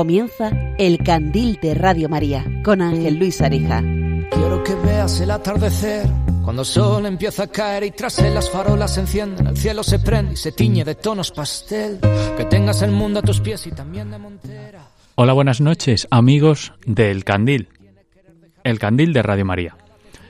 Comienza 0.00 0.48
El 0.78 0.96
Candil 0.96 1.58
de 1.60 1.74
Radio 1.74 2.08
María 2.08 2.42
con 2.64 2.80
Ángel 2.80 3.18
Luis 3.18 3.42
Areja. 3.42 3.82
Quiero 3.82 4.64
que 4.64 4.74
veas 4.76 5.20
el 5.20 5.30
atardecer 5.30 6.06
cuando 6.42 6.62
el 6.62 6.66
sol 6.66 7.04
empieza 7.04 7.42
a 7.42 7.46
caer 7.48 7.84
y 7.84 7.90
tras 7.90 8.18
él 8.20 8.32
las 8.32 8.48
farolas 8.48 8.94
se 8.94 9.00
encienden, 9.00 9.48
el 9.48 9.58
cielo 9.58 9.82
se 9.82 9.98
prende 9.98 10.32
y 10.32 10.36
se 10.36 10.52
tiñe 10.52 10.86
de 10.86 10.94
tonos 10.94 11.32
pastel. 11.32 11.98
Que 12.38 12.46
tengas 12.46 12.80
el 12.80 12.92
mundo 12.92 13.20
a 13.20 13.22
tus 13.22 13.40
pies 13.40 13.66
y 13.66 13.72
también 13.72 14.10
de 14.10 14.16
montera. 14.16 14.88
Hola, 15.16 15.34
buenas 15.34 15.60
noches, 15.60 16.08
amigos 16.10 16.72
del 16.86 17.22
Candil. 17.22 17.68
El 18.64 18.78
Candil 18.78 19.12
de 19.12 19.22
Radio 19.22 19.44
María. 19.44 19.76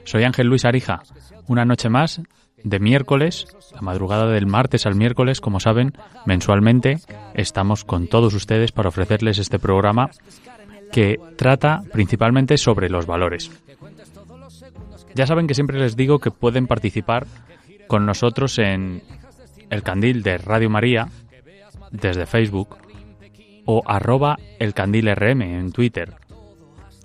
Soy 0.02 0.24
Ángel 0.24 0.48
Luis 0.48 0.64
Arija. 0.64 1.04
Una 1.46 1.64
noche 1.64 1.88
más 1.88 2.20
de 2.64 2.78
miércoles, 2.78 3.46
la 3.74 3.80
madrugada 3.80 4.26
del 4.26 4.46
martes 4.46 4.86
al 4.86 4.94
miércoles, 4.94 5.40
como 5.40 5.60
saben, 5.60 5.92
mensualmente 6.26 6.98
estamos 7.34 7.84
con 7.84 8.06
todos 8.06 8.34
ustedes 8.34 8.72
para 8.72 8.88
ofrecerles 8.88 9.38
este 9.38 9.58
programa 9.58 10.10
que 10.92 11.18
trata 11.36 11.82
principalmente 11.92 12.58
sobre 12.58 12.90
los 12.90 13.06
valores. 13.06 13.50
Ya 15.14 15.26
saben 15.26 15.46
que 15.46 15.54
siempre 15.54 15.78
les 15.78 15.96
digo 15.96 16.18
que 16.18 16.30
pueden 16.30 16.66
participar 16.66 17.26
con 17.86 18.06
nosotros 18.06 18.58
en 18.58 19.02
el 19.70 19.82
candil 19.82 20.22
de 20.22 20.38
Radio 20.38 20.70
María 20.70 21.08
desde 21.90 22.26
Facebook 22.26 22.76
o 23.64 23.82
arroba 23.86 24.38
el 24.58 24.74
candil 24.74 25.14
RM 25.14 25.42
en 25.42 25.72
Twitter. 25.72 26.14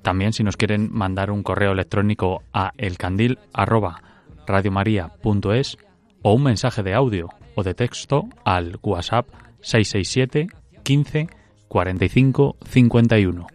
También 0.02 0.34
si 0.34 0.44
nos 0.44 0.58
quieren 0.58 0.90
mandar 0.92 1.32
un 1.32 1.42
correo 1.42 1.72
electrónico 1.72 2.44
a 2.54 2.72
elcandil 2.78 3.40
arroba 3.54 4.02
radiomaria.es 4.48 5.78
o 6.22 6.34
un 6.34 6.44
mensaje 6.44 6.84
de 6.84 6.94
audio 6.94 7.30
o 7.56 7.64
de 7.64 7.74
texto 7.74 8.28
al 8.44 8.80
WhatsApp 8.82 9.28
667 9.62 10.48
15 10.84 11.30
45 11.68 12.58
51. 12.64 13.48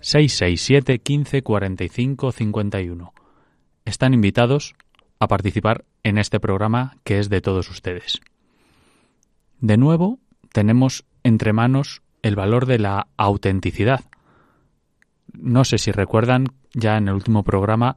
667 0.00 0.98
15 1.00 1.42
45 1.42 2.32
51. 2.32 3.12
Están 3.84 4.14
invitados 4.14 4.74
a 5.18 5.28
participar 5.28 5.84
en 6.04 6.18
este 6.18 6.40
programa 6.40 6.96
que 7.04 7.18
es 7.18 7.28
de 7.28 7.40
todos 7.40 7.68
ustedes. 7.70 8.20
De 9.60 9.76
nuevo, 9.76 10.20
tenemos 10.52 11.04
entre 11.24 11.52
manos 11.52 12.02
el 12.22 12.36
valor 12.36 12.66
de 12.66 12.78
la 12.78 13.08
autenticidad. 13.16 14.04
No 15.32 15.64
sé 15.64 15.78
si 15.78 15.90
recuerdan 15.90 16.46
ya 16.74 16.96
en 16.96 17.08
el 17.08 17.14
último 17.14 17.42
programa 17.42 17.96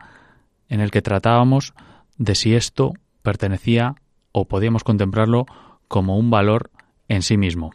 en 0.69 0.79
el 0.79 0.91
que 0.91 1.01
tratábamos 1.01 1.73
de 2.21 2.35
si 2.35 2.53
esto 2.53 2.93
pertenecía 3.23 3.95
o 4.31 4.47
podíamos 4.47 4.83
contemplarlo 4.83 5.47
como 5.87 6.17
un 6.17 6.29
valor 6.29 6.69
en 7.07 7.23
sí 7.23 7.35
mismo. 7.35 7.71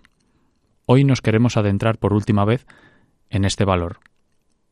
Hoy 0.87 1.03
nos 1.03 1.21
queremos 1.21 1.57
adentrar 1.57 1.99
por 1.99 2.13
última 2.13 2.45
vez 2.45 2.65
en 3.29 3.45
este 3.45 3.65
valor. 3.65 3.99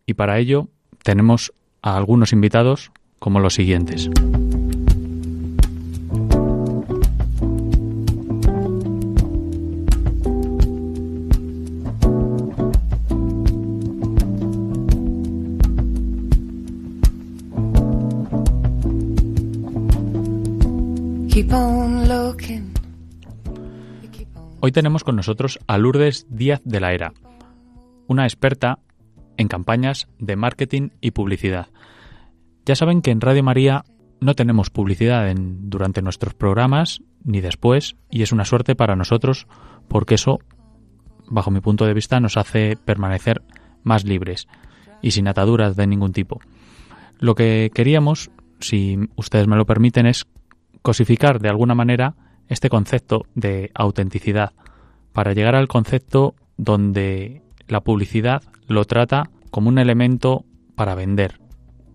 Y 0.06 0.14
para 0.14 0.38
ello 0.38 0.68
tenemos 1.02 1.52
a 1.82 1.96
algunos 1.96 2.32
invitados 2.32 2.92
como 3.18 3.40
los 3.40 3.54
siguientes. 3.54 4.08
Hoy 24.66 24.72
tenemos 24.72 25.04
con 25.04 25.14
nosotros 25.14 25.58
a 25.66 25.76
Lourdes 25.76 26.26
Díaz 26.30 26.62
de 26.64 26.80
la 26.80 26.94
Era, 26.94 27.12
una 28.06 28.24
experta 28.24 28.78
en 29.36 29.46
campañas 29.46 30.08
de 30.18 30.36
marketing 30.36 30.88
y 31.02 31.10
publicidad. 31.10 31.66
Ya 32.64 32.74
saben 32.74 33.02
que 33.02 33.10
en 33.10 33.20
Radio 33.20 33.42
María 33.42 33.84
no 34.22 34.32
tenemos 34.32 34.70
publicidad 34.70 35.30
durante 35.36 36.00
nuestros 36.00 36.32
programas 36.32 37.02
ni 37.24 37.42
después 37.42 37.96
y 38.08 38.22
es 38.22 38.32
una 38.32 38.46
suerte 38.46 38.74
para 38.74 38.96
nosotros 38.96 39.46
porque 39.86 40.14
eso, 40.14 40.38
bajo 41.26 41.50
mi 41.50 41.60
punto 41.60 41.84
de 41.84 41.92
vista, 41.92 42.18
nos 42.18 42.38
hace 42.38 42.78
permanecer 42.82 43.42
más 43.82 44.06
libres 44.06 44.48
y 45.02 45.10
sin 45.10 45.28
ataduras 45.28 45.76
de 45.76 45.86
ningún 45.86 46.14
tipo. 46.14 46.40
Lo 47.18 47.34
que 47.34 47.70
queríamos, 47.74 48.30
si 48.60 48.96
ustedes 49.14 49.46
me 49.46 49.56
lo 49.56 49.66
permiten, 49.66 50.06
es 50.06 50.24
cosificar 50.80 51.38
de 51.38 51.50
alguna 51.50 51.74
manera 51.74 52.14
este 52.48 52.68
concepto 52.68 53.26
de 53.34 53.70
autenticidad 53.74 54.52
para 55.12 55.32
llegar 55.32 55.54
al 55.54 55.68
concepto 55.68 56.34
donde 56.56 57.42
la 57.68 57.82
publicidad 57.82 58.42
lo 58.66 58.84
trata 58.84 59.30
como 59.50 59.68
un 59.68 59.78
elemento 59.78 60.44
para 60.74 60.94
vender. 60.94 61.40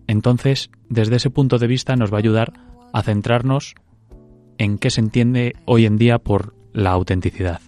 Entonces, 0.06 0.70
desde 0.88 1.16
ese 1.16 1.30
punto 1.30 1.58
de 1.58 1.66
vista 1.66 1.96
nos 1.96 2.12
va 2.12 2.16
a 2.16 2.20
ayudar 2.20 2.52
a 2.92 3.02
centrarnos 3.02 3.74
en 4.58 4.78
qué 4.78 4.90
se 4.90 5.00
entiende 5.00 5.54
hoy 5.66 5.86
en 5.86 5.96
día 5.96 6.18
por 6.18 6.54
la 6.72 6.90
autenticidad. 6.90 7.60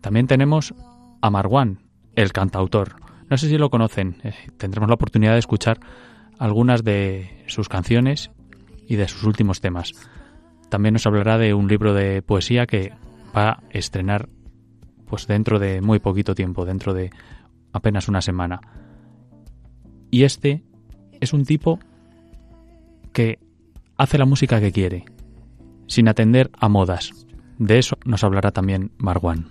También 0.00 0.26
tenemos 0.26 0.74
a 1.20 1.30
Marwan, 1.30 1.80
el 2.14 2.32
cantautor. 2.32 2.96
No 3.28 3.36
sé 3.38 3.48
si 3.48 3.58
lo 3.58 3.70
conocen, 3.70 4.16
eh, 4.22 4.34
tendremos 4.56 4.88
la 4.88 4.94
oportunidad 4.94 5.32
de 5.32 5.38
escuchar 5.38 5.80
algunas 6.38 6.84
de 6.84 7.44
sus 7.46 7.68
canciones 7.68 8.30
y 8.86 8.96
de 8.96 9.08
sus 9.08 9.24
últimos 9.24 9.60
temas. 9.60 9.92
También 10.68 10.94
nos 10.94 11.06
hablará 11.06 11.38
de 11.38 11.54
un 11.54 11.68
libro 11.68 11.94
de 11.94 12.22
poesía 12.22 12.66
que 12.66 12.92
va 13.36 13.50
a 13.50 13.62
estrenar 13.70 14.28
pues 15.06 15.26
dentro 15.26 15.58
de 15.58 15.80
muy 15.80 15.98
poquito 16.00 16.34
tiempo, 16.34 16.64
dentro 16.64 16.92
de 16.92 17.10
apenas 17.72 18.08
una 18.08 18.20
semana. 18.20 18.60
Y 20.10 20.24
este 20.24 20.62
es 21.20 21.32
un 21.32 21.44
tipo 21.44 21.78
que 23.12 23.38
hace 23.96 24.18
la 24.18 24.26
música 24.26 24.60
que 24.60 24.72
quiere, 24.72 25.04
sin 25.86 26.08
atender 26.08 26.50
a 26.58 26.68
modas. 26.68 27.12
De 27.58 27.78
eso 27.78 27.96
nos 28.04 28.24
hablará 28.24 28.50
también 28.50 28.92
Marwan. 28.98 29.48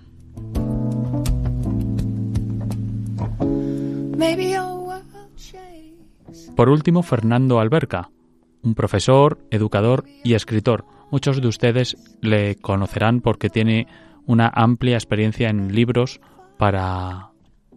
Por 6.56 6.70
último, 6.70 7.04
Fernando 7.04 7.60
Alberca, 7.60 8.10
un 8.64 8.76
profesor, 8.76 9.40
educador 9.52 10.06
y 10.24 10.36
escritor. 10.36 10.86
Muchos 11.12 11.42
de 11.42 11.48
ustedes 11.48 11.98
le 12.22 12.56
conocerán 12.56 13.20
porque 13.20 13.50
tiene 13.50 13.88
una 14.26 14.52
amplia 14.54 14.96
experiencia 14.96 15.50
en 15.50 15.76
libros 15.76 16.22
para 16.58 17.32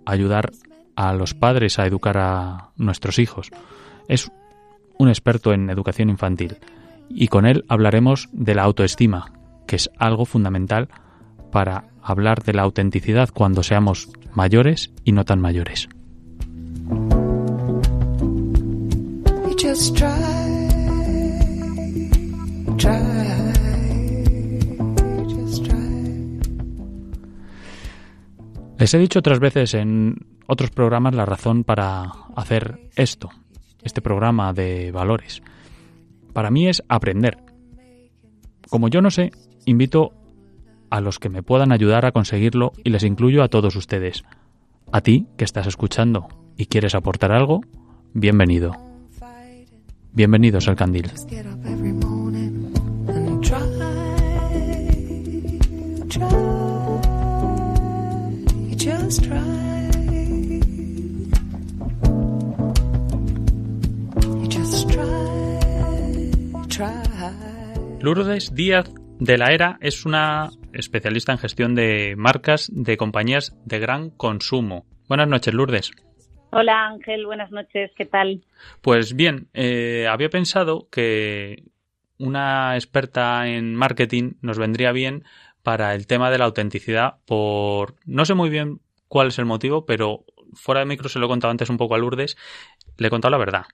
ayudar 0.07 0.51
a 0.97 1.13
los 1.13 1.35
padres 1.35 1.79
a 1.79 1.87
educar 1.87 2.19
a 2.19 2.71
nuestros 2.77 3.19
hijos. 3.19 3.51
Es 4.07 4.31
un 4.97 5.09
experto 5.09 5.53
en 5.53 5.71
educación 5.71 6.09
infantil 6.09 6.57
y 7.09 7.29
con 7.29 7.47
él 7.47 7.65
hablaremos 7.69 8.29
de 8.33 8.55
la 8.55 8.63
autoestima, 8.63 9.33
que 9.67 9.77
es 9.77 9.91
algo 9.99 10.25
fundamental 10.25 10.89
para 11.51 11.89
hablar 12.01 12.43
de 12.45 12.55
la 12.55 12.63
autenticidad 12.63 13.29
cuando 13.33 13.63
seamos 13.63 14.09
mayores 14.35 14.93
y 15.05 15.13
no 15.13 15.25
tan 15.25 15.41
mayores. 15.41 15.89
Les 28.79 28.95
he 28.95 28.99
dicho 28.99 29.21
otras 29.21 29.39
veces 29.39 29.75
en 29.75 30.17
otros 30.49 30.71
programas 30.71 31.15
la 31.15 31.27
razón 31.27 31.63
para 31.63 32.11
hacer 32.35 32.91
esto, 32.97 33.29
este 33.83 34.01
programa 34.01 34.53
de 34.53 34.91
valores. 34.91 35.43
Para 36.33 36.51
mí 36.51 36.67
es 36.67 36.83
aprender. 36.89 37.39
Como 38.71 38.89
yo 38.89 39.01
no 39.01 39.11
sé, 39.11 39.31
invito 39.65 40.13
a 40.91 41.01
los 41.01 41.21
que 41.21 41.29
me 41.29 41.43
puedan 41.43 41.71
ayudar 41.71 42.05
a 42.05 42.13
conseguirlo 42.13 42.73
y 42.83 42.91
les 42.91 43.05
incluyo 43.05 43.45
a 43.45 43.49
todos 43.49 43.77
ustedes. 43.77 44.25
A 44.91 45.03
ti 45.03 45.29
que 45.37 45.45
estás 45.45 45.69
escuchando 45.69 46.27
y 46.57 46.67
quieres 46.67 46.97
aportar 46.97 47.31
algo, 47.31 47.61
bienvenido. 48.13 48.88
Bienvenidos 50.13 50.69
al 50.69 50.77
Candil. 50.77 51.11
Lourdes 68.01 68.55
Díaz 68.55 68.91
de 69.19 69.39
la 69.39 69.53
Era 69.53 69.79
es 69.81 70.07
una 70.07 70.51
especialista 70.73 71.33
en 71.33 71.39
gestión 71.39 71.75
de 71.75 72.15
marcas 72.17 72.71
de 72.73 72.97
compañías 72.97 73.57
de 73.65 73.79
gran 73.79 74.11
consumo. 74.11 74.87
Buenas 75.09 75.29
noches, 75.29 75.55
Lourdes. 75.55 75.91
Hola 76.51 76.87
Ángel, 76.87 77.27
buenas 77.27 77.51
noches, 77.51 77.91
¿qué 77.97 78.07
tal? 78.07 78.43
Pues 78.81 79.15
bien, 79.15 79.49
eh, 79.53 80.07
había 80.09 80.31
pensado 80.31 80.89
que 80.91 81.65
una 82.19 82.75
experta 82.75 83.47
en 83.49 83.75
marketing 83.75 84.35
nos 84.41 84.59
vendría 84.59 84.93
bien 84.93 85.25
para 85.63 85.95
el 85.95 86.07
tema 86.07 86.31
de 86.31 86.39
la 86.39 86.47
autenticidad 86.47 87.17
por 87.27 87.97
no 88.07 88.25
sé 88.25 88.35
muy 88.35 88.49
bien 88.49 88.81
cuál 89.09 89.29
es 89.29 89.39
el 89.39 89.45
motivo, 89.45 89.85
pero 89.85 90.25
fuera 90.55 90.81
de 90.81 90.87
micro 90.87 91.09
se 91.09 91.19
lo 91.19 91.27
he 91.27 91.29
contado 91.29 91.51
antes 91.51 91.69
un 91.69 91.77
poco 91.77 91.95
a 91.95 91.99
Lourdes, 91.99 92.37
le 92.97 93.09
he 93.09 93.11
contado 93.11 93.31
la 93.31 93.39
verdad 93.39 93.67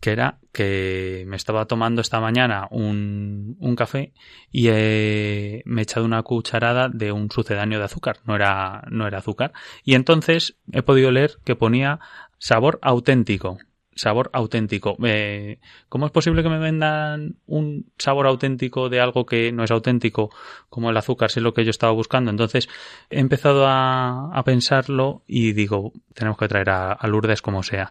que 0.00 0.12
era 0.12 0.38
que 0.52 1.24
me 1.26 1.36
estaba 1.36 1.66
tomando 1.66 2.00
esta 2.00 2.20
mañana 2.20 2.66
un, 2.70 3.56
un 3.60 3.76
café 3.76 4.12
y 4.50 4.68
me 4.68 5.80
he 5.80 5.82
echado 5.82 6.06
una 6.06 6.22
cucharada 6.22 6.88
de 6.88 7.12
un 7.12 7.30
sucedáneo 7.30 7.78
de 7.78 7.84
azúcar, 7.84 8.18
no 8.24 8.34
era, 8.34 8.82
no 8.90 9.06
era 9.06 9.18
azúcar. 9.18 9.52
Y 9.84 9.94
entonces 9.94 10.56
he 10.72 10.82
podido 10.82 11.10
leer 11.10 11.38
que 11.44 11.54
ponía 11.54 12.00
sabor 12.38 12.78
auténtico. 12.82 13.58
Sabor 13.94 14.30
auténtico. 14.32 14.96
Eh, 15.04 15.58
¿Cómo 15.90 16.06
es 16.06 16.12
posible 16.12 16.42
que 16.42 16.48
me 16.48 16.58
vendan 16.58 17.36
un 17.46 17.92
sabor 17.98 18.26
auténtico 18.26 18.88
de 18.88 19.00
algo 19.00 19.26
que 19.26 19.52
no 19.52 19.62
es 19.62 19.70
auténtico, 19.70 20.30
como 20.70 20.88
el 20.88 20.96
azúcar, 20.96 21.30
si 21.30 21.40
es 21.40 21.44
lo 21.44 21.52
que 21.52 21.64
yo 21.64 21.70
estaba 21.70 21.92
buscando? 21.92 22.30
Entonces 22.30 22.68
he 23.10 23.20
empezado 23.20 23.66
a, 23.66 24.30
a 24.32 24.42
pensarlo 24.44 25.22
y 25.26 25.52
digo, 25.52 25.92
tenemos 26.14 26.38
que 26.38 26.48
traer 26.48 26.70
a, 26.70 26.92
a 26.92 27.06
Lourdes 27.08 27.42
como 27.42 27.62
sea. 27.62 27.90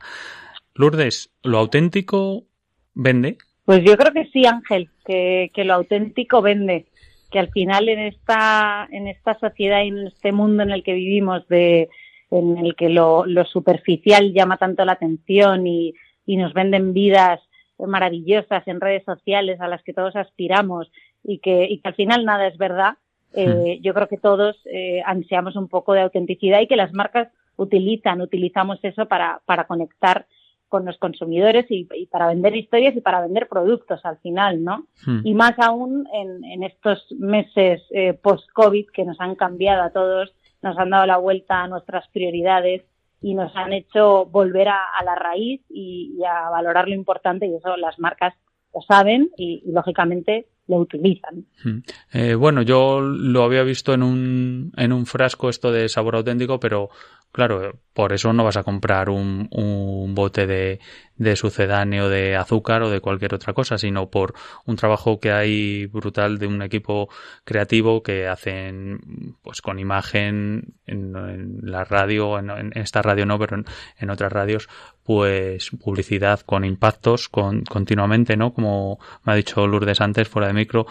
Lourdes, 0.80 1.30
¿lo 1.44 1.58
auténtico 1.58 2.46
vende? 2.94 3.38
Pues 3.66 3.84
yo 3.84 3.98
creo 3.98 4.14
que 4.14 4.30
sí, 4.32 4.46
Ángel, 4.46 4.90
que, 5.06 5.52
lo 5.66 5.74
auténtico 5.74 6.42
vende, 6.42 6.86
que 7.30 7.40
al 7.40 7.50
final 7.50 7.90
en 7.90 8.00
esta, 8.00 8.88
en 8.90 9.10
esta 9.10 9.38
sociedad 9.40 9.84
y 9.84 9.90
en 9.90 10.08
este 10.08 10.32
mundo 10.32 10.64
en 10.64 10.72
el 10.72 10.82
que 10.82 10.94
vivimos, 10.94 11.46
de, 11.50 11.90
en 12.32 12.58
el 12.60 12.78
que 12.78 12.88
lo, 12.88 13.26
superficial 13.52 14.32
llama 14.32 14.56
tanto 14.56 14.86
la 14.86 14.94
atención 14.94 15.68
y, 15.68 15.94
nos 16.28 16.54
venden 16.54 16.94
vidas 16.94 17.42
maravillosas 17.78 18.66
en 18.66 18.80
redes 18.80 19.04
sociales 19.04 19.60
a 19.60 19.68
las 19.68 19.84
que 19.84 19.94
todos 19.94 20.16
aspiramos 20.16 20.90
y 21.26 21.40
que, 21.40 21.82
al 21.84 21.96
final 21.96 22.24
nada 22.24 22.48
es 22.48 22.58
verdad, 22.58 22.94
eh, 23.34 23.80
hmm. 23.80 23.84
yo 23.84 23.94
creo 23.94 24.08
que 24.08 24.18
todos 24.18 24.56
eh, 24.72 25.02
ansiamos 25.06 25.58
un 25.58 25.68
poco 25.68 25.92
de 25.92 26.02
autenticidad 26.02 26.62
y 26.62 26.68
que 26.68 26.78
las 26.78 26.94
marcas 26.94 27.28
utilizan, 27.58 28.22
utilizamos 28.22 28.80
eso 28.82 29.08
para, 29.10 29.42
para 29.46 29.66
conectar 29.66 30.26
con 30.70 30.86
los 30.86 30.98
consumidores 30.98 31.66
y, 31.70 31.86
para 32.06 32.28
vender 32.28 32.56
historias 32.56 32.96
y 32.96 33.02
para 33.02 33.22
vender 33.22 33.48
productos 33.50 34.06
al 34.06 34.18
final, 34.20 34.64
¿no? 34.64 34.88
Hmm. 35.06 35.22
Y 35.24 35.34
más 35.34 35.58
aún 35.60 36.08
en, 36.14 36.64
estos 36.64 37.06
meses 37.18 37.82
eh, 37.92 38.14
post-COVID 38.14 38.88
que 38.94 39.04
nos 39.04 39.20
han 39.20 39.36
cambiado 39.36 39.84
a 39.84 39.90
todos, 39.90 40.34
nos 40.62 40.78
han 40.78 40.92
dado 40.92 41.06
la 41.06 41.18
vuelta 41.18 41.64
a 41.64 41.68
nuestras 41.68 42.08
prioridades 42.10 42.84
y 43.22 43.34
nos 43.34 43.54
han 43.56 43.74
hecho 43.74 44.26
volver 44.26 44.70
a, 44.70 45.04
la 45.04 45.16
raíz 45.16 45.62
y, 45.70 46.18
a 46.24 46.50
valorar 46.50 46.88
lo 46.88 46.96
importante 46.96 47.48
y 47.48 47.56
eso 47.56 47.76
las 47.76 48.00
marcas 48.00 48.34
lo 48.74 48.82
saben 48.82 49.30
y, 49.38 49.64
lógicamente 49.66 50.48
lo 50.68 50.78
utilizan. 50.78 51.46
Hmm. 51.64 51.80
Eh, 52.14 52.36
bueno, 52.36 52.62
yo 52.62 53.02
lo 53.02 53.44
había 53.44 53.64
visto 53.64 53.94
en 53.94 54.04
un, 54.04 54.72
en 54.78 54.94
un 54.94 55.08
frasco 55.08 55.50
esto 55.50 55.72
de 55.72 55.90
sabor 55.90 56.16
auténtico, 56.16 56.60
pero 56.60 56.90
Claro, 57.32 57.80
por 57.94 58.12
eso 58.12 58.34
no 58.34 58.44
vas 58.44 58.58
a 58.58 58.64
comprar 58.64 59.08
un, 59.10 59.48
un 59.52 60.16
bote 60.16 60.48
de, 60.48 60.80
de, 61.16 61.36
sucedáneo 61.36 62.10
de 62.10 62.36
azúcar 62.36 62.82
o 62.82 62.90
de 62.90 63.02
cualquier 63.02 63.36
otra 63.36 63.54
cosa, 63.54 63.78
sino 63.78 64.10
por 64.10 64.34
un 64.66 64.76
trabajo 64.78 65.20
que 65.20 65.32
hay 65.32 65.86
brutal 65.86 66.40
de 66.40 66.48
un 66.48 66.64
equipo 66.64 67.08
creativo 67.44 68.02
que 68.02 68.28
hacen 68.28 69.36
pues 69.44 69.62
con 69.62 69.78
imagen 69.78 70.74
en, 70.88 71.60
la 71.62 71.84
radio, 71.84 72.40
en, 72.40 72.72
esta 72.74 73.04
radio 73.04 73.28
no, 73.28 73.38
pero 73.38 73.64
en, 74.00 74.10
otras 74.10 74.34
radios, 74.34 74.68
pues 75.10 75.72
publicidad 75.84 76.42
con 76.42 76.64
impactos 76.64 77.30
con, 77.30 77.64
continuamente, 77.64 78.38
¿no? 78.38 78.54
Como 78.54 79.00
me 79.24 79.34
ha 79.34 79.36
dicho 79.36 79.66
Lourdes 79.66 80.02
antes, 80.02 80.28
fuera 80.28 80.50
de 80.50 80.54
micro, 80.54 80.86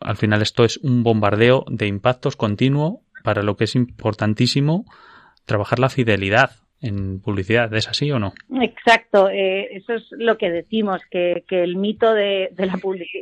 al 0.00 0.16
final 0.16 0.42
esto 0.42 0.64
es 0.64 0.78
un 0.78 1.04
bombardeo 1.04 1.64
de 1.70 1.86
impactos 1.86 2.34
continuo 2.34 3.02
para 3.22 3.44
lo 3.44 3.56
que 3.56 3.62
es 3.62 3.76
importantísimo 3.76 4.86
trabajar 5.44 5.78
la 5.78 5.88
fidelidad 5.88 6.50
en 6.82 7.20
publicidad. 7.20 7.72
¿Es 7.74 7.86
así 7.86 8.10
o 8.10 8.18
no? 8.18 8.32
Exacto, 8.60 9.30
eh, 9.30 9.68
eso 9.70 9.94
es 9.94 10.06
lo 10.10 10.36
que 10.36 10.50
decimos, 10.50 11.00
que, 11.08 11.44
el 11.48 11.76
mito 11.76 12.14
de, 12.14 12.50
la, 12.56 12.76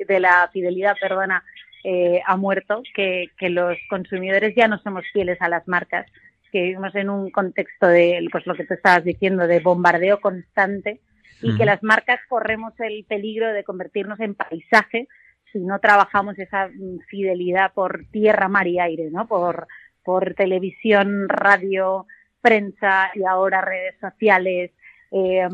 de 0.09 0.21
la 0.21 0.49
fidelidad 0.51 0.97
perdona, 0.99 1.45
eh, 1.85 2.23
ha 2.27 2.39
muerto, 2.39 2.83
que, 2.95 3.29
los 3.51 3.77
consumidores 3.91 4.55
ya 4.57 4.67
no 4.67 4.79
somos 4.79 5.05
fieles 5.13 5.37
a 5.43 5.51
las 5.51 5.69
marcas, 5.69 6.07
que 6.51 6.63
vivimos 6.63 6.95
en 6.95 7.11
un 7.11 7.31
contexto 7.31 7.87
de, 7.87 8.27
pues 8.31 8.47
lo 8.47 8.55
que 8.55 8.65
tú 8.65 8.75
estabas 8.75 9.05
diciendo, 9.05 9.47
de 9.47 9.61
bombardeo 9.61 10.21
constante 10.21 11.01
y 11.43 11.57
que 11.57 11.67
las 11.67 11.83
marcas 11.83 12.21
corremos 12.29 12.73
el 12.81 13.05
peligro 13.05 13.53
de 13.53 13.65
convertirnos 13.65 14.21
en 14.21 14.35
paisaje 14.35 15.09
si 15.53 15.59
no 15.61 15.79
trabajamos 15.79 16.39
esa 16.39 16.71
fidelidad 17.09 17.73
por 17.73 18.07
tierra, 18.11 18.49
mar 18.49 18.67
y 18.67 18.79
aire, 18.81 19.11
¿no? 19.11 19.27
Por, 19.27 19.67
por 20.03 20.35
televisión, 20.35 21.29
radio, 21.29 22.07
prensa 22.41 23.11
y 23.15 23.25
ahora 23.25 23.61
redes 23.61 23.97
sociales 24.01 24.71
eh, 25.11 25.49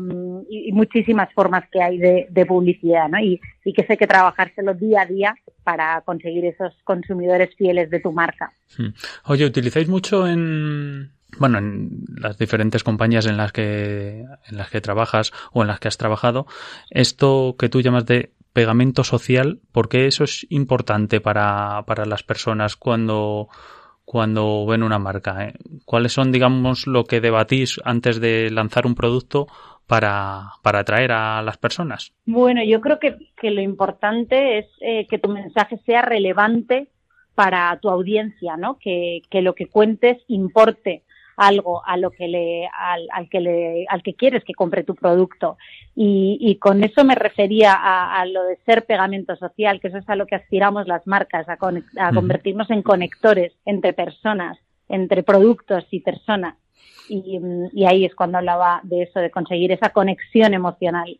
y, 0.49 0.71
muchísimas 0.71 1.31
formas 1.33 1.63
que 1.71 1.81
hay 1.81 1.97
de, 1.97 2.45
publicidad, 2.45 3.07
¿no? 3.09 3.19
Y, 3.19 3.39
que 3.73 3.85
sé 3.85 3.97
que 3.97 4.07
trabajárselo 4.07 4.73
día 4.73 5.01
a 5.01 5.05
día 5.05 5.35
para 5.63 6.01
conseguir 6.01 6.45
esos 6.45 6.73
consumidores 6.83 7.55
fieles 7.55 7.89
de 7.89 7.99
tu 7.99 8.11
marca. 8.11 8.51
Hmm. 8.77 8.89
Oye, 9.25 9.45
¿utilizáis 9.45 9.87
mucho 9.87 10.27
en, 10.27 11.11
bueno, 11.39 11.57
en 11.59 12.03
las 12.17 12.37
diferentes 12.37 12.83
compañías 12.83 13.25
en 13.25 13.37
las 13.37 13.51
que 13.51 14.25
en 14.49 14.57
las 14.57 14.69
que 14.69 14.81
trabajas 14.81 15.31
o 15.51 15.61
en 15.61 15.67
las 15.67 15.79
que 15.79 15.87
has 15.87 15.97
trabajado, 15.97 16.45
esto 16.89 17.55
que 17.57 17.69
tú 17.69 17.81
llamas 17.81 18.05
de 18.05 18.31
pegamento 18.53 19.03
social, 19.03 19.59
¿por 19.71 19.89
qué 19.89 20.05
eso 20.05 20.23
es 20.23 20.45
importante 20.49 21.21
para, 21.21 21.83
para 21.87 22.05
las 22.05 22.23
personas 22.23 22.75
cuando 22.75 23.49
cuando 24.05 24.65
ven 24.65 24.83
una 24.83 24.99
marca? 24.99 25.45
¿eh? 25.45 25.53
¿Cuáles 25.85 26.13
son, 26.13 26.31
digamos, 26.31 26.87
lo 26.87 27.05
que 27.05 27.21
debatís 27.21 27.79
antes 27.83 28.19
de 28.19 28.49
lanzar 28.51 28.85
un 28.85 28.95
producto 28.95 29.47
para, 29.87 30.51
para 30.61 30.79
atraer 30.79 31.11
a 31.11 31.41
las 31.41 31.57
personas? 31.57 32.13
Bueno, 32.25 32.63
yo 32.63 32.81
creo 32.81 32.99
que, 32.99 33.17
que 33.37 33.51
lo 33.51 33.61
importante 33.61 34.59
es 34.59 34.65
eh, 34.81 35.07
que 35.07 35.19
tu 35.19 35.29
mensaje 35.29 35.77
sea 35.85 36.01
relevante 36.01 36.87
para 37.35 37.77
tu 37.81 37.89
audiencia, 37.89 38.57
¿no? 38.57 38.77
Que, 38.79 39.21
que 39.29 39.41
lo 39.41 39.55
que 39.55 39.67
cuentes 39.67 40.17
importe 40.27 41.03
algo 41.37 41.85
a 41.85 41.97
lo 41.97 42.11
que 42.11 42.27
le, 42.27 42.67
al, 42.67 43.07
al, 43.11 43.29
que 43.29 43.39
le, 43.39 43.85
al 43.89 44.03
que 44.03 44.13
quieres 44.13 44.43
que 44.43 44.53
compre 44.53 44.83
tu 44.83 44.95
producto. 44.95 45.57
Y, 45.95 46.37
y 46.39 46.55
con 46.57 46.83
eso 46.83 47.03
me 47.03 47.15
refería 47.15 47.73
a, 47.73 48.19
a, 48.19 48.25
lo 48.25 48.43
de 48.43 48.57
ser 48.65 48.85
pegamento 48.85 49.35
social, 49.35 49.79
que 49.79 49.87
eso 49.87 49.97
es 49.97 50.09
a 50.09 50.15
lo 50.15 50.25
que 50.25 50.35
aspiramos 50.35 50.87
las 50.87 51.05
marcas, 51.07 51.47
a, 51.49 51.53
a 51.53 52.13
convertirnos 52.13 52.69
en 52.69 52.81
conectores 52.81 53.53
entre 53.65 53.93
personas, 53.93 54.57
entre 54.89 55.23
productos 55.23 55.85
y 55.91 55.99
personas. 55.99 56.55
Y, 57.09 57.39
y, 57.73 57.85
ahí 57.85 58.05
es 58.05 58.15
cuando 58.15 58.37
hablaba 58.37 58.79
de 58.83 59.03
eso, 59.03 59.19
de 59.19 59.29
conseguir 59.29 59.71
esa 59.71 59.89
conexión 59.89 60.53
emocional. 60.53 61.19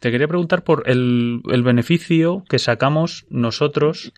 Te 0.00 0.10
quería 0.10 0.26
preguntar 0.26 0.64
por 0.64 0.82
el, 0.86 1.40
el 1.50 1.62
beneficio 1.62 2.42
que 2.48 2.58
sacamos 2.58 3.24
nosotros 3.30 4.12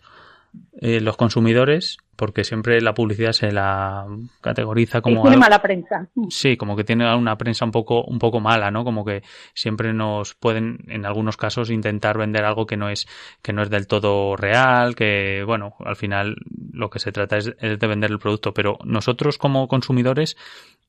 eh, 0.79 1.01
los 1.01 1.17
consumidores, 1.17 1.97
porque 2.15 2.43
siempre 2.43 2.81
la 2.81 2.93
publicidad 2.93 3.31
se 3.31 3.51
la 3.51 4.05
categoriza 4.41 5.01
como 5.01 5.21
tiene 5.21 5.37
mala 5.37 5.61
prensa. 5.61 6.07
Sí, 6.29 6.57
como 6.57 6.75
que 6.75 6.83
tiene 6.83 7.15
una 7.15 7.37
prensa 7.37 7.65
un 7.65 7.71
poco 7.71 8.03
un 8.03 8.19
poco 8.19 8.39
mala, 8.39 8.71
¿no? 8.71 8.83
Como 8.83 9.05
que 9.05 9.23
siempre 9.53 9.93
nos 9.93 10.35
pueden 10.35 10.79
en 10.87 11.05
algunos 11.05 11.37
casos 11.37 11.69
intentar 11.69 12.17
vender 12.17 12.43
algo 12.45 12.65
que 12.65 12.77
no 12.77 12.89
es 12.89 13.07
que 13.41 13.53
no 13.53 13.61
es 13.61 13.69
del 13.69 13.87
todo 13.87 14.35
real, 14.35 14.95
que 14.95 15.43
bueno, 15.45 15.75
al 15.79 15.95
final 15.95 16.35
lo 16.71 16.89
que 16.89 16.99
se 16.99 17.11
trata 17.11 17.37
es, 17.37 17.55
de 17.57 17.87
vender 17.87 18.11
el 18.11 18.19
producto, 18.19 18.53
pero 18.53 18.77
nosotros 18.83 19.37
como 19.37 19.67
consumidores 19.67 20.37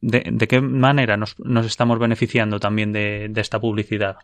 ¿De, 0.00 0.22
de 0.30 0.46
qué 0.46 0.60
manera 0.60 1.16
nos, 1.16 1.36
nos 1.40 1.66
estamos 1.66 1.98
beneficiando 1.98 2.60
también 2.60 2.92
de, 2.92 3.26
de 3.30 3.40
esta 3.40 3.58
publicidad? 3.58 4.18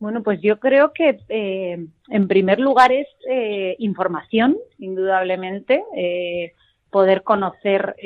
Bueno, 0.00 0.22
pues 0.22 0.40
yo 0.40 0.60
creo 0.60 0.92
que 0.92 1.18
eh, 1.28 1.86
en 2.08 2.28
primer 2.28 2.60
lugar 2.60 2.92
es 2.92 3.08
eh, 3.28 3.74
información, 3.80 4.56
indudablemente, 4.78 5.82
eh, 5.96 6.52
poder 6.90 7.22
conocer 7.22 7.96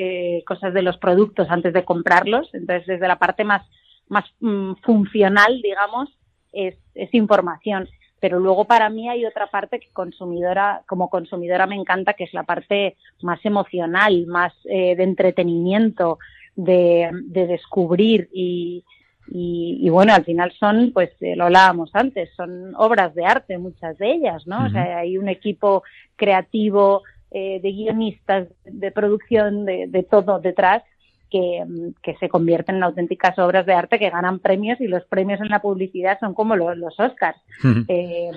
cosas 0.45 0.73
de 0.73 0.81
los 0.81 0.97
productos 0.97 1.49
antes 1.49 1.71
de 1.71 1.85
comprarlos. 1.85 2.49
Entonces, 2.53 2.85
desde 2.85 3.07
la 3.07 3.17
parte 3.17 3.45
más, 3.45 3.65
más 4.09 4.25
mm, 4.41 4.73
funcional, 4.81 5.61
digamos, 5.61 6.09
es, 6.51 6.75
es 6.95 7.13
información. 7.13 7.87
Pero 8.19 8.39
luego 8.39 8.65
para 8.65 8.89
mí 8.89 9.07
hay 9.07 9.25
otra 9.25 9.47
parte 9.47 9.79
que 9.79 9.89
consumidora, 9.93 10.81
como 10.87 11.09
consumidora 11.09 11.67
me 11.67 11.75
encanta, 11.75 12.13
que 12.13 12.23
es 12.25 12.33
la 12.33 12.43
parte 12.43 12.97
más 13.21 13.39
emocional, 13.45 14.25
más 14.27 14.53
de 14.63 14.91
entretenimiento, 15.03 16.19
de, 16.55 17.09
de 17.25 17.47
descubrir 17.47 18.29
y, 18.33 18.83
y, 19.27 19.89
bueno, 19.89 20.13
al 20.13 20.25
final 20.25 20.51
son, 20.59 20.91
pues 20.93 21.09
eh, 21.21 21.35
lo 21.35 21.45
hablábamos 21.45 21.89
antes, 21.93 22.29
son 22.35 22.75
obras 22.75 23.15
de 23.15 23.25
arte, 23.25 23.57
muchas 23.57 23.97
de 23.97 24.11
ellas, 24.11 24.45
¿no? 24.45 24.65
O 24.65 24.69
sea, 24.69 24.97
hay 24.97 25.17
un 25.17 25.29
equipo 25.29 25.83
creativo 26.15 27.03
eh, 27.31 27.59
de 27.61 27.71
guionistas, 27.71 28.47
de 28.65 28.91
producción, 28.91 29.65
de, 29.65 29.87
de 29.87 30.03
todo 30.03 30.39
detrás, 30.39 30.83
que, 31.31 31.63
que, 32.03 32.15
se 32.17 32.29
convierten 32.29 32.75
en 32.75 32.83
auténticas 32.83 33.39
obras 33.39 33.65
de 33.65 33.73
arte 33.73 33.97
que 33.97 34.11
ganan 34.11 34.37
premios 34.37 34.79
y 34.79 34.87
los 34.87 35.03
premios 35.05 35.41
en 35.41 35.49
la 35.49 35.63
publicidad 35.63 36.19
son 36.19 36.35
como 36.35 36.55
los, 36.55 36.77
los 36.77 36.99
Oscars. 36.99 37.39
eh, 37.87 38.29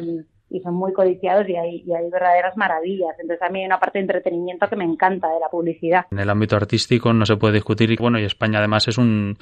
y 0.57 0.61
son 0.61 0.75
muy 0.75 0.93
codiciados 0.93 1.49
y 1.49 1.57
hay, 1.57 1.83
y 1.87 1.93
hay 1.93 2.09
verdaderas 2.11 2.57
maravillas. 2.57 3.15
Entonces 3.21 3.43
a 3.43 3.51
mí 3.51 3.61
hay 3.61 3.67
una 3.67 3.79
parte 3.79 3.99
de 3.99 4.03
entretenimiento 4.03 4.69
que 4.69 4.77
me 4.77 4.85
encanta 4.85 5.29
de 5.29 5.41
la 5.41 5.49
publicidad. 5.49 6.07
En 6.11 6.19
el 6.19 6.31
ámbito 6.31 6.57
artístico 6.57 7.13
no 7.13 7.27
se 7.27 7.37
puede 7.37 7.55
discutir 7.55 7.91
y 7.91 7.97
bueno, 7.97 8.19
y 8.19 8.25
España 8.25 8.59
además 8.59 8.89
es 8.89 8.99
un 8.99 9.37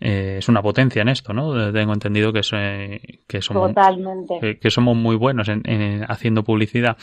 eh, 0.00 0.36
es 0.38 0.48
una 0.48 0.62
potencia 0.62 1.02
en 1.02 1.08
esto, 1.08 1.32
¿no? 1.32 1.72
Tengo 1.72 1.92
entendido 1.92 2.32
que, 2.32 2.40
es, 2.40 2.50
eh, 2.54 3.00
que 3.26 3.42
somos 3.42 3.68
Totalmente. 3.68 4.58
Que, 4.60 4.70
somos 4.70 4.96
muy 4.96 5.16
buenos 5.16 5.48
en, 5.48 6.04
haciendo 6.08 6.44
publicidad. 6.44 6.96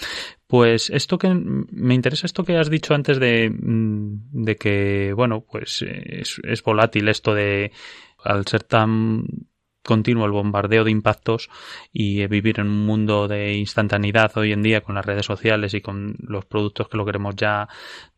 Pues 0.48 0.90
esto 0.90 1.18
que 1.18 1.30
me 1.30 1.94
interesa 1.94 2.26
esto 2.26 2.44
que 2.44 2.58
has 2.58 2.70
dicho 2.70 2.94
antes 2.94 3.20
de, 3.20 3.50
mm, 3.50 4.44
de 4.44 4.56
que 4.56 5.14
bueno, 5.14 5.42
pues 5.42 5.82
es, 5.82 6.40
es 6.44 6.64
volátil 6.64 7.10
esto 7.10 7.34
de 7.34 7.72
al 8.24 8.46
ser 8.46 8.64
tan 8.64 9.24
continuo 9.90 10.28
el 10.28 10.32
bombardeo 10.32 10.84
de 10.84 10.92
impactos 10.92 11.50
y 11.92 12.28
vivir 12.28 12.60
en 12.60 12.68
un 12.68 12.86
mundo 12.86 13.28
de 13.28 13.56
instantaneidad 13.56 14.38
hoy 14.38 14.52
en 14.52 14.62
día 14.62 14.82
con 14.82 14.94
las 14.94 15.04
redes 15.04 15.26
sociales 15.26 15.74
y 15.74 15.82
con 15.82 16.16
los 16.20 16.46
productos 16.46 16.88
que 16.90 16.98
lo 16.98 17.08
queremos 17.08 17.36
ya 17.36 17.68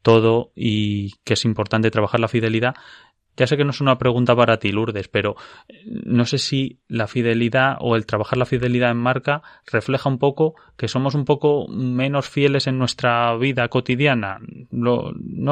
todo 0.01 0.51
y 0.53 1.13
que 1.23 1.35
es 1.35 1.45
importante 1.45 1.89
trabajar 1.89 2.19
la 2.19 2.27
fidelidad 2.27 2.75
ya 3.37 3.47
sé 3.47 3.57
que 3.57 3.63
no 3.63 3.71
es 3.71 3.81
una 3.81 3.97
pregunta 3.97 4.35
para 4.35 4.57
ti, 4.57 4.71
Lourdes, 4.71 5.07
pero 5.07 5.35
eh, 5.67 5.83
no 5.85 6.25
sé 6.25 6.37
si 6.37 6.79
la 6.87 7.07
fidelidad 7.07 7.77
o 7.79 7.95
el 7.95 8.05
trabajar 8.05 8.37
la 8.37 8.45
fidelidad 8.45 8.91
en 8.91 8.97
marca 8.97 9.41
refleja 9.71 10.09
un 10.09 10.17
poco 10.17 10.55
que 10.77 10.87
somos 10.87 11.15
un 11.15 11.25
poco 11.25 11.67
menos 11.67 12.27
fieles 12.29 12.67
en 12.67 12.77
nuestra 12.77 13.35
vida 13.37 13.67
cotidiana. 13.67 14.39
no 14.71 15.11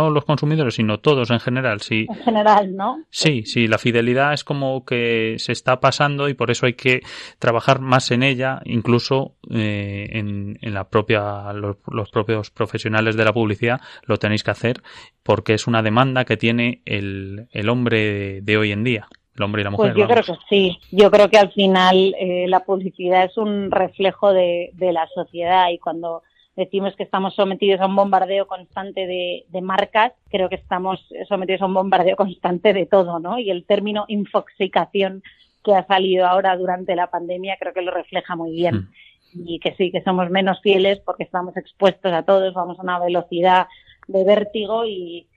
los 0.09 0.25
consumidores, 0.25 0.75
sino 0.75 0.99
todos 0.99 1.29
en 1.29 1.39
general. 1.39 1.79
En 1.89 2.15
general, 2.15 2.75
¿no? 2.75 3.03
Sí, 3.09 3.43
sí, 3.45 3.67
la 3.67 3.77
fidelidad 3.77 4.33
es 4.33 4.43
como 4.43 4.85
que 4.85 5.35
se 5.37 5.51
está 5.51 5.79
pasando 5.79 6.29
y 6.29 6.33
por 6.33 6.51
eso 6.51 6.65
hay 6.65 6.73
que 6.73 7.01
trabajar 7.37 7.79
más 7.79 8.11
en 8.11 8.23
ella, 8.23 8.61
incluso 8.65 9.35
eh, 9.49 10.09
en, 10.11 10.57
la 10.61 10.89
propia, 10.89 11.51
los, 11.53 11.77
los 11.87 12.09
propios 12.09 12.51
profesionales 12.51 13.15
de 13.15 13.25
la 13.25 13.33
publicidad 13.33 13.81
lo 14.05 14.17
tenéis 14.17 14.43
que 14.43 14.51
hacer 14.51 14.81
porque 15.23 15.53
es 15.53 15.67
una 15.67 15.83
demanda 15.83 16.25
que 16.25 16.37
tiene 16.37 16.81
el, 16.85 17.47
el 17.51 17.68
hombre 17.69 18.41
de, 18.41 18.57
hoy 18.57 18.71
en 18.71 18.83
día. 18.83 19.07
El 19.35 19.43
hombre 19.43 19.61
y 19.61 19.63
la 19.63 19.69
mujer. 19.69 19.93
Pues 19.93 20.07
yo 20.07 20.13
creo 20.13 20.23
que 20.23 20.41
sí. 20.49 20.79
Yo 20.91 21.09
creo 21.11 21.29
que 21.29 21.37
al 21.37 21.51
final 21.51 22.15
eh, 22.19 22.45
la 22.47 22.61
publicidad 22.61 23.23
es 23.25 23.37
un 23.37 23.71
reflejo 23.71 24.33
de, 24.33 24.71
de, 24.73 24.91
la 24.91 25.07
sociedad 25.07 25.69
y 25.69 25.77
cuando 25.77 26.23
decimos 26.55 26.93
que 26.97 27.03
estamos 27.03 27.35
sometidos 27.35 27.79
a 27.79 27.85
un 27.85 27.95
bombardeo 27.95 28.47
constante 28.47 29.07
de, 29.07 29.45
de, 29.47 29.61
marcas, 29.61 30.11
creo 30.29 30.49
que 30.49 30.55
estamos 30.55 31.07
sometidos 31.29 31.61
a 31.61 31.67
un 31.67 31.73
bombardeo 31.73 32.17
constante 32.17 32.73
de 32.73 32.85
todo, 32.85 33.19
¿no? 33.19 33.39
Y 33.39 33.49
el 33.49 33.65
término 33.65 34.03
infoxicación 34.09 35.23
que 35.63 35.73
ha 35.73 35.85
salido 35.87 36.25
ahora 36.25 36.55
durante 36.57 36.95
la 36.95 37.09
pandemia 37.09 37.57
creo 37.59 37.73
que 37.73 37.81
lo 37.81 37.91
refleja 37.91 38.35
muy 38.35 38.51
bien. 38.51 38.75
Mm. 38.75 39.47
Y 39.47 39.59
que 39.59 39.75
sí, 39.75 39.91
que 39.91 40.01
somos 40.01 40.29
menos 40.29 40.59
fieles 40.61 40.99
porque 41.05 41.23
estamos 41.23 41.55
expuestos 41.55 42.11
a 42.11 42.23
todos, 42.23 42.53
vamos 42.53 42.79
a 42.79 42.81
una 42.81 42.99
velocidad 42.99 43.67
de 44.07 44.23
vértigo 44.23 44.85
y, 44.85 45.27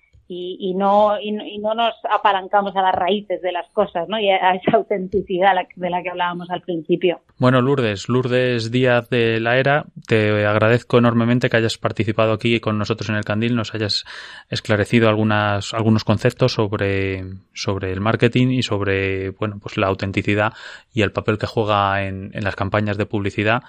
y, 0.58 0.74
no, 0.74 1.20
y, 1.20 1.58
no 1.58 1.74
nos 1.74 1.94
apalancamos 2.10 2.74
a 2.76 2.82
las 2.82 2.94
raíces 2.94 3.40
de 3.42 3.52
las 3.52 3.68
cosas, 3.70 4.08
¿no? 4.08 4.18
Y 4.18 4.28
a 4.30 4.54
esa 4.54 4.72
autenticidad 4.76 5.54
de 5.76 5.90
la 5.90 6.02
que 6.02 6.10
hablábamos 6.10 6.50
al 6.50 6.62
principio. 6.62 7.20
Bueno, 7.38 7.60
Lourdes, 7.60 8.08
Lourdes 8.08 8.70
Díaz 8.70 9.08
de 9.10 9.40
la 9.40 9.58
Era, 9.58 9.84
te 10.06 10.46
agradezco 10.46 10.98
enormemente 10.98 11.50
que 11.50 11.56
hayas 11.56 11.78
participado 11.78 12.32
aquí 12.32 12.60
con 12.60 12.78
nosotros 12.78 13.08
en 13.10 13.16
el 13.16 13.24
Candil, 13.24 13.56
nos 13.56 13.74
hayas 13.74 14.04
esclarecido 14.48 15.08
algunas, 15.08 15.74
algunos 15.74 16.04
conceptos 16.04 16.52
sobre, 16.52 17.24
sobre 17.52 17.92
el 17.92 18.00
marketing 18.00 18.48
y 18.48 18.62
sobre, 18.62 19.30
bueno, 19.30 19.58
pues 19.60 19.76
la 19.76 19.88
autenticidad 19.88 20.52
y 20.92 21.02
el 21.02 21.12
papel 21.12 21.38
que 21.38 21.46
juega 21.46 22.04
en, 22.04 22.30
en 22.34 22.44
las 22.44 22.56
campañas 22.56 22.96
de 22.96 23.06
publicidad 23.06 23.62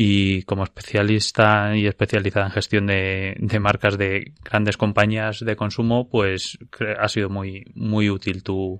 y 0.00 0.42
como 0.44 0.62
especialista 0.62 1.76
y 1.76 1.88
especializada 1.88 2.46
en 2.46 2.52
gestión 2.52 2.86
de, 2.86 3.34
de, 3.36 3.58
marcas 3.58 3.98
de 3.98 4.32
grandes 4.44 4.76
compañías 4.76 5.40
de 5.40 5.56
consumo, 5.56 6.08
pues 6.08 6.56
ha 7.00 7.08
sido 7.08 7.28
muy, 7.30 7.64
muy 7.74 8.08
útil 8.08 8.44
tu, 8.44 8.78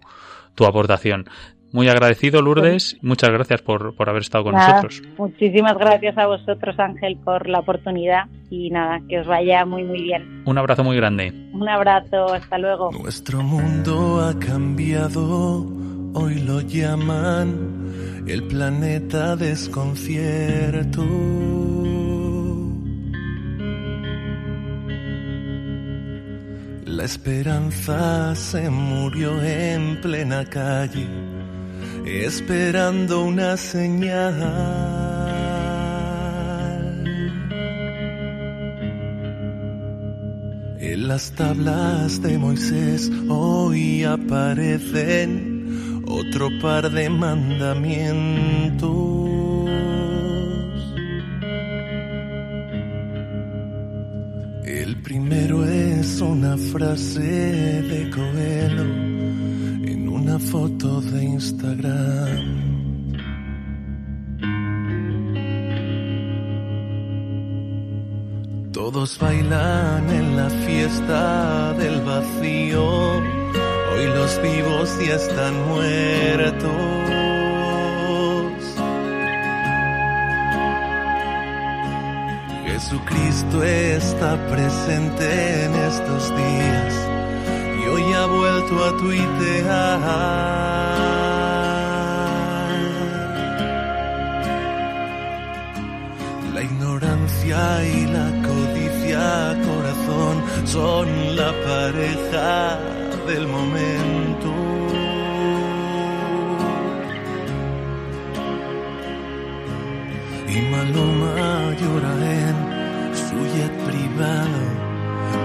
tu 0.55 0.65
aportación. 0.65 1.25
Muy 1.73 1.89
agradecido, 1.89 2.41
Lourdes. 2.41 2.97
Muchas 3.03 3.31
gracias 3.31 3.63
por, 3.63 3.97
por 3.97 4.09
haber 4.09 4.23
estado 4.23 4.45
con 4.45 4.55
nosotros. 4.55 5.03
Muchísimas 5.19 5.77
gracias 5.77 6.17
a 6.17 6.29
vosotros, 6.29 6.79
Ángel, 6.79 7.19
por 7.25 7.49
la 7.49 7.59
oportunidad 7.59 8.27
y 8.49 8.71
nada, 8.71 9.01
que 9.09 9.19
os 9.19 9.27
vaya 9.27 9.67
muy, 9.67 9.83
muy 9.83 10.01
bien. 10.01 10.45
Un 10.47 10.57
abrazo 10.57 10.85
muy 10.85 10.97
grande. 10.97 11.33
Un 11.53 11.69
abrazo, 11.69 12.33
hasta 12.33 12.59
luego. 12.59 12.93
Nuestro 12.93 13.43
mundo 13.43 14.21
ha 14.21 14.39
cambiado, 14.39 15.67
hoy 16.19 16.35
lo 16.41 16.61
llaman 16.61 18.25
el 18.27 18.43
planeta 18.45 19.37
desconcierto. 19.37 21.05
La 26.85 27.05
esperanza 27.05 28.35
se 28.35 28.69
murió 28.69 29.41
en 29.43 30.01
plena 30.01 30.45
calle, 30.45 31.07
esperando 32.05 33.23
una 33.23 33.57
señal. 33.57 34.35
En 40.81 41.07
las 41.07 41.31
tablas 41.33 42.21
de 42.21 42.39
Moisés 42.39 43.11
hoy 43.29 44.05
aparecen 44.05 45.48
otro 46.09 46.49
par 46.61 46.91
de 46.91 47.11
mandamientos. 47.11 48.89
El 54.65 55.03
primero 55.03 55.65
es 55.65 56.21
una 56.21 56.57
frase 56.57 57.21
de 57.21 58.11
Coelho 58.11 58.83
en 58.83 60.09
una 60.09 60.39
foto 60.39 61.01
de 61.01 61.25
Instagram. 61.25 62.69
Todos 68.73 69.19
bailan 69.19 70.11
en 70.11 70.37
la 70.37 70.49
fiesta 70.49 71.75
del 71.75 72.01
vacío 72.03 73.38
Hoy 73.99 74.07
los 74.07 74.41
vivos 74.41 74.97
ya 75.05 75.17
están 75.17 75.55
muertos. 75.67 76.71
Jesucristo 82.65 83.65
está 83.65 84.37
presente 84.47 85.65
en 85.65 85.75
estos 85.75 86.29
días 86.37 86.95
y 87.81 87.89
hoy 87.89 88.13
ha 88.13 88.27
vuelto 88.27 88.85
a 88.85 88.97
tuitear. 88.99 90.01
La 96.55 96.63
ignorancia 96.63 97.85
y 97.85 98.07
la 98.07 98.31
codicia, 98.47 99.57
corazón, 99.67 100.45
son 100.67 101.37
la 101.37 101.53
pareja 101.67 102.88
del 103.29 103.47
momento. 103.47 104.49
Y 110.49 110.61
Maluma 110.71 111.77
llora 111.79 112.15
en 112.47 112.57
su 113.15 113.37
jet 113.55 113.75
privado 113.87 114.63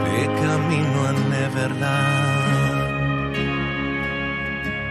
de 0.05 0.19
camino 0.41 0.97
a 1.07 1.11
Neverland. 1.29 2.23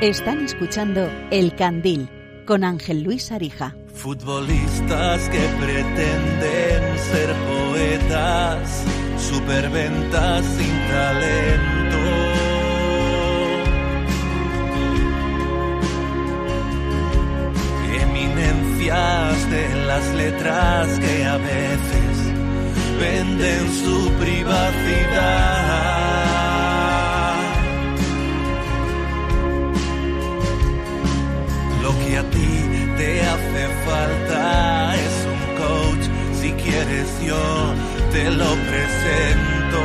Están 0.03 0.45
escuchando 0.45 1.11
El 1.31 1.55
Candil 1.57 2.11
con 2.47 2.63
Ángel 2.63 3.03
Luis 3.03 3.33
Arija. 3.33 3.75
Futbolistas 3.95 5.29
que 5.31 5.41
pretenden 5.61 6.99
ser 6.99 7.35
poetas, 7.49 8.85
superventas 9.17 10.45
sin 10.45 10.89
talento 10.89 11.82
letras 20.23 20.89
que 21.01 21.25
a 21.25 21.37
veces 21.37 22.15
venden 23.01 23.63
su 23.83 23.99
privacidad. 24.23 25.73
Lo 31.83 31.91
que 32.01 32.19
a 32.23 32.25
ti 32.35 32.55
te 32.99 33.11
hace 33.33 33.63
falta 33.89 34.41
es 35.07 35.15
un 35.35 35.43
coach, 35.63 36.05
si 36.41 36.49
quieres 36.63 37.09
yo 37.29 37.45
te 38.13 38.25
lo 38.31 38.51
presento. 38.69 39.81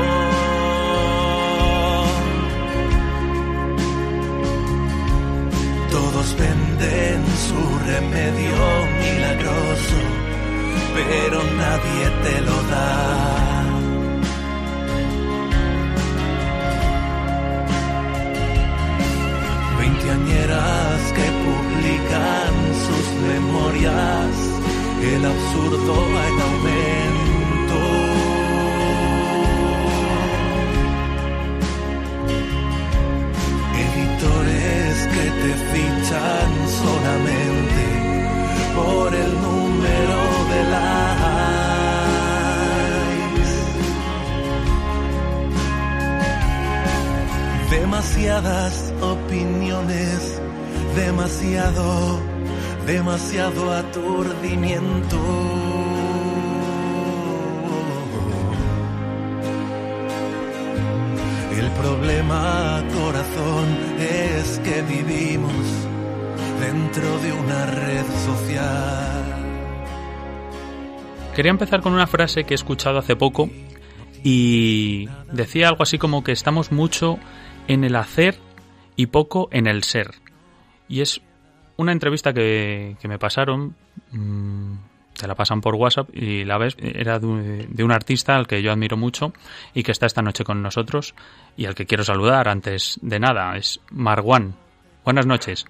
Todos 5.96 6.28
venden 6.44 7.20
su 7.48 7.62
remedio 7.92 8.62
milagroso, 9.04 10.00
pero 10.98 11.44
nadie 11.64 12.06
te 12.24 12.42
lo 12.42 12.58
da. 12.74 12.90
Veinteañeras 19.80 21.02
que 21.18 21.28
publican 21.46 22.54
sus 22.86 23.06
memorias, 23.32 24.34
el 25.14 25.24
absurdo 25.34 25.96
en 26.28 26.36
aumento. 26.48 27.80
Editores 33.86 34.96
que 35.14 35.26
te 35.42 35.52
fichan 35.72 36.52
solamente 36.82 37.86
por 38.76 39.14
el 39.14 39.32
número 39.42 40.37
Demasiadas 47.70 48.94
opiniones, 49.02 50.42
demasiado, 50.96 52.20
demasiado 52.86 53.72
aturdimiento. 53.72 55.18
El 61.58 61.70
problema, 61.72 62.84
corazón, 62.94 63.66
es 64.00 64.60
que 64.60 64.82
vivimos 64.84 65.66
dentro 66.60 67.20
de 67.20 67.34
una 67.34 67.66
red 67.66 68.06
social. 68.26 69.07
Quería 71.38 71.52
empezar 71.52 71.82
con 71.82 71.94
una 71.94 72.08
frase 72.08 72.46
que 72.46 72.56
he 72.56 72.56
escuchado 72.56 72.98
hace 72.98 73.16
poco 73.16 73.48
y 74.24 75.08
decía 75.32 75.68
algo 75.68 75.84
así 75.84 76.00
como 76.00 76.24
que 76.24 76.32
estamos 76.32 76.72
mucho 76.72 77.20
en 77.68 77.84
el 77.84 77.96
hacer 77.96 78.40
y 78.96 79.06
poco 79.06 79.48
en 79.52 79.68
el 79.68 79.84
ser. 79.84 80.16
Y 80.88 81.02
es 81.02 81.22
una 81.76 81.92
entrevista 81.92 82.34
que, 82.34 82.98
que 83.00 83.08
me 83.08 83.20
pasaron, 83.20 83.76
mmm, 84.14 84.78
te 85.16 85.28
la 85.28 85.36
pasan 85.36 85.62
por 85.62 85.76
WhatsApp 85.76 86.10
y 86.12 86.44
la 86.44 86.58
ves, 86.58 86.76
era 86.80 87.20
de 87.20 87.28
un, 87.28 87.68
de 87.70 87.84
un, 87.84 87.92
artista 87.92 88.36
al 88.36 88.48
que 88.48 88.64
yo 88.64 88.72
admiro 88.72 88.98
mucho 88.98 89.32
y 89.76 89.84
que 89.84 89.92
está 89.92 90.08
esta 90.08 90.24
noche 90.24 90.44
con 90.44 90.64
nosotros 90.64 91.14
y 91.56 91.68
al 91.68 91.76
que 91.76 91.86
quiero 91.86 92.04
saludar 92.04 92.50
antes 92.50 93.00
de 93.04 93.20
nada, 93.20 93.56
es 93.56 93.80
Marwan. 93.92 94.56
Buenas 95.06 95.28
noches. 95.28 95.68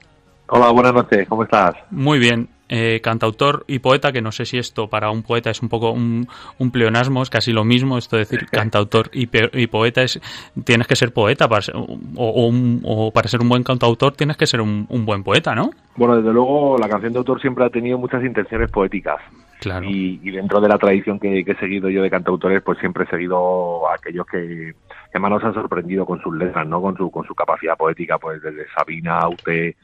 Hola, 0.47 0.71
buenas 0.71 0.93
noches, 0.93 1.27
¿cómo 1.27 1.43
estás? 1.43 1.75
Muy 1.91 2.19
bien. 2.19 2.47
Eh, 2.69 2.99
cantautor 3.01 3.63
y 3.67 3.79
poeta, 3.79 4.11
que 4.11 4.21
no 4.21 4.33
sé 4.33 4.45
si 4.45 4.57
esto 4.57 4.89
para 4.89 5.09
un 5.09 5.23
poeta 5.23 5.49
es 5.49 5.61
un 5.61 5.69
poco 5.69 5.91
un, 5.91 6.27
un 6.59 6.71
pleonasmo, 6.71 7.23
es 7.23 7.29
casi 7.29 7.53
lo 7.53 7.63
mismo, 7.63 7.97
esto 7.97 8.17
de 8.17 8.23
decir 8.23 8.45
cantautor 8.51 9.09
y, 9.13 9.29
y, 9.53 9.67
poeta 9.67 10.03
es, 10.03 10.19
tienes 10.65 10.85
que 10.85 10.97
ser 10.97 11.13
poeta 11.13 11.47
para 11.47 11.61
ser, 11.61 11.77
o, 11.77 11.85
o, 12.17 12.45
un, 12.45 12.81
o, 12.83 13.11
para 13.11 13.29
ser 13.29 13.39
un 13.39 13.47
buen 13.47 13.63
cantautor 13.63 14.13
tienes 14.15 14.35
que 14.35 14.45
ser 14.45 14.59
un, 14.59 14.85
un, 14.89 15.05
buen 15.05 15.23
poeta, 15.23 15.55
¿no? 15.55 15.69
Bueno, 15.95 16.17
desde 16.17 16.33
luego 16.33 16.77
la 16.77 16.89
canción 16.89 17.13
de 17.13 17.19
autor 17.19 17.39
siempre 17.39 17.63
ha 17.63 17.69
tenido 17.69 17.97
muchas 17.97 18.21
intenciones 18.25 18.69
poéticas. 18.69 19.21
Claro. 19.61 19.85
Y, 19.89 20.19
y 20.21 20.31
dentro 20.31 20.59
de 20.59 20.67
la 20.67 20.77
tradición 20.77 21.19
que, 21.19 21.45
que, 21.45 21.53
he 21.53 21.59
seguido 21.59 21.89
yo 21.89 22.01
de 22.01 22.09
cantautores, 22.09 22.61
pues 22.61 22.77
siempre 22.79 23.05
he 23.05 23.07
seguido 23.07 23.89
a 23.89 23.95
aquellos 23.95 24.25
que, 24.27 24.73
que 25.11 25.19
más 25.19 25.31
nos 25.31 25.43
han 25.43 25.53
sorprendido 25.53 26.05
con 26.05 26.21
sus 26.21 26.35
letras, 26.35 26.67
¿no? 26.67 26.81
Con 26.81 26.97
su, 26.97 27.09
con 27.09 27.25
su 27.25 27.33
capacidad 27.33 27.77
poética, 27.77 28.17
pues 28.17 28.41
desde 28.41 28.67
Sabina, 28.75 29.19
Aute, 29.19 29.77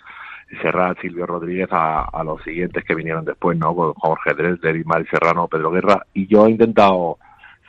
Serrat, 0.61 0.99
Silvio 0.99 1.25
Rodríguez, 1.25 1.69
a, 1.71 2.03
a, 2.03 2.23
los 2.23 2.41
siguientes 2.43 2.83
que 2.83 2.95
vinieron 2.95 3.25
después, 3.25 3.57
¿no? 3.57 3.75
Con 3.75 3.93
Jorge 3.93 4.33
Dresler, 4.33 4.75
Ismael 4.75 5.07
Serrano, 5.09 5.47
Pedro 5.47 5.71
Guerra, 5.71 6.05
y 6.13 6.27
yo 6.27 6.45
he 6.45 6.51
intentado 6.51 7.17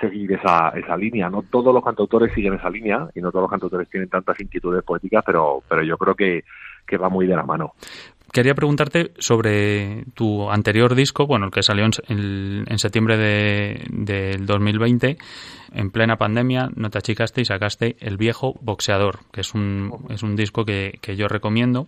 seguir 0.01 0.33
esa, 0.33 0.71
esa 0.71 0.97
línea. 0.97 1.31
No 1.31 1.43
todos 1.43 1.73
los 1.73 1.85
cantautores 1.85 2.33
siguen 2.35 2.55
esa 2.55 2.71
línea 2.71 3.09
y 3.15 3.21
no 3.21 3.31
todos 3.31 3.45
los 3.45 3.51
cantautores 3.51 3.89
tienen 3.89 4.09
tantas 4.09 4.39
inquietudes 4.41 4.83
poéticas, 4.83 5.23
pero, 5.25 5.63
pero 5.69 5.83
yo 5.83 5.97
creo 5.97 6.15
que, 6.15 6.45
que 6.87 6.97
va 6.97 7.09
muy 7.09 7.27
de 7.27 7.37
la 7.37 7.45
mano. 7.45 7.75
Quería 8.33 8.55
preguntarte 8.55 9.13
sobre 9.19 10.07
tu 10.15 10.51
anterior 10.51 10.97
disco, 10.97 11.27
bueno, 11.27 11.47
el 11.47 11.53
que 11.53 11.63
salió 11.63 11.85
en, 11.85 11.93
en, 12.09 12.65
en 12.67 12.79
septiembre 12.81 13.17
de, 13.17 13.85
del 13.91 14.45
2020, 14.45 15.19
en 15.73 15.91
plena 15.91 16.17
pandemia, 16.17 16.69
no 16.75 16.91
te 16.91 16.99
achicaste 16.99 17.43
y 17.43 17.45
sacaste 17.45 17.97
El 18.01 18.17
Viejo 18.17 18.55
Boxeador, 18.61 19.21
que 19.33 19.43
es 19.43 19.55
un, 19.55 20.07
es 20.09 20.25
un 20.25 20.35
disco 20.35 20.65
que, 20.65 20.99
que 21.01 21.15
yo 21.15 21.29
recomiendo. 21.29 21.87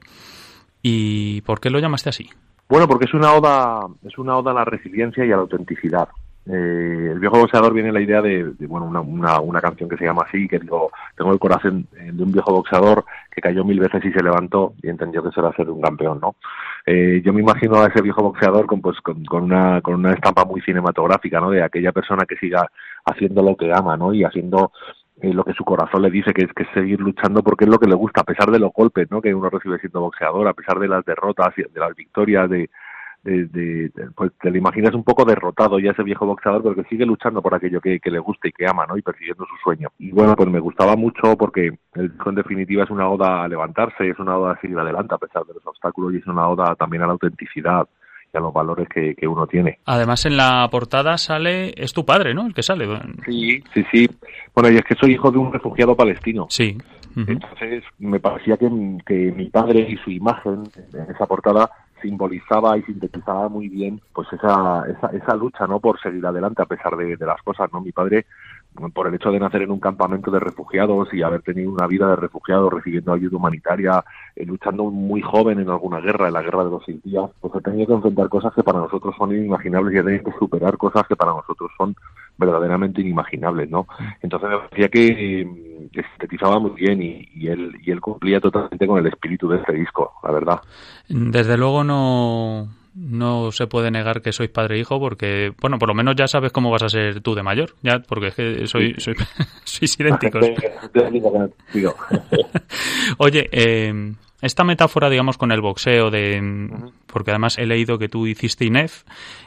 ¿Y 0.88 1.40
por 1.40 1.58
qué 1.58 1.68
lo 1.68 1.80
llamaste 1.80 2.10
así? 2.10 2.30
Bueno, 2.68 2.86
porque 2.86 3.06
es 3.06 3.14
una 3.14 3.32
oda, 3.32 3.88
es 4.06 4.16
una 4.18 4.36
oda 4.36 4.52
a 4.52 4.54
la 4.54 4.64
resiliencia 4.64 5.24
y 5.24 5.32
a 5.32 5.34
la 5.34 5.42
autenticidad. 5.42 6.06
Eh, 6.46 7.08
el 7.10 7.18
viejo 7.18 7.40
boxeador 7.40 7.74
viene 7.74 7.90
la 7.90 8.00
idea 8.00 8.22
de, 8.22 8.54
bueno, 8.68 8.86
una, 8.86 9.40
una, 9.40 9.60
canción 9.60 9.88
que 9.88 9.96
se 9.96 10.04
llama 10.04 10.22
así, 10.28 10.46
que 10.46 10.60
digo, 10.60 10.92
tengo 11.16 11.32
el 11.32 11.40
corazón 11.40 11.88
de 11.90 12.22
un 12.22 12.30
viejo 12.30 12.52
boxeador 12.52 13.04
que 13.34 13.40
cayó 13.40 13.64
mil 13.64 13.80
veces 13.80 14.04
y 14.04 14.12
se 14.12 14.22
levantó 14.22 14.74
y 14.80 14.88
entendió 14.88 15.24
que 15.24 15.30
eso 15.30 15.40
era 15.40 15.56
ser 15.56 15.68
un 15.68 15.80
campeón, 15.80 16.20
¿no? 16.20 16.36
Eh, 16.86 17.20
yo 17.24 17.32
me 17.32 17.40
imagino 17.40 17.82
a 17.82 17.88
ese 17.88 18.00
viejo 18.00 18.22
boxeador 18.22 18.66
con, 18.66 18.80
pues, 18.80 19.00
con, 19.00 19.24
con, 19.24 19.42
una, 19.42 19.80
con 19.80 19.94
una 19.96 20.12
estampa 20.12 20.44
muy 20.44 20.60
cinematográfica, 20.60 21.40
¿no? 21.40 21.50
De 21.50 21.64
aquella 21.64 21.90
persona 21.90 22.24
que 22.26 22.36
siga 22.36 22.70
haciendo 23.04 23.42
lo 23.42 23.56
que 23.56 23.72
ama, 23.72 23.96
¿no? 23.96 24.14
Y 24.14 24.22
haciendo 24.22 24.70
eh, 25.22 25.32
lo 25.32 25.44
que 25.44 25.54
su 25.54 25.64
corazón 25.64 26.02
le 26.02 26.10
dice, 26.10 26.34
que 26.34 26.44
es 26.44 26.52
que 26.52 26.66
seguir 26.74 27.00
luchando 27.00 27.42
porque 27.42 27.64
es 27.64 27.70
lo 27.70 27.78
que 27.78 27.88
le 27.88 27.94
gusta, 27.94 28.20
a 28.20 28.24
pesar 28.24 28.50
de 28.50 28.58
los 28.58 28.72
golpes 28.72 29.10
¿no? 29.10 29.22
que 29.22 29.34
uno 29.34 29.48
recibe 29.48 29.78
siendo 29.78 30.00
boxeador, 30.00 30.46
a 30.46 30.52
pesar 30.52 30.78
de 30.78 30.88
las 30.88 31.04
derrotas, 31.04 31.54
de 31.56 31.80
las 31.80 31.94
victorias, 31.96 32.50
de, 32.50 32.68
de, 33.26 33.46
de, 33.46 33.88
de, 33.94 34.10
pues 34.14 34.32
te 34.40 34.50
lo 34.50 34.58
imaginas 34.58 34.94
un 34.94 35.02
poco 35.02 35.24
derrotado 35.24 35.78
ya 35.78 35.90
ese 35.90 36.02
viejo 36.02 36.26
boxeador, 36.26 36.62
pero 36.62 36.74
que 36.74 36.88
sigue 36.88 37.06
luchando 37.06 37.42
por 37.42 37.54
aquello 37.54 37.80
que, 37.80 37.98
que, 37.98 38.10
le 38.10 38.18
gusta 38.18 38.48
y 38.48 38.52
que 38.52 38.66
ama, 38.68 38.86
¿no? 38.86 38.96
Y 38.96 39.02
persiguiendo 39.02 39.44
su 39.46 39.56
sueño. 39.64 39.88
Y 39.98 40.12
bueno, 40.12 40.36
pues 40.36 40.48
me 40.48 40.60
gustaba 40.60 40.96
mucho 40.96 41.36
porque 41.36 41.76
el 41.94 42.12
disco 42.12 42.30
en 42.30 42.36
definitiva 42.36 42.84
es 42.84 42.90
una 42.90 43.08
oda 43.08 43.42
a 43.42 43.48
levantarse, 43.48 44.08
es 44.08 44.18
una 44.18 44.36
oda 44.36 44.52
a 44.52 44.60
seguir 44.60 44.78
adelante 44.78 45.14
a 45.14 45.18
pesar 45.18 45.44
de 45.44 45.54
los 45.54 45.66
obstáculos 45.66 46.14
y 46.14 46.18
es 46.18 46.26
una 46.26 46.48
oda 46.48 46.74
también 46.76 47.02
a 47.02 47.06
la 47.06 47.12
autenticidad 47.12 47.88
y 48.32 48.36
a 48.36 48.40
los 48.40 48.52
valores 48.52 48.88
que, 48.88 49.14
que, 49.14 49.26
uno 49.26 49.46
tiene. 49.46 49.78
Además, 49.84 50.26
en 50.26 50.36
la 50.36 50.68
portada 50.70 51.18
sale, 51.18 51.72
es 51.76 51.92
tu 51.92 52.04
padre, 52.04 52.34
¿no? 52.34 52.46
El 52.46 52.54
que 52.54 52.62
sale. 52.62 52.86
Sí, 53.24 53.62
sí, 53.72 53.84
sí. 53.90 54.08
Bueno, 54.54 54.70
y 54.70 54.76
es 54.76 54.84
que 54.84 54.94
soy 54.94 55.12
hijo 55.12 55.30
de 55.30 55.38
un 55.38 55.52
refugiado 55.52 55.96
palestino. 55.96 56.46
Sí. 56.48 56.76
Uh 57.16 57.20
-huh. 57.20 57.30
Entonces, 57.30 57.84
me 57.98 58.20
parecía 58.20 58.56
que, 58.56 58.68
que 59.06 59.32
mi 59.32 59.48
padre 59.48 59.86
y 59.88 59.96
su 59.96 60.10
imagen 60.10 60.64
en 60.92 61.10
esa 61.10 61.26
portada 61.26 61.70
simbolizaba 62.02 62.76
y 62.78 62.82
sintetizaba 62.82 63.48
muy 63.48 63.68
bien 63.68 64.00
pues 64.12 64.28
esa, 64.32 64.84
esa, 64.88 65.08
esa 65.08 65.34
lucha 65.34 65.66
no 65.66 65.80
por 65.80 66.00
seguir 66.00 66.24
adelante 66.26 66.62
a 66.62 66.66
pesar 66.66 66.96
de, 66.96 67.16
de, 67.16 67.26
las 67.26 67.40
cosas 67.42 67.72
no 67.72 67.80
mi 67.80 67.92
padre 67.92 68.26
por 68.94 69.06
el 69.06 69.14
hecho 69.14 69.30
de 69.30 69.40
nacer 69.40 69.62
en 69.62 69.70
un 69.70 69.80
campamento 69.80 70.30
de 70.30 70.40
refugiados 70.40 71.12
y 71.12 71.22
haber 71.22 71.42
tenido 71.42 71.70
una 71.70 71.86
vida 71.86 72.08
de 72.08 72.16
refugiado 72.16 72.70
recibiendo 72.70 73.12
ayuda 73.12 73.36
humanitaria 73.36 74.04
eh, 74.34 74.44
luchando 74.44 74.84
muy 74.84 75.22
joven 75.22 75.60
en 75.60 75.68
alguna 75.68 76.00
guerra 76.00 76.28
en 76.28 76.34
la 76.34 76.42
guerra 76.42 76.64
de 76.64 76.70
los 76.70 76.82
seis 76.84 77.02
días 77.02 77.30
pues 77.40 77.54
ha 77.54 77.60
tenido 77.60 77.86
que 77.86 77.94
enfrentar 77.94 78.28
cosas 78.28 78.52
que 78.54 78.62
para 78.62 78.78
nosotros 78.78 79.14
son 79.18 79.32
inimaginables 79.32 79.94
y 79.94 79.98
ha 79.98 80.04
tenido 80.04 80.24
que 80.24 80.38
superar 80.38 80.76
cosas 80.76 81.06
que 81.08 81.16
para 81.16 81.32
nosotros 81.32 81.70
son 81.76 81.96
verdaderamente 82.38 83.00
inimaginables 83.00 83.70
no 83.70 83.86
entonces 84.22 84.50
me 84.50 84.58
parecía 84.58 84.88
que, 84.88 85.76
sintetizaba 85.92 86.58
muy 86.58 86.72
bien 86.72 87.02
y 87.02 87.46
él 87.48 87.74
y 87.82 87.90
él 87.90 88.00
cumplía 88.00 88.40
totalmente 88.40 88.86
con 88.86 88.98
el 88.98 89.06
espíritu 89.06 89.48
de 89.48 89.58
este 89.58 89.72
disco 89.72 90.12
la 90.22 90.32
verdad. 90.32 90.60
Desde 91.08 91.56
luego 91.56 91.84
no 91.84 92.68
no 92.96 93.52
se 93.52 93.66
puede 93.66 93.90
negar 93.90 94.22
que 94.22 94.32
sois 94.32 94.48
padre 94.48 94.76
e 94.76 94.80
hijo 94.80 94.98
porque, 94.98 95.52
bueno, 95.60 95.78
por 95.78 95.88
lo 95.88 95.94
menos 95.94 96.16
ya 96.16 96.26
sabes 96.26 96.50
cómo 96.50 96.70
vas 96.70 96.82
a 96.82 96.88
ser 96.88 97.20
tú 97.20 97.34
de 97.34 97.42
mayor, 97.42 97.76
ya, 97.82 98.00
porque 98.00 98.28
es 98.28 98.34
que 98.34 98.66
soy, 98.66 98.94
soy, 98.98 99.14
sois 99.64 100.00
idénticos. 100.00 100.42
Oye, 103.18 103.48
eh, 103.52 104.14
esta 104.40 104.64
metáfora, 104.64 105.10
digamos, 105.10 105.36
con 105.36 105.52
el 105.52 105.60
boxeo 105.60 106.10
de, 106.10 106.40
porque 107.06 107.30
además 107.32 107.58
he 107.58 107.66
leído 107.66 107.98
que 107.98 108.08
tú 108.08 108.26
hiciste 108.26 108.64
INEF 108.64 109.04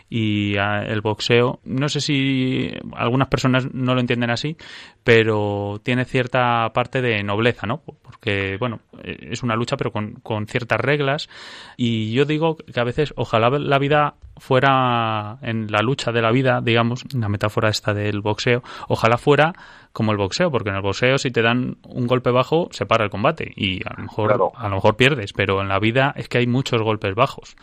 y 0.09 0.55
el 0.57 1.01
boxeo, 1.01 1.59
no 1.63 1.87
sé 1.87 2.01
si 2.01 2.71
algunas 2.95 3.27
personas 3.27 3.71
no 3.73 3.93
lo 3.93 4.01
entienden 4.01 4.31
así, 4.31 4.57
pero 5.03 5.79
tiene 5.83 6.05
cierta 6.05 6.71
parte 6.73 7.01
de 7.01 7.23
nobleza, 7.23 7.67
¿no? 7.67 7.81
Porque, 8.01 8.57
bueno, 8.59 8.79
es 9.03 9.43
una 9.43 9.55
lucha 9.55 9.77
pero 9.77 9.91
con, 9.91 10.13
con 10.23 10.47
ciertas 10.47 10.79
reglas 10.79 11.29
y 11.77 12.11
yo 12.11 12.25
digo 12.25 12.57
que 12.57 12.79
a 12.79 12.83
veces 12.83 13.13
ojalá 13.15 13.49
la 13.49 13.79
vida 13.79 14.15
fuera 14.39 15.37
en 15.41 15.71
la 15.71 15.81
lucha 15.81 16.11
de 16.11 16.21
la 16.21 16.31
vida, 16.31 16.61
digamos, 16.61 17.03
la 17.13 17.29
metáfora 17.29 17.69
esta 17.69 17.93
del 17.93 18.21
boxeo, 18.21 18.63
ojalá 18.87 19.17
fuera 19.17 19.53
como 19.91 20.11
el 20.11 20.17
boxeo, 20.17 20.51
porque 20.51 20.69
en 20.69 20.75
el 20.75 20.81
boxeo 20.81 21.17
si 21.17 21.31
te 21.31 21.41
dan 21.41 21.77
un 21.83 22.07
golpe 22.07 22.31
bajo 22.31 22.69
se 22.71 22.85
para 22.85 23.03
el 23.03 23.09
combate 23.09 23.51
y 23.55 23.81
a 23.85 23.93
lo 23.97 24.03
mejor 24.03 24.27
claro. 24.27 24.51
a 24.55 24.69
lo 24.69 24.75
mejor 24.75 24.95
pierdes, 24.95 25.33
pero 25.33 25.61
en 25.61 25.67
la 25.67 25.79
vida 25.79 26.13
es 26.15 26.29
que 26.29 26.37
hay 26.37 26.47
muchos 26.47 26.81
golpes 26.81 27.15
bajos. 27.15 27.55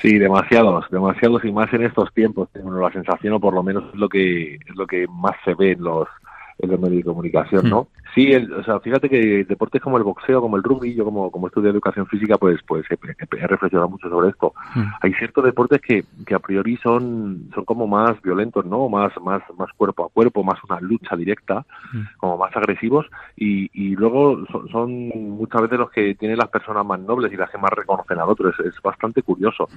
Sí, 0.00 0.18
demasiados, 0.18 0.86
demasiados 0.90 1.44
y 1.44 1.52
más 1.52 1.72
en 1.72 1.84
estos 1.94 2.12
tiempos, 2.12 2.48
tengo 2.52 2.72
la 2.72 2.90
sensación 2.90 3.34
o 3.34 3.40
por 3.40 3.54
lo 3.54 3.62
menos 3.62 3.84
es 3.92 3.94
lo 3.94 4.08
que 4.08 4.56
es 4.56 4.76
lo 4.76 4.86
que 4.86 5.06
más 5.06 5.36
se 5.44 5.54
ve 5.54 5.72
en 5.72 5.84
los 5.84 6.08
en 6.58 6.70
los 6.70 6.80
medios 6.80 6.98
de 6.98 7.04
comunicación, 7.04 7.68
¿no? 7.68 7.82
Hmm. 7.82 8.04
Sí, 8.14 8.32
o 8.32 8.62
sea, 8.62 8.78
fíjate 8.78 9.08
que 9.08 9.44
deportes 9.44 9.82
como 9.82 9.98
el 9.98 10.04
boxeo, 10.04 10.40
como 10.40 10.56
el 10.56 10.62
rugby, 10.62 10.94
yo 10.94 11.04
como, 11.04 11.32
como 11.32 11.48
estudio 11.48 11.64
de 11.64 11.72
educación 11.72 12.06
física, 12.06 12.38
pues, 12.38 12.60
pues 12.64 12.86
he, 12.88 13.46
reflexionado 13.46 13.88
mucho 13.88 14.08
sobre 14.08 14.28
esto. 14.28 14.52
Hmm. 14.74 14.84
Hay 15.00 15.12
ciertos 15.14 15.44
deportes 15.44 15.80
que, 15.80 16.04
que 16.24 16.34
a 16.34 16.38
priori 16.38 16.76
son, 16.76 17.50
son 17.52 17.64
como 17.64 17.88
más 17.88 18.20
violentos, 18.22 18.64
¿no? 18.64 18.88
Más, 18.88 19.12
más, 19.20 19.42
más 19.58 19.68
cuerpo 19.76 20.04
a 20.04 20.08
cuerpo, 20.10 20.44
más 20.44 20.62
una 20.68 20.80
lucha 20.80 21.16
directa, 21.16 21.66
hmm. 21.92 22.02
como 22.18 22.38
más 22.38 22.56
agresivos, 22.56 23.06
y, 23.36 23.68
y 23.72 23.96
luego 23.96 24.44
son, 24.70 25.08
muchas 25.08 25.62
veces 25.62 25.78
los 25.78 25.90
que 25.90 26.14
tienen 26.14 26.38
las 26.38 26.48
personas 26.50 26.86
más 26.86 27.00
nobles 27.00 27.32
y 27.32 27.36
las 27.36 27.50
que 27.50 27.58
más 27.58 27.72
reconocen 27.72 28.18
al 28.18 28.28
otro. 28.28 28.50
Es, 28.50 28.74
bastante 28.82 29.22
curioso. 29.22 29.68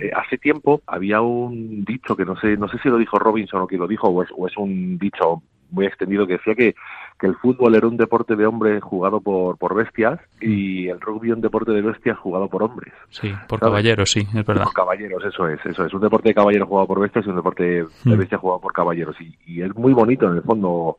Eh, 0.00 0.10
hace 0.14 0.38
tiempo 0.38 0.80
había 0.86 1.20
un 1.20 1.84
dicho 1.84 2.14
que 2.16 2.24
no 2.24 2.36
sé, 2.36 2.56
no 2.56 2.68
sé 2.68 2.78
si 2.78 2.88
lo 2.88 2.98
dijo 2.98 3.18
Robinson 3.18 3.62
o 3.62 3.66
quién 3.66 3.80
lo 3.80 3.88
dijo, 3.88 4.08
o 4.08 4.22
es, 4.22 4.28
o 4.36 4.46
es 4.46 4.56
un 4.56 4.96
dicho 4.98 5.42
muy 5.74 5.86
extendido 5.86 6.26
que 6.26 6.34
decía 6.34 6.54
que, 6.54 6.74
que 7.18 7.26
el 7.26 7.36
fútbol 7.36 7.74
era 7.74 7.86
un 7.86 7.96
deporte 7.96 8.36
de 8.36 8.46
hombres 8.46 8.82
jugado 8.82 9.20
por, 9.20 9.58
por 9.58 9.74
bestias 9.74 10.20
y 10.40 10.88
el 10.88 11.00
rugby 11.00 11.32
un 11.32 11.40
deporte 11.40 11.72
de 11.72 11.82
bestias 11.82 12.18
jugado 12.18 12.48
por 12.48 12.62
hombres. 12.62 12.92
Sí, 13.10 13.34
por 13.48 13.60
caballeros, 13.60 14.10
sí, 14.10 14.26
es 14.34 14.46
verdad. 14.46 14.64
Por 14.64 14.72
caballeros, 14.72 15.24
eso 15.24 15.48
es, 15.48 15.64
eso 15.66 15.84
es. 15.84 15.92
Un 15.92 16.00
deporte 16.00 16.30
de 16.30 16.34
caballeros 16.34 16.68
jugado 16.68 16.86
por 16.86 17.00
bestias 17.00 17.26
y 17.26 17.30
un 17.30 17.36
deporte 17.36 17.64
de 17.64 17.86
mm. 18.04 18.16
bestias 18.16 18.40
jugado 18.40 18.60
por 18.60 18.72
caballeros. 18.72 19.16
Y, 19.20 19.36
y 19.46 19.62
es 19.62 19.74
muy 19.74 19.92
bonito 19.92 20.30
en 20.30 20.36
el 20.36 20.42
fondo 20.42 20.98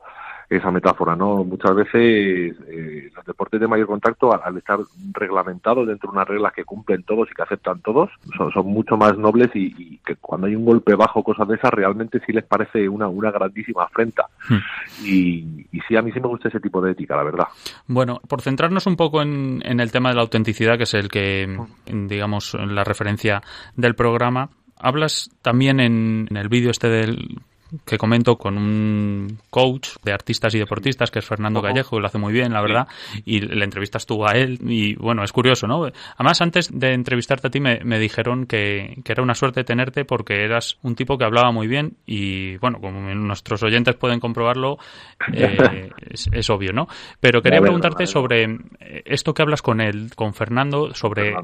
esa 0.49 0.71
metáfora, 0.71 1.15
¿no? 1.15 1.43
Muchas 1.43 1.75
veces 1.75 2.55
eh, 2.67 3.09
los 3.15 3.25
deportes 3.25 3.59
de 3.59 3.67
mayor 3.67 3.87
contacto, 3.87 4.31
al, 4.31 4.57
estar 4.57 4.79
reglamentados 5.13 5.87
dentro 5.87 6.11
de 6.11 6.17
unas 6.17 6.27
reglas 6.27 6.53
que 6.53 6.63
cumplen 6.63 7.03
todos 7.03 7.29
y 7.31 7.33
que 7.33 7.41
aceptan 7.41 7.81
todos, 7.81 8.09
son, 8.37 8.51
son 8.51 8.67
mucho 8.67 8.97
más 8.97 9.17
nobles 9.17 9.49
y, 9.55 9.97
que 10.05 10.15
cuando 10.17 10.47
hay 10.47 10.55
un 10.55 10.65
golpe 10.65 10.95
bajo, 10.95 11.23
cosas 11.23 11.47
de 11.47 11.55
esas, 11.55 11.71
realmente 11.71 12.21
sí 12.25 12.31
les 12.31 12.43
parece 12.43 12.87
una, 12.87 13.07
una 13.07 13.31
grandísima 13.31 13.83
afrenta. 13.83 14.25
Hmm. 14.47 14.57
Y, 15.03 15.65
y, 15.71 15.79
sí, 15.87 15.95
a 15.95 16.01
mí 16.01 16.11
sí 16.11 16.19
me 16.19 16.27
gusta 16.27 16.49
ese 16.49 16.59
tipo 16.59 16.81
de 16.81 16.91
ética, 16.91 17.15
la 17.15 17.23
verdad. 17.23 17.47
Bueno, 17.87 18.19
por 18.27 18.41
centrarnos 18.41 18.85
un 18.85 18.95
poco 18.95 19.21
en, 19.21 19.61
en 19.65 19.79
el 19.79 19.91
tema 19.91 20.09
de 20.09 20.15
la 20.15 20.21
autenticidad, 20.21 20.77
que 20.77 20.83
es 20.83 20.93
el 20.93 21.09
que, 21.09 21.57
digamos, 21.85 22.53
la 22.53 22.83
referencia 22.83 23.41
del 23.75 23.95
programa, 23.95 24.49
hablas 24.77 25.29
también 25.41 25.79
en, 25.79 26.27
en 26.29 26.37
el 26.37 26.49
vídeo 26.49 26.69
este 26.69 26.89
del 26.89 27.39
que 27.83 27.97
comento 27.97 28.37
con 28.37 28.57
un 28.57 29.39
coach 29.49 29.89
de 30.03 30.13
artistas 30.13 30.53
y 30.53 30.59
deportistas 30.59 31.09
que 31.09 31.19
es 31.19 31.25
Fernando 31.25 31.61
Gallejo, 31.61 31.99
lo 31.99 32.07
hace 32.07 32.17
muy 32.17 32.31
bien, 32.31 32.53
la 32.53 32.61
verdad, 32.61 32.87
y 33.25 33.41
le 33.41 33.63
entrevistas 33.63 34.05
tú 34.05 34.25
a 34.25 34.33
él 34.33 34.59
y 34.67 34.95
bueno, 34.95 35.23
es 35.23 35.31
curioso, 35.31 35.67
¿no? 35.67 35.87
Además, 36.15 36.41
antes 36.41 36.69
de 36.71 36.93
entrevistarte 36.93 37.47
a 37.47 37.51
ti 37.51 37.59
me, 37.59 37.99
dijeron 37.99 38.45
que, 38.45 39.01
era 39.05 39.23
una 39.23 39.35
suerte 39.35 39.63
tenerte 39.63 40.05
porque 40.05 40.43
eras 40.43 40.77
un 40.83 40.95
tipo 40.95 41.17
que 41.17 41.25
hablaba 41.25 41.51
muy 41.51 41.67
bien 41.67 41.97
y 42.05 42.57
bueno, 42.57 42.79
como 42.79 42.99
nuestros 42.99 43.63
oyentes 43.63 43.95
pueden 43.95 44.19
comprobarlo, 44.19 44.77
eh, 45.33 45.89
es, 46.09 46.49
obvio, 46.49 46.71
¿no? 46.71 46.87
Pero 47.19 47.41
quería 47.41 47.61
preguntarte 47.61 48.05
sobre 48.05 48.43
eh, 48.43 49.03
esto 49.05 49.33
que 49.33 49.41
hablas 49.41 49.61
con 49.61 49.81
él, 49.81 50.11
con 50.15 50.33
Fernando, 50.33 50.93
sobre... 50.93 51.35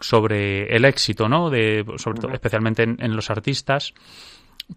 sobre 0.00 0.74
el 0.74 0.84
éxito, 0.84 1.28
¿no? 1.28 1.48
De, 1.48 1.84
sobre 1.96 2.20
todo, 2.20 2.32
especialmente 2.32 2.82
en 2.82 3.14
los 3.14 3.30
artistas, 3.30 3.94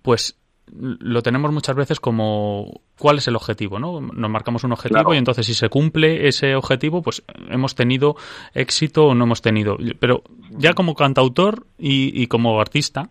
pues 0.04 0.38
lo 0.72 1.22
tenemos 1.22 1.52
muchas 1.52 1.76
veces 1.76 2.00
como 2.00 2.82
cuál 2.98 3.20
es 3.20 3.28
el 3.28 3.36
objetivo, 3.36 3.80
¿no? 3.80 4.02
Nos 4.02 4.30
marcamos 4.30 4.64
un 4.64 4.72
objetivo 4.72 5.14
y 5.14 5.18
entonces 5.18 5.46
si 5.46 5.54
se 5.54 5.70
cumple 5.70 6.28
ese 6.28 6.56
objetivo, 6.56 7.02
pues 7.02 7.24
hemos 7.50 7.76
tenido 7.76 8.16
éxito 8.54 9.06
o 9.06 9.16
no 9.16 9.26
hemos 9.26 9.42
tenido. 9.42 9.78
Pero 10.00 10.24
ya 10.52 10.74
como 10.74 10.96
cantautor 10.96 11.68
y, 11.78 12.28
como 12.28 12.60
artista, 12.60 13.10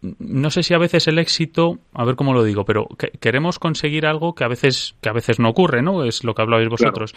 no 0.00 0.50
sé 0.50 0.62
si 0.62 0.72
a 0.72 0.78
veces 0.78 1.06
el 1.08 1.18
éxito, 1.18 1.78
a 1.92 2.04
ver 2.04 2.16
cómo 2.16 2.32
lo 2.32 2.42
digo, 2.42 2.64
pero 2.64 2.88
queremos 3.20 3.58
conseguir 3.58 4.06
algo 4.06 4.34
que 4.34 4.44
a 4.44 4.48
veces 4.48 4.94
que 5.02 5.10
a 5.10 5.12
veces 5.12 5.38
no 5.38 5.50
ocurre, 5.50 5.82
¿no? 5.82 6.04
Es 6.04 6.24
lo 6.24 6.34
que 6.34 6.42
hablabais 6.42 6.70
vosotros. 6.70 7.14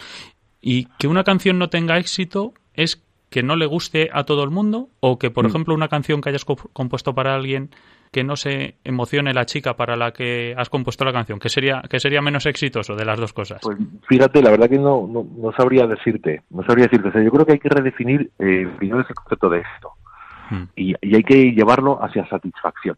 Y 0.60 0.86
que 0.98 1.08
una 1.08 1.24
canción 1.24 1.58
no 1.58 1.70
tenga 1.70 1.98
éxito 1.98 2.52
es 2.74 3.02
que 3.30 3.42
no 3.42 3.56
le 3.56 3.66
guste 3.66 4.10
a 4.12 4.24
todo 4.24 4.44
el 4.44 4.50
mundo 4.50 4.90
o 5.00 5.18
que, 5.18 5.30
por 5.30 5.44
mm. 5.44 5.48
ejemplo, 5.48 5.74
una 5.74 5.88
canción 5.88 6.20
que 6.20 6.28
hayas 6.28 6.44
compuesto 6.44 7.14
para 7.14 7.34
alguien 7.34 7.70
que 8.14 8.22
no 8.22 8.36
se 8.36 8.76
emocione 8.84 9.34
la 9.34 9.44
chica 9.44 9.74
para 9.74 9.96
la 9.96 10.12
que 10.12 10.54
has 10.56 10.70
compuesto 10.70 11.04
la 11.04 11.12
canción? 11.12 11.40
¿Qué 11.40 11.48
sería, 11.48 11.82
que 11.90 11.98
sería 11.98 12.22
menos 12.22 12.46
exitoso 12.46 12.94
de 12.94 13.04
las 13.04 13.18
dos 13.18 13.32
cosas? 13.32 13.58
Pues 13.60 13.76
fíjate, 14.08 14.40
la 14.40 14.52
verdad 14.52 14.70
que 14.70 14.78
no, 14.78 15.08
no, 15.08 15.52
sabría 15.56 15.84
decirte. 15.88 16.42
No 16.50 16.62
sabría 16.62 16.86
decirte. 16.86 17.24
yo 17.24 17.30
creo 17.32 17.44
que 17.44 17.54
hay 17.54 17.58
que 17.58 17.68
redefinir 17.68 18.30
eh, 18.38 18.68
primero 18.78 19.00
ese 19.00 19.14
concepto 19.14 19.48
de 19.48 19.62
esto. 19.62 19.90
Mm. 20.50 20.62
Y, 20.76 21.14
hay 21.16 21.24
que 21.24 21.50
llevarlo 21.50 22.02
hacia 22.04 22.24
satisfacción. 22.28 22.96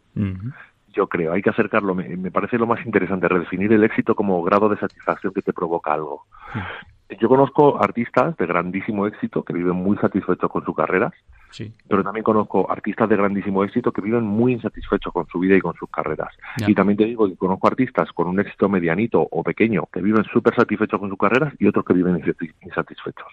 Yo 0.92 1.06
creo, 1.06 1.32
hay 1.32 1.40
que 1.40 1.50
acercarlo. 1.50 1.94
Me, 1.94 2.30
parece 2.30 2.58
lo 2.58 2.66
más 2.66 2.84
interesante, 2.84 3.26
redefinir 3.26 3.72
el 3.72 3.84
éxito 3.84 4.14
como 4.14 4.42
grado 4.42 4.68
de 4.68 4.76
satisfacción 4.76 5.32
que 5.32 5.40
te 5.40 5.54
provoca 5.54 5.94
algo. 5.94 6.24
Mm. 6.54 7.16
Yo 7.18 7.28
conozco 7.28 7.82
artistas 7.82 8.36
de 8.36 8.46
grandísimo 8.46 9.06
éxito 9.06 9.42
que 9.44 9.54
viven 9.54 9.76
muy 9.76 9.96
satisfechos 9.96 10.50
con 10.50 10.62
sus 10.62 10.76
carreras, 10.76 11.14
sí. 11.50 11.72
pero 11.88 12.02
también 12.02 12.24
conozco 12.24 12.70
artistas 12.70 13.08
de 13.08 13.16
grandísimo 13.16 13.64
éxito 13.64 13.92
que 13.92 14.00
viven 14.00 14.24
muy 14.24 14.52
insatisfechos 14.52 15.12
con 15.12 15.26
su 15.28 15.38
vida 15.38 15.56
y 15.56 15.60
con 15.60 15.74
sus 15.74 15.88
carreras. 15.90 16.34
Y 16.66 16.74
también 16.74 16.96
te 16.96 17.04
digo 17.04 17.28
que 17.28 17.36
conozco 17.36 17.66
artistas 17.66 18.10
con 18.12 18.28
un 18.28 18.40
éxito 18.40 18.68
medianito 18.68 19.26
o 19.30 19.42
pequeño 19.42 19.86
que 19.92 20.00
viven 20.00 20.24
súper 20.24 20.54
satisfechos 20.54 21.00
con 21.00 21.08
sus 21.08 21.18
carreras 21.18 21.54
y 21.58 21.66
otros 21.66 21.84
que 21.84 21.94
viven 21.94 22.22
insatisfechos. 22.62 23.28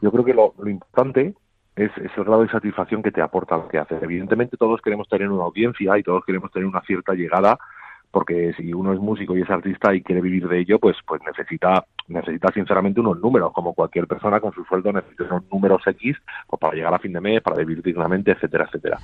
Yo 0.00 0.10
creo 0.10 0.24
que 0.24 0.34
lo, 0.34 0.54
importante 0.68 1.34
es, 1.76 1.90
es, 1.98 2.10
el 2.16 2.24
grado 2.24 2.42
de 2.42 2.48
satisfacción 2.48 3.02
que 3.02 3.10
te 3.10 3.22
aporta 3.22 3.56
lo 3.56 3.68
que 3.68 3.78
haces. 3.78 4.02
Evidentemente 4.02 4.56
todos 4.56 4.80
queremos 4.80 5.08
tener 5.08 5.30
una 5.30 5.44
audiencia 5.44 5.98
y 5.98 6.02
todos 6.02 6.24
queremos 6.24 6.50
tener 6.52 6.66
una 6.66 6.82
cierta 6.82 7.14
llegada 7.14 7.58
porque 8.12 8.52
si 8.58 8.72
uno 8.72 8.92
es 8.92 9.00
músico 9.00 9.36
y 9.36 9.40
es 9.40 9.50
artista 9.50 9.92
y 9.94 10.02
quiere 10.02 10.20
vivir 10.20 10.46
de 10.46 10.60
ello, 10.60 10.78
pues 10.78 10.96
pues 11.04 11.20
necesita 11.26 11.84
necesita 12.06 12.52
sinceramente 12.52 13.00
unos 13.00 13.18
números, 13.18 13.52
como 13.52 13.72
cualquier 13.72 14.06
persona 14.06 14.38
con 14.38 14.52
su 14.52 14.64
sueldo 14.64 14.92
necesita 14.92 15.24
unos 15.24 15.50
números 15.50 15.82
X 15.86 16.16
pues, 16.46 16.60
para 16.60 16.74
llegar 16.74 16.94
a 16.94 16.98
fin 16.98 17.14
de 17.14 17.20
mes, 17.20 17.40
para 17.40 17.56
vivir 17.56 17.82
dignamente, 17.82 18.30
etcétera, 18.32 18.66
etcétera. 18.66 18.98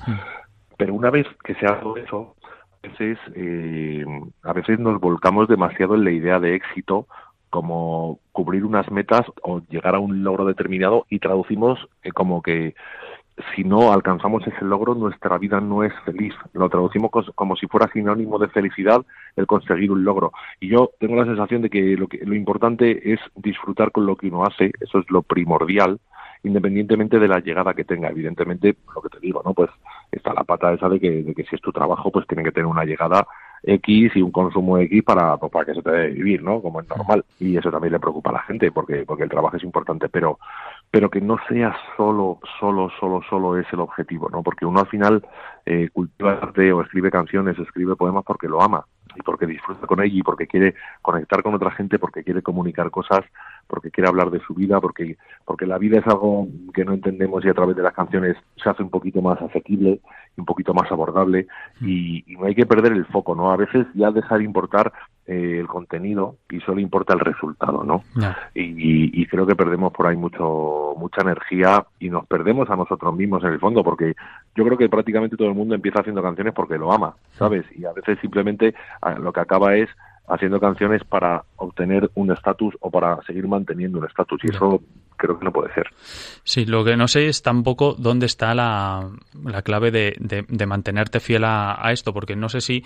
Pero 0.76 0.94
una 0.94 1.10
vez 1.10 1.26
que 1.42 1.54
se 1.54 1.66
ha 1.66 1.72
dado 1.72 1.96
eso, 1.96 2.36
a 2.84 2.86
veces, 2.86 3.18
eh, 3.34 4.04
a 4.42 4.52
veces 4.52 4.78
nos 4.78 5.00
volcamos 5.00 5.48
demasiado 5.48 5.94
en 5.94 6.04
la 6.04 6.12
idea 6.12 6.38
de 6.38 6.54
éxito 6.54 7.06
como 7.50 8.20
cubrir 8.32 8.64
unas 8.64 8.90
metas 8.90 9.22
o 9.42 9.60
llegar 9.70 9.94
a 9.94 10.00
un 10.00 10.22
logro 10.22 10.44
determinado 10.44 11.06
y 11.08 11.18
traducimos 11.18 11.78
eh, 12.02 12.12
como 12.12 12.42
que 12.42 12.74
si 13.54 13.64
no 13.64 13.92
alcanzamos 13.92 14.46
ese 14.46 14.64
logro, 14.64 14.94
nuestra 14.94 15.38
vida 15.38 15.60
no 15.60 15.84
es 15.84 15.92
feliz. 16.04 16.34
Lo 16.52 16.68
traducimos 16.68 17.10
como 17.34 17.56
si 17.56 17.66
fuera 17.66 17.90
sinónimo 17.92 18.38
de 18.38 18.48
felicidad 18.48 19.04
el 19.36 19.46
conseguir 19.46 19.90
un 19.90 20.04
logro. 20.04 20.32
Y 20.60 20.68
yo 20.68 20.90
tengo 20.98 21.16
la 21.16 21.24
sensación 21.24 21.62
de 21.62 21.70
que 21.70 21.96
lo, 21.96 22.08
que, 22.08 22.18
lo 22.24 22.34
importante 22.34 23.12
es 23.12 23.20
disfrutar 23.36 23.92
con 23.92 24.06
lo 24.06 24.16
que 24.16 24.28
uno 24.28 24.44
hace, 24.44 24.72
eso 24.80 24.98
es 24.98 25.10
lo 25.10 25.22
primordial, 25.22 26.00
independientemente 26.42 27.18
de 27.18 27.28
la 27.28 27.40
llegada 27.40 27.74
que 27.74 27.84
tenga. 27.84 28.08
Evidentemente, 28.08 28.76
lo 28.94 29.02
que 29.02 29.08
te 29.08 29.20
digo, 29.20 29.42
¿no? 29.44 29.54
Pues 29.54 29.70
está 30.10 30.32
la 30.34 30.44
pata 30.44 30.72
esa 30.72 30.88
de 30.88 30.98
que, 30.98 31.22
de 31.22 31.34
que 31.34 31.44
si 31.44 31.54
es 31.54 31.60
tu 31.62 31.72
trabajo, 31.72 32.10
pues 32.10 32.26
tiene 32.26 32.42
que 32.42 32.52
tener 32.52 32.66
una 32.66 32.84
llegada 32.84 33.26
X 33.62 34.12
y 34.14 34.22
un 34.22 34.30
consumo 34.30 34.78
X 34.78 35.02
para, 35.02 35.36
pues, 35.36 35.52
para 35.52 35.64
que 35.66 35.74
se 35.74 35.82
te 35.82 35.90
dé 35.90 36.08
vivir, 36.08 36.42
¿no? 36.42 36.60
Como 36.62 36.80
es 36.80 36.88
normal. 36.88 37.24
Y 37.38 37.56
eso 37.56 37.70
también 37.70 37.92
le 37.92 38.00
preocupa 38.00 38.30
a 38.30 38.34
la 38.34 38.42
gente 38.42 38.70
porque, 38.72 39.04
porque 39.06 39.24
el 39.24 39.30
trabajo 39.30 39.56
es 39.56 39.64
importante, 39.64 40.08
pero, 40.08 40.38
pero 40.90 41.10
que 41.10 41.20
no 41.20 41.36
sea 41.48 41.76
solo, 41.96 42.38
solo, 42.58 42.90
solo, 42.98 43.20
solo 43.28 43.58
es 43.58 43.66
el 43.72 43.80
objetivo, 43.80 44.28
¿no? 44.30 44.42
Porque 44.42 44.66
uno 44.66 44.80
al 44.80 44.86
final 44.86 45.26
eh, 45.66 45.88
cultiva 45.92 46.32
arte 46.32 46.72
o 46.72 46.82
escribe 46.82 47.10
canciones, 47.10 47.58
escribe 47.58 47.96
poemas 47.96 48.24
porque 48.24 48.48
lo 48.48 48.62
ama 48.62 48.84
y 49.14 49.22
porque 49.22 49.46
disfruta 49.46 49.86
con 49.86 50.00
ello 50.02 50.18
y 50.18 50.22
porque 50.22 50.46
quiere 50.46 50.74
conectar 51.02 51.42
con 51.42 51.54
otra 51.54 51.70
gente, 51.72 51.98
porque 51.98 52.22
quiere 52.22 52.42
comunicar 52.42 52.90
cosas, 52.90 53.24
porque 53.68 53.90
quiere 53.90 54.08
hablar 54.08 54.30
de 54.30 54.40
su 54.40 54.54
vida, 54.54 54.80
porque, 54.80 55.16
porque 55.44 55.66
la 55.66 55.78
vida 55.78 55.98
es 55.98 56.06
algo 56.06 56.48
que 56.74 56.84
no 56.84 56.94
entendemos 56.94 57.44
y 57.44 57.48
a 57.48 57.54
través 57.54 57.76
de 57.76 57.82
las 57.82 57.94
canciones 57.94 58.36
se 58.62 58.68
hace 58.68 58.82
un 58.82 58.90
poquito 58.90 59.22
más 59.22 59.40
asequible 59.40 60.00
y 60.36 60.40
un 60.40 60.46
poquito 60.46 60.74
más 60.74 60.90
abordable 60.90 61.46
y, 61.80 62.24
y 62.26 62.36
no 62.36 62.46
hay 62.46 62.54
que 62.54 62.66
perder 62.66 62.92
el 62.92 63.06
foco, 63.06 63.34
¿no? 63.34 63.52
A 63.52 63.56
veces 63.56 63.86
ya 63.94 64.10
dejar 64.10 64.42
importar 64.42 64.92
eh, 65.28 65.58
el 65.60 65.66
contenido 65.66 66.36
y 66.48 66.58
solo 66.60 66.80
importa 66.80 67.12
el 67.12 67.20
resultado, 67.20 67.84
¿no? 67.84 68.02
Y, 68.54 69.20
y, 69.20 69.26
creo 69.26 69.46
que 69.46 69.54
perdemos 69.54 69.92
por 69.92 70.06
ahí 70.06 70.16
mucho 70.16 70.94
mucha 70.96 71.20
energía 71.20 71.84
y 72.00 72.08
nos 72.08 72.26
perdemos 72.26 72.70
a 72.70 72.76
nosotros 72.76 73.14
mismos 73.14 73.44
en 73.44 73.52
el 73.52 73.60
fondo, 73.60 73.84
porque 73.84 74.14
yo 74.54 74.64
creo 74.64 74.78
que 74.78 74.88
prácticamente 74.88 75.36
todo 75.36 75.48
el 75.48 75.54
mundo 75.54 75.74
empieza 75.74 76.00
haciendo 76.00 76.22
canciones 76.22 76.54
porque 76.54 76.78
lo 76.78 76.90
ama, 76.90 77.14
¿sabes? 77.32 77.66
Y 77.76 77.84
a 77.84 77.92
veces 77.92 78.18
simplemente 78.22 78.74
ah, 79.02 79.18
lo 79.18 79.30
que 79.30 79.40
acaba 79.40 79.76
es 79.76 79.90
haciendo 80.28 80.60
canciones 80.60 81.02
para 81.04 81.42
obtener 81.56 82.10
un 82.14 82.30
estatus 82.30 82.74
o 82.80 82.90
para 82.90 83.20
seguir 83.22 83.48
manteniendo 83.48 83.98
un 83.98 84.06
estatus 84.06 84.40
y 84.44 84.54
eso 84.54 84.82
creo 85.16 85.38
que 85.38 85.44
no 85.44 85.52
puede 85.52 85.72
ser. 85.74 85.88
Sí, 86.44 86.64
lo 86.64 86.84
que 86.84 86.96
no 86.96 87.08
sé 87.08 87.28
es 87.28 87.42
tampoco 87.42 87.94
dónde 87.94 88.26
está 88.26 88.54
la, 88.54 89.10
la 89.44 89.62
clave 89.62 89.90
de, 89.90 90.14
de, 90.18 90.66
mantenerte 90.66 91.20
fiel 91.20 91.44
a, 91.44 91.84
a, 91.84 91.92
esto, 91.92 92.12
porque 92.12 92.36
no 92.36 92.48
sé 92.48 92.60
si 92.60 92.84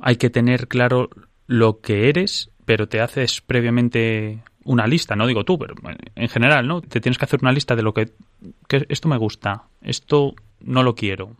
hay 0.00 0.16
que 0.16 0.30
tener 0.30 0.68
claro 0.68 1.08
lo 1.46 1.80
que 1.80 2.08
eres, 2.08 2.50
pero 2.64 2.88
te 2.88 3.00
haces 3.00 3.40
previamente 3.40 4.42
una 4.64 4.86
lista, 4.86 5.14
no 5.14 5.26
digo 5.26 5.44
tú, 5.44 5.58
pero 5.58 5.74
en 6.14 6.28
general, 6.28 6.66
¿no? 6.66 6.80
Te 6.80 7.00
tienes 7.00 7.18
que 7.18 7.24
hacer 7.24 7.40
una 7.42 7.52
lista 7.52 7.76
de 7.76 7.82
lo 7.82 7.92
que, 7.92 8.10
que 8.66 8.86
esto 8.88 9.08
me 9.08 9.18
gusta, 9.18 9.64
esto 9.82 10.34
no 10.60 10.82
lo 10.82 10.94
quiero. 10.94 11.36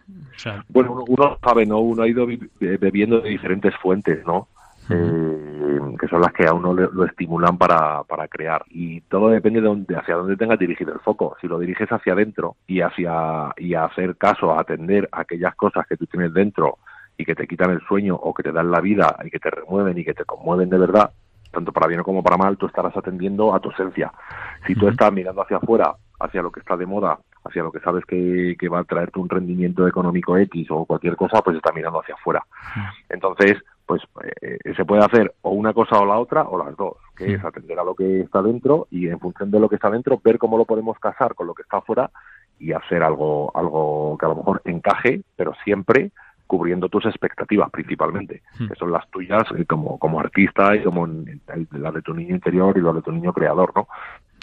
bueno, 0.69 1.05
uno, 1.09 1.39
sabe, 1.43 1.67
¿no? 1.67 1.79
Uno 1.79 2.03
ha 2.03 2.09
ido 2.09 2.27
bebiendo 2.61 3.21
de 3.21 3.31
diferentes 3.31 3.75
fuentes, 3.77 4.25
¿no? 4.27 4.49
Eh, 4.91 5.81
que 5.99 6.09
son 6.09 6.21
las 6.21 6.33
que 6.33 6.47
a 6.47 6.53
uno 6.53 6.75
lo 6.75 7.05
estimulan 7.05 7.57
para, 7.57 8.03
para 8.05 8.29
crear. 8.29 8.65
Y 8.69 9.01
todo 9.03 9.29
depende 9.29 9.61
de, 9.61 9.69
dónde, 9.69 9.97
hacia 9.97 10.17
dónde 10.17 10.37
tengas 10.37 10.59
dirigido 10.59 10.93
el 10.93 11.01
foco. 11.01 11.37
Si 11.41 11.47
lo 11.47 11.59
diriges 11.59 11.91
hacia 11.91 12.13
adentro 12.13 12.57
y 12.67 12.81
hacia 12.81 13.53
y 13.57 13.75
a 13.75 13.85
hacer 13.85 14.17
caso, 14.17 14.53
a 14.53 14.61
atender 14.61 15.09
a 15.13 15.21
aquellas 15.21 15.55
cosas 15.55 15.87
que 15.87 15.97
tú 15.97 16.07
tienes 16.07 16.33
dentro 16.35 16.79
y 17.17 17.25
que 17.25 17.35
te 17.35 17.47
quitan 17.47 17.71
el 17.71 17.81
sueño 17.83 18.17
o 18.17 18.35
que 18.35 18.43
te 18.43 18.53
dan 18.53 18.71
la 18.71 18.81
vida 18.81 19.17
y 19.25 19.31
que 19.31 19.39
te 19.39 19.51
remueven 19.51 19.97
y 19.99 20.05
que 20.05 20.15
te 20.15 20.25
conmueven 20.25 20.69
de 20.69 20.79
verdad, 20.79 21.11
tanto 21.53 21.73
para 21.73 21.87
bien 21.87 22.03
como 22.03 22.23
para 22.23 22.37
mal, 22.37 22.57
tú 22.57 22.67
estarás 22.67 22.97
atendiendo 22.97 23.55
a 23.55 23.61
tu 23.61 23.71
esencia. 23.71 24.13
Si 24.67 24.75
tú 24.75 24.89
estás 24.89 25.13
mirando 25.13 25.43
hacia 25.43 25.59
afuera, 25.59 25.95
hacia 26.19 26.43
lo 26.43 26.51
que 26.51 26.61
está 26.61 26.77
de 26.77 26.87
moda, 26.87 27.19
hacia 27.45 27.63
lo 27.63 27.71
que 27.71 27.81
sabes 27.81 28.05
que, 28.07 28.57
va 28.69 28.81
a 28.81 28.85
traerte 28.85 29.19
un 29.19 29.29
rendimiento 29.29 29.87
económico 29.87 30.37
X 30.37 30.67
o 30.71 30.85
cualquier 30.85 31.17
cosa, 31.17 31.43
pues 31.43 31.57
está 31.57 31.73
mirando 31.73 32.01
hacia 32.01 32.15
afuera. 32.15 32.45
Entonces, 33.09 33.63
pues 33.87 34.03
eh, 34.41 34.59
se 34.77 34.85
puede 34.85 35.05
hacer 35.05 35.35
o 35.43 35.51
una 35.51 35.73
cosa 35.73 35.99
o 35.99 36.07
la 36.07 36.19
otra 36.19 36.43
o 36.43 36.59
las 36.59 36.77
dos, 36.77 36.97
que 37.17 37.35
es 37.35 37.45
atender 37.45 37.79
a 37.79 37.85
lo 37.85 37.95
que 37.95 38.21
está 38.21 38.43
dentro 38.43 38.87
y 38.91 39.09
en 39.09 39.21
función 39.21 39.51
de 39.51 39.61
lo 39.61 39.69
que 39.69 39.77
está 39.77 39.91
dentro 39.91 40.21
ver 40.23 40.39
cómo 40.39 40.57
lo 40.57 40.65
podemos 40.65 40.99
casar 40.99 41.35
con 41.35 41.47
lo 41.47 41.55
que 41.55 41.63
está 41.63 41.79
afuera 41.79 42.11
y 42.59 42.73
hacer 42.73 43.03
algo 43.03 43.53
algo 43.55 44.17
que 44.19 44.27
a 44.27 44.31
lo 44.31 44.37
mejor 44.37 44.63
encaje, 44.65 45.23
pero 45.37 45.53
siempre 45.65 46.13
cubriendo 46.47 46.89
tus 46.89 47.07
expectativas 47.07 47.71
principalmente, 47.71 48.43
que 48.57 48.75
son 48.77 48.93
las 48.93 49.09
tuyas 49.11 49.45
eh, 49.57 49.65
como, 49.65 49.99
como 49.99 50.21
artista 50.21 50.77
y 50.77 50.83
como 50.83 51.07
la 51.07 51.91
de 51.91 52.03
tu 52.03 52.15
niño 52.15 52.35
interior 52.35 52.77
y 52.77 52.83
la 52.83 52.93
de 52.93 53.03
tu 53.03 53.13
niño 53.13 53.33
creador, 53.33 53.73
¿no? 53.75 53.89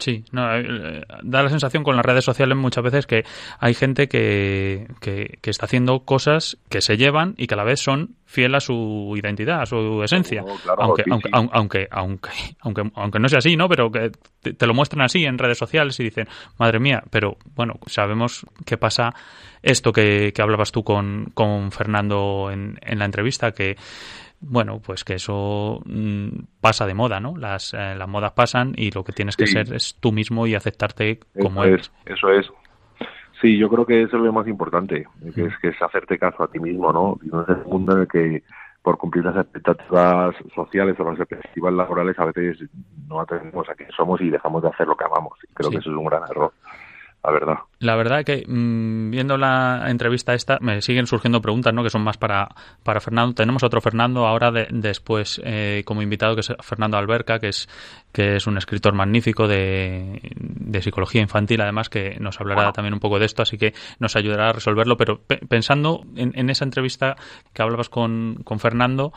Sí, 0.01 0.25
no, 0.31 0.57
eh, 0.57 1.03
da 1.21 1.43
la 1.43 1.49
sensación 1.49 1.83
con 1.83 1.95
las 1.95 2.03
redes 2.03 2.25
sociales 2.25 2.57
muchas 2.57 2.83
veces 2.83 3.05
que 3.05 3.23
hay 3.59 3.75
gente 3.75 4.07
que, 4.07 4.87
que, 4.99 5.37
está 5.43 5.67
haciendo 5.67 6.05
cosas 6.05 6.57
que 6.69 6.81
se 6.81 6.97
llevan 6.97 7.35
y 7.37 7.45
que 7.45 7.53
a 7.53 7.57
la 7.57 7.63
vez 7.63 7.81
son 7.81 8.15
fiel 8.25 8.55
a 8.55 8.61
su 8.61 9.13
identidad, 9.15 9.61
a 9.61 9.67
su 9.67 10.01
esencia. 10.01 10.43
Oh, 10.43 10.57
aunque, 10.79 11.03
aunque, 11.07 11.29
aunque, 11.51 11.87
aunque, 12.61 12.91
aunque, 12.95 13.19
no 13.19 13.29
sea 13.29 13.37
así, 13.37 13.55
¿no? 13.55 13.69
Pero 13.69 13.91
que 13.91 14.09
te, 14.41 14.65
lo 14.65 14.73
muestran 14.73 15.03
así 15.03 15.23
en 15.23 15.37
redes 15.37 15.59
sociales 15.59 15.99
y 15.99 16.05
dicen, 16.05 16.27
madre 16.57 16.79
mía, 16.79 17.03
pero 17.11 17.37
bueno, 17.53 17.75
sabemos 17.85 18.43
qué 18.65 18.77
pasa 18.77 19.13
esto 19.61 19.93
que, 19.93 20.33
que 20.33 20.41
hablabas 20.41 20.71
tú 20.71 20.83
con, 20.83 21.29
con 21.35 21.71
Fernando 21.71 22.49
en, 22.51 22.79
en 22.81 22.97
la 22.97 23.05
entrevista, 23.05 23.51
que 23.51 23.77
bueno, 24.41 24.81
pues 24.83 25.03
que 25.03 25.13
eso 25.13 25.81
mm, 25.85 26.29
pasa 26.59 26.85
de 26.85 26.93
moda, 26.93 27.19
¿no? 27.19 27.37
Las, 27.37 27.73
eh, 27.73 27.95
las 27.95 28.07
modas 28.07 28.33
pasan 28.33 28.73
y 28.75 28.91
lo 28.91 29.03
que 29.03 29.13
tienes 29.13 29.37
que 29.37 29.47
ser 29.47 29.73
es 29.73 29.95
tú 29.99 30.11
mismo 30.11 30.47
y 30.47 30.55
aceptarte 30.55 31.19
como 31.39 31.63
eres. 31.63 31.91
eso 32.05 32.29
es. 32.29 32.49
Sí, 33.39 33.57
yo 33.57 33.69
creo 33.69 33.85
que 33.85 34.03
eso 34.03 34.17
es 34.17 34.23
lo 34.23 34.33
más 34.33 34.47
importante, 34.47 35.07
que 35.33 35.45
es, 35.45 35.57
que 35.59 35.69
es 35.69 35.81
hacerte 35.81 36.19
caso 36.19 36.43
a 36.43 36.47
ti 36.47 36.59
mismo, 36.59 36.91
¿no? 36.91 37.17
Y 37.23 37.27
no 37.27 37.41
es 37.41 37.49
el 37.49 37.65
mundo 37.65 37.93
en 37.93 38.01
el 38.01 38.07
que 38.07 38.43
por 38.83 38.97
cumplir 38.97 39.25
las 39.25 39.35
expectativas 39.35 40.35
sociales 40.55 40.99
o 40.99 41.03
las 41.03 41.19
expectativas 41.19 41.73
laborales 41.73 42.17
a 42.19 42.25
veces 42.25 42.67
no 43.07 43.19
atendemos 43.19 43.69
a 43.69 43.75
quién 43.75 43.91
somos 43.91 44.21
y 44.21 44.29
dejamos 44.29 44.63
de 44.63 44.69
hacer 44.69 44.87
lo 44.87 44.95
que 44.95 45.05
amamos. 45.05 45.37
Y 45.43 45.53
creo 45.53 45.69
que 45.69 45.77
eso 45.77 45.91
es 45.91 45.97
un 45.97 46.05
gran 46.05 46.23
error 46.29 46.51
la 47.23 47.31
verdad. 47.31 47.55
La 47.79 47.95
verdad 47.95 48.23
que 48.23 48.43
mm, 48.47 49.11
viendo 49.11 49.37
la 49.37 49.85
entrevista 49.87 50.33
esta 50.33 50.57
me 50.59 50.81
siguen 50.81 51.05
surgiendo 51.05 51.41
preguntas, 51.41 51.73
¿no? 51.73 51.83
Que 51.83 51.89
son 51.89 52.03
más 52.03 52.17
para, 52.17 52.49
para 52.83 52.99
Fernando. 52.99 53.35
Tenemos 53.35 53.63
otro 53.63 53.79
Fernando 53.79 54.25
ahora 54.25 54.51
después 54.51 55.39
eh, 55.43 55.83
como 55.85 56.01
invitado 56.01 56.35
que 56.35 56.41
es 56.41 56.53
Fernando 56.61 56.97
Alberca, 56.97 57.39
que 57.39 57.49
es 57.49 57.69
que 58.11 58.35
es 58.35 58.47
un 58.47 58.57
escritor 58.57 58.93
magnífico 58.93 59.47
de, 59.47 60.19
de 60.35 60.81
psicología 60.81 61.21
infantil, 61.21 61.61
además 61.61 61.89
que 61.89 62.17
nos 62.19 62.39
hablará 62.41 62.73
también 62.73 62.93
un 62.93 62.99
poco 62.99 63.19
de 63.19 63.25
esto, 63.25 63.41
así 63.41 63.57
que 63.57 63.73
nos 63.99 64.15
ayudará 64.15 64.49
a 64.49 64.53
resolverlo. 64.53 64.97
Pero 64.97 65.21
pensando 65.47 66.03
en, 66.15 66.33
en, 66.35 66.49
esa 66.49 66.65
entrevista 66.65 67.15
que 67.53 67.61
hablabas 67.61 67.89
con, 67.89 68.41
con 68.43 68.59
Fernando, 68.59 69.13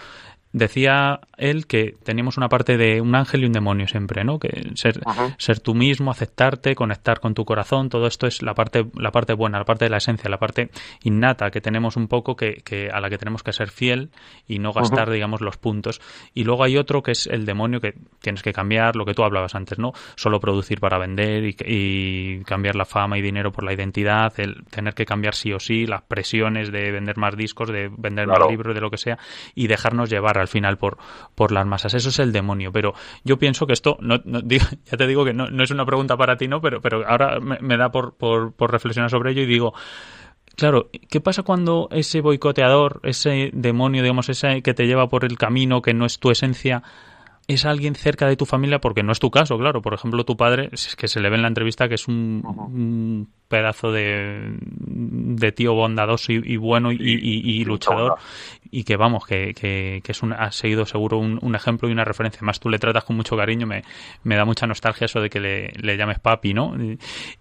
decía 0.55 1.21
él 1.37 1.67
que 1.67 1.97
teníamos 2.05 2.37
una 2.37 2.49
parte 2.49 2.77
de 2.79 3.01
un 3.01 3.15
ángel 3.17 3.43
y 3.43 3.47
un 3.47 3.53
demonio 3.53 3.89
siempre, 3.89 4.23
¿no? 4.25 4.39
Que 4.39 4.71
ser, 4.77 5.01
ser 5.37 5.59
tú 5.59 5.75
mismo, 5.75 6.13
aceptarte, 6.13 6.77
conectar 6.77 7.19
con 7.19 7.35
tu 7.35 7.45
corazón, 7.45 7.89
todo 7.89 8.07
esto 8.07 8.29
es 8.29 8.41
la 8.41 8.55
parte, 8.55 8.87
la 8.95 9.11
parte 9.11 9.35
buena, 9.35 9.59
la 9.59 9.65
parte 9.65 9.85
de 9.85 9.91
la 9.91 9.97
esencia, 9.97 10.31
la 10.31 10.39
parte 10.39 10.71
innata 11.03 11.51
que 11.51 11.61
tenemos 11.61 11.97
un 11.97 12.07
poco 12.07 12.37
que, 12.37 12.63
que 12.65 12.89
a 12.89 13.01
la 13.01 13.11
que 13.11 13.19
tenemos 13.19 13.43
que 13.43 13.53
ser 13.53 13.69
fiel 13.69 14.11
y 14.47 14.61
no 14.61 14.73
gastar, 14.73 15.11
digamos, 15.11 15.41
los 15.41 15.57
puntos. 15.57 16.01
Y 16.35 16.45
luego 16.45 16.63
hay 16.63 16.77
otro 16.77 17.03
que 17.03 17.11
es 17.11 17.27
el 17.27 17.47
demonio 17.47 17.81
que 17.81 17.95
tienes 18.23 18.43
que 18.43 18.53
cambiar, 18.53 18.95
lo 18.95 19.05
que 19.05 19.15
tú 19.15 19.25
hablabas 19.25 19.57
antes, 19.57 19.81
¿no? 19.81 19.93
Solo 20.15 20.39
producir 20.39 20.79
para 20.79 20.99
vender 20.99 21.45
y, 21.45 22.45
cambiar 22.45 22.77
la 22.77 22.85
fama 22.85 23.19
y 23.19 23.23
dinero 23.23 23.51
por 23.51 23.65
la 23.65 23.73
identidad, 23.73 24.33
el 24.39 24.65
tener 24.71 24.95
que 24.95 25.05
cambiar 25.05 25.35
sí 25.35 25.53
o 25.53 25.59
sí, 25.59 25.85
las 25.87 26.03
presiones 26.03 26.71
de 26.71 26.93
vender 26.93 27.17
más 27.17 27.37
discos, 27.37 27.71
de 27.71 27.91
vender 27.97 28.29
más 28.29 28.39
libros, 28.49 28.73
de 28.73 28.81
lo 28.81 28.91
que 28.91 28.99
sea, 28.99 29.19
y 29.57 29.67
dejarnos 29.67 30.11
llevar 30.11 30.44
al 30.45 30.49
final 30.49 30.79
por, 30.79 30.99
por 31.35 31.53
las 31.53 31.67
masas. 31.67 31.95
Eso 31.95 32.09
es 32.09 32.19
el 32.19 32.33
demonio. 32.33 32.73
Pero 32.73 32.95
yo 33.25 33.39
pienso 33.39 33.67
que 33.67 33.73
esto, 33.73 33.97
no, 34.01 34.23
ya 34.45 34.97
te 34.97 35.07
digo 35.07 35.25
que 35.25 35.33
no, 35.33 35.49
no, 35.49 35.65
es 35.65 35.71
una 35.71 35.85
pregunta 35.85 36.17
para 36.17 36.37
ti, 36.37 36.49
¿no? 36.49 36.61
Pero, 36.61 36.81
pero 36.81 37.07
ahora 37.07 37.41
me, 37.41 37.77
da 37.77 37.91
por, 37.91 38.15
por, 38.15 38.53
por 38.53 38.71
reflexionar 38.71 39.11
sobre 39.11 39.33
ello 39.33 39.43
y 39.43 39.47
digo, 39.47 39.75
Claro, 40.57 40.89
¿qué 41.11 41.21
pasa 41.21 41.43
cuando 41.43 41.89
ese 41.91 42.21
boicoteador, 42.21 43.01
ese 43.03 43.51
demonio, 43.53 44.03
digamos, 44.03 44.29
ese 44.29 44.63
que 44.63 44.73
te 44.73 44.87
lleva 44.87 45.09
por 45.09 45.25
el 45.25 45.37
camino 45.37 45.83
que 45.83 45.95
no 45.95 46.07
es 46.07 46.21
tu 46.21 46.31
esencia, 46.31 46.85
es 47.47 47.65
alguien 47.67 47.95
cerca 47.95 48.27
de 48.27 48.37
tu 48.37 48.47
familia, 48.47 48.81
porque 48.81 49.03
no 49.03 49.13
es 49.13 49.19
tu 49.19 49.31
caso, 49.31 49.59
claro. 49.59 49.83
Por 49.83 49.93
ejemplo, 49.95 50.25
tu 50.25 50.37
padre, 50.37 50.71
es 50.73 50.97
que 50.97 51.09
se 51.09 51.21
le 51.21 51.29
ve 51.29 51.37
en 51.37 51.43
la 51.43 51.49
entrevista 51.49 51.89
que 51.89 51.97
es 51.97 52.09
un, 52.09 53.29
pedazo 53.49 53.93
de, 53.93 54.57
de, 54.61 55.53
tío 55.53 55.75
bondadoso 55.75 56.33
y, 56.33 56.57
bueno 56.57 56.91
y, 56.91 57.65
luchador, 57.65 58.17
y 58.71 58.85
que 58.85 58.97
vamos, 58.97 59.27
que, 59.27 59.53
que, 59.55 60.03
es 60.07 60.23
un, 60.23 60.33
ha 60.33 60.51
seguido 60.53 60.87
seguro 60.87 61.19
un, 61.19 61.55
ejemplo 61.55 61.89
y 61.89 61.93
una 61.93 62.05
referencia. 62.05 62.39
Además, 62.39 62.61
tú 62.61 62.71
le 62.71 62.79
tratas 62.79 63.05
con 63.05 63.17
mucho 63.17 63.37
cariño, 63.37 63.67
me, 63.67 63.85
me 64.23 64.37
da 64.37 64.45
mucha 64.45 64.67
nostalgia 64.67 65.05
eso 65.05 65.21
de 65.21 65.29
que 65.29 65.41
le, 65.41 65.69
le 65.77 65.97
llames 65.97 66.21
papi, 66.21 66.55
¿no? 66.55 66.75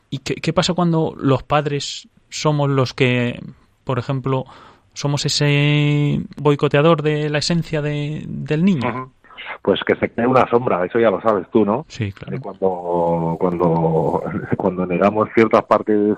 ¿Y 0.10 0.18
qué, 0.20 0.36
qué 0.36 0.54
pasa 0.54 0.74
cuando 0.74 1.16
los 1.18 1.44
padres 1.44 2.10
somos 2.30 2.70
los 2.70 2.94
que, 2.94 3.40
por 3.86 4.00
ejemplo, 4.00 4.46
somos 4.94 5.26
ese 5.26 6.22
boicoteador 6.36 7.02
de 7.02 7.30
la 7.30 7.38
esencia 7.38 7.82
de, 7.82 8.24
del 8.28 8.66
niño? 8.66 9.14
Pues 9.62 9.82
que 9.86 9.96
se 9.96 10.10
cree 10.10 10.28
una 10.28 10.48
sombra, 10.50 10.86
eso 10.86 11.00
ya 11.00 11.12
lo 11.12 11.22
sabes 11.22 11.48
tú, 11.52 11.66
¿no? 11.66 11.86
Sí, 11.88 12.12
claro. 12.12 12.38
Cuando, 12.42 13.38
cuando, 13.40 14.24
cuando 14.58 14.86
negamos 14.86 15.30
ciertas 15.34 15.64
partes 15.64 16.18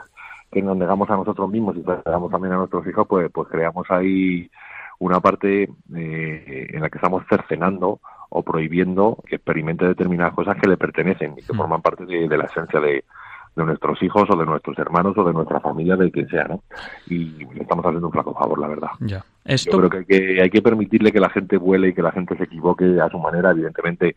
que 0.52 0.62
nos 0.62 0.78
negamos 0.78 1.10
a 1.10 1.18
nosotros 1.18 1.50
mismos 1.50 1.76
y 1.76 1.80
negamos 1.80 2.32
también 2.32 2.54
a 2.54 2.58
nuestros 2.58 2.88
hijos, 2.88 3.06
pues, 3.08 3.30
pues 3.32 3.48
creamos 3.50 3.86
ahí 3.90 4.50
una 5.00 5.20
parte 5.20 5.70
eh, 5.96 6.68
en 6.70 6.82
la 6.82 6.90
que 6.90 6.98
estamos 6.98 7.24
cercenando 7.30 8.00
o 8.30 8.44
prohibiendo 8.44 9.18
que 9.28 9.36
experimente 9.36 9.86
determinadas 9.86 10.34
cosas 10.34 10.58
que 10.62 10.70
le 10.70 10.78
pertenecen 10.78 11.34
y 11.38 11.42
que 11.42 11.54
mm. 11.54 11.58
forman 11.58 11.82
parte 11.82 12.06
de 12.06 12.38
la 12.38 12.46
esencia 12.46 12.80
de, 12.80 13.04
de 13.56 13.63
nuestros 13.63 14.02
hijos 14.04 14.24
o 14.30 14.36
de 14.36 14.46
nuestros 14.46 14.78
hermanos 14.78 15.18
o 15.18 15.24
de 15.24 15.34
nuestra 15.34 15.60
familia, 15.60 15.96
de 15.96 16.12
quien 16.12 16.28
sea, 16.28 16.46
¿no? 16.46 16.63
Y 17.08 17.46
le 17.54 17.62
estamos 17.62 17.86
haciendo 17.86 18.08
un 18.08 18.13
flaco 18.13 18.34
favor, 18.34 18.60
la 18.60 18.68
verdad. 18.68 18.89
Ya. 19.00 19.24
Esto... 19.46 19.72
Yo 19.72 19.89
creo 19.89 19.89
que 19.89 19.98
hay, 19.98 20.06
que 20.06 20.41
hay 20.41 20.50
que 20.50 20.62
permitirle 20.62 21.12
que 21.12 21.20
la 21.20 21.30
gente 21.30 21.58
vuele 21.58 21.89
y 21.89 21.94
que 21.94 22.02
la 22.02 22.12
gente 22.12 22.36
se 22.38 22.44
equivoque 22.44 23.00
a 23.00 23.10
su 23.10 23.20
manera, 23.20 23.52
evidentemente, 23.52 24.15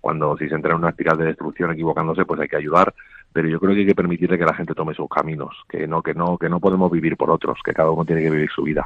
cuando 0.00 0.36
si 0.36 0.48
se 0.48 0.54
entra 0.54 0.72
en 0.72 0.78
una 0.78 0.90
espiral 0.90 1.16
de 1.16 1.26
destrucción 1.26 1.70
equivocándose, 1.72 2.24
pues 2.24 2.40
hay 2.40 2.48
que 2.48 2.56
ayudar, 2.56 2.92
pero 3.32 3.48
yo 3.48 3.60
creo 3.60 3.72
que 3.72 3.80
hay 3.80 3.86
que 3.86 3.94
permitirle 3.94 4.36
que 4.36 4.44
la 4.44 4.54
gente 4.54 4.74
tome 4.74 4.94
sus 4.94 5.08
caminos, 5.08 5.54
que 5.68 5.86
no, 5.86 6.02
que 6.02 6.12
no, 6.12 6.36
que 6.36 6.48
no 6.48 6.58
podemos 6.58 6.90
vivir 6.90 7.16
por 7.16 7.30
otros, 7.30 7.58
que 7.64 7.72
cada 7.72 7.90
uno 7.90 8.04
tiene 8.04 8.22
que 8.22 8.30
vivir 8.30 8.50
su 8.50 8.62
vida. 8.62 8.84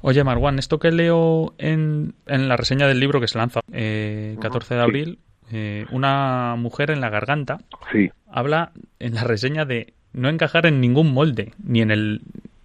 Oye, 0.00 0.24
Marwan, 0.24 0.58
esto 0.58 0.78
que 0.78 0.90
leo 0.90 1.52
en, 1.58 2.14
en 2.26 2.48
la 2.48 2.56
reseña 2.56 2.86
del 2.86 3.00
libro 3.00 3.20
que 3.20 3.28
se 3.28 3.38
lanza 3.38 3.60
eh, 3.70 4.36
14 4.40 4.74
de 4.74 4.80
abril, 4.80 5.18
eh, 5.52 5.86
una 5.90 6.56
mujer 6.56 6.90
en 6.90 7.00
la 7.00 7.10
garganta. 7.10 7.58
Sí. 7.92 8.10
Habla 8.30 8.72
en 8.98 9.14
la 9.14 9.24
reseña 9.24 9.64
de 9.64 9.94
no 10.12 10.28
encajar 10.28 10.66
en 10.66 10.80
ningún 10.80 11.12
molde, 11.12 11.52
ni 11.62 11.82
en 11.82 11.90
el, 11.90 12.22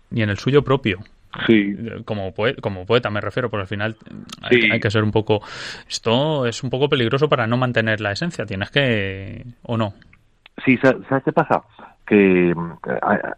ni 0.10 0.22
en 0.24 0.30
el 0.30 0.38
suyo 0.38 0.64
propio. 0.64 1.00
Sí. 1.48 1.76
Como, 2.06 2.34
poeta, 2.34 2.62
como 2.62 2.86
poeta 2.86 3.10
me 3.10 3.22
refiero, 3.22 3.50
porque 3.50 3.62
al 3.62 3.68
final 3.68 3.96
hay, 4.42 4.80
que 4.80 4.92
ser 4.92 5.04
un 5.04 5.12
poco... 5.12 5.42
Esto 5.88 6.46
es 6.46 6.64
un 6.64 6.70
poco 6.70 6.90
peligroso 6.90 7.30
para 7.30 7.48
no 7.48 7.58
mantener 7.58 8.02
la 8.02 8.12
esencia, 8.12 8.46
tienes 8.46 8.70
que... 8.72 9.46
¿O 9.64 9.78
no? 9.78 9.94
Sí, 10.66 10.78
¿sabes 10.78 11.24
qué 11.24 11.32
pasa? 11.32 11.64
Que 12.12 12.54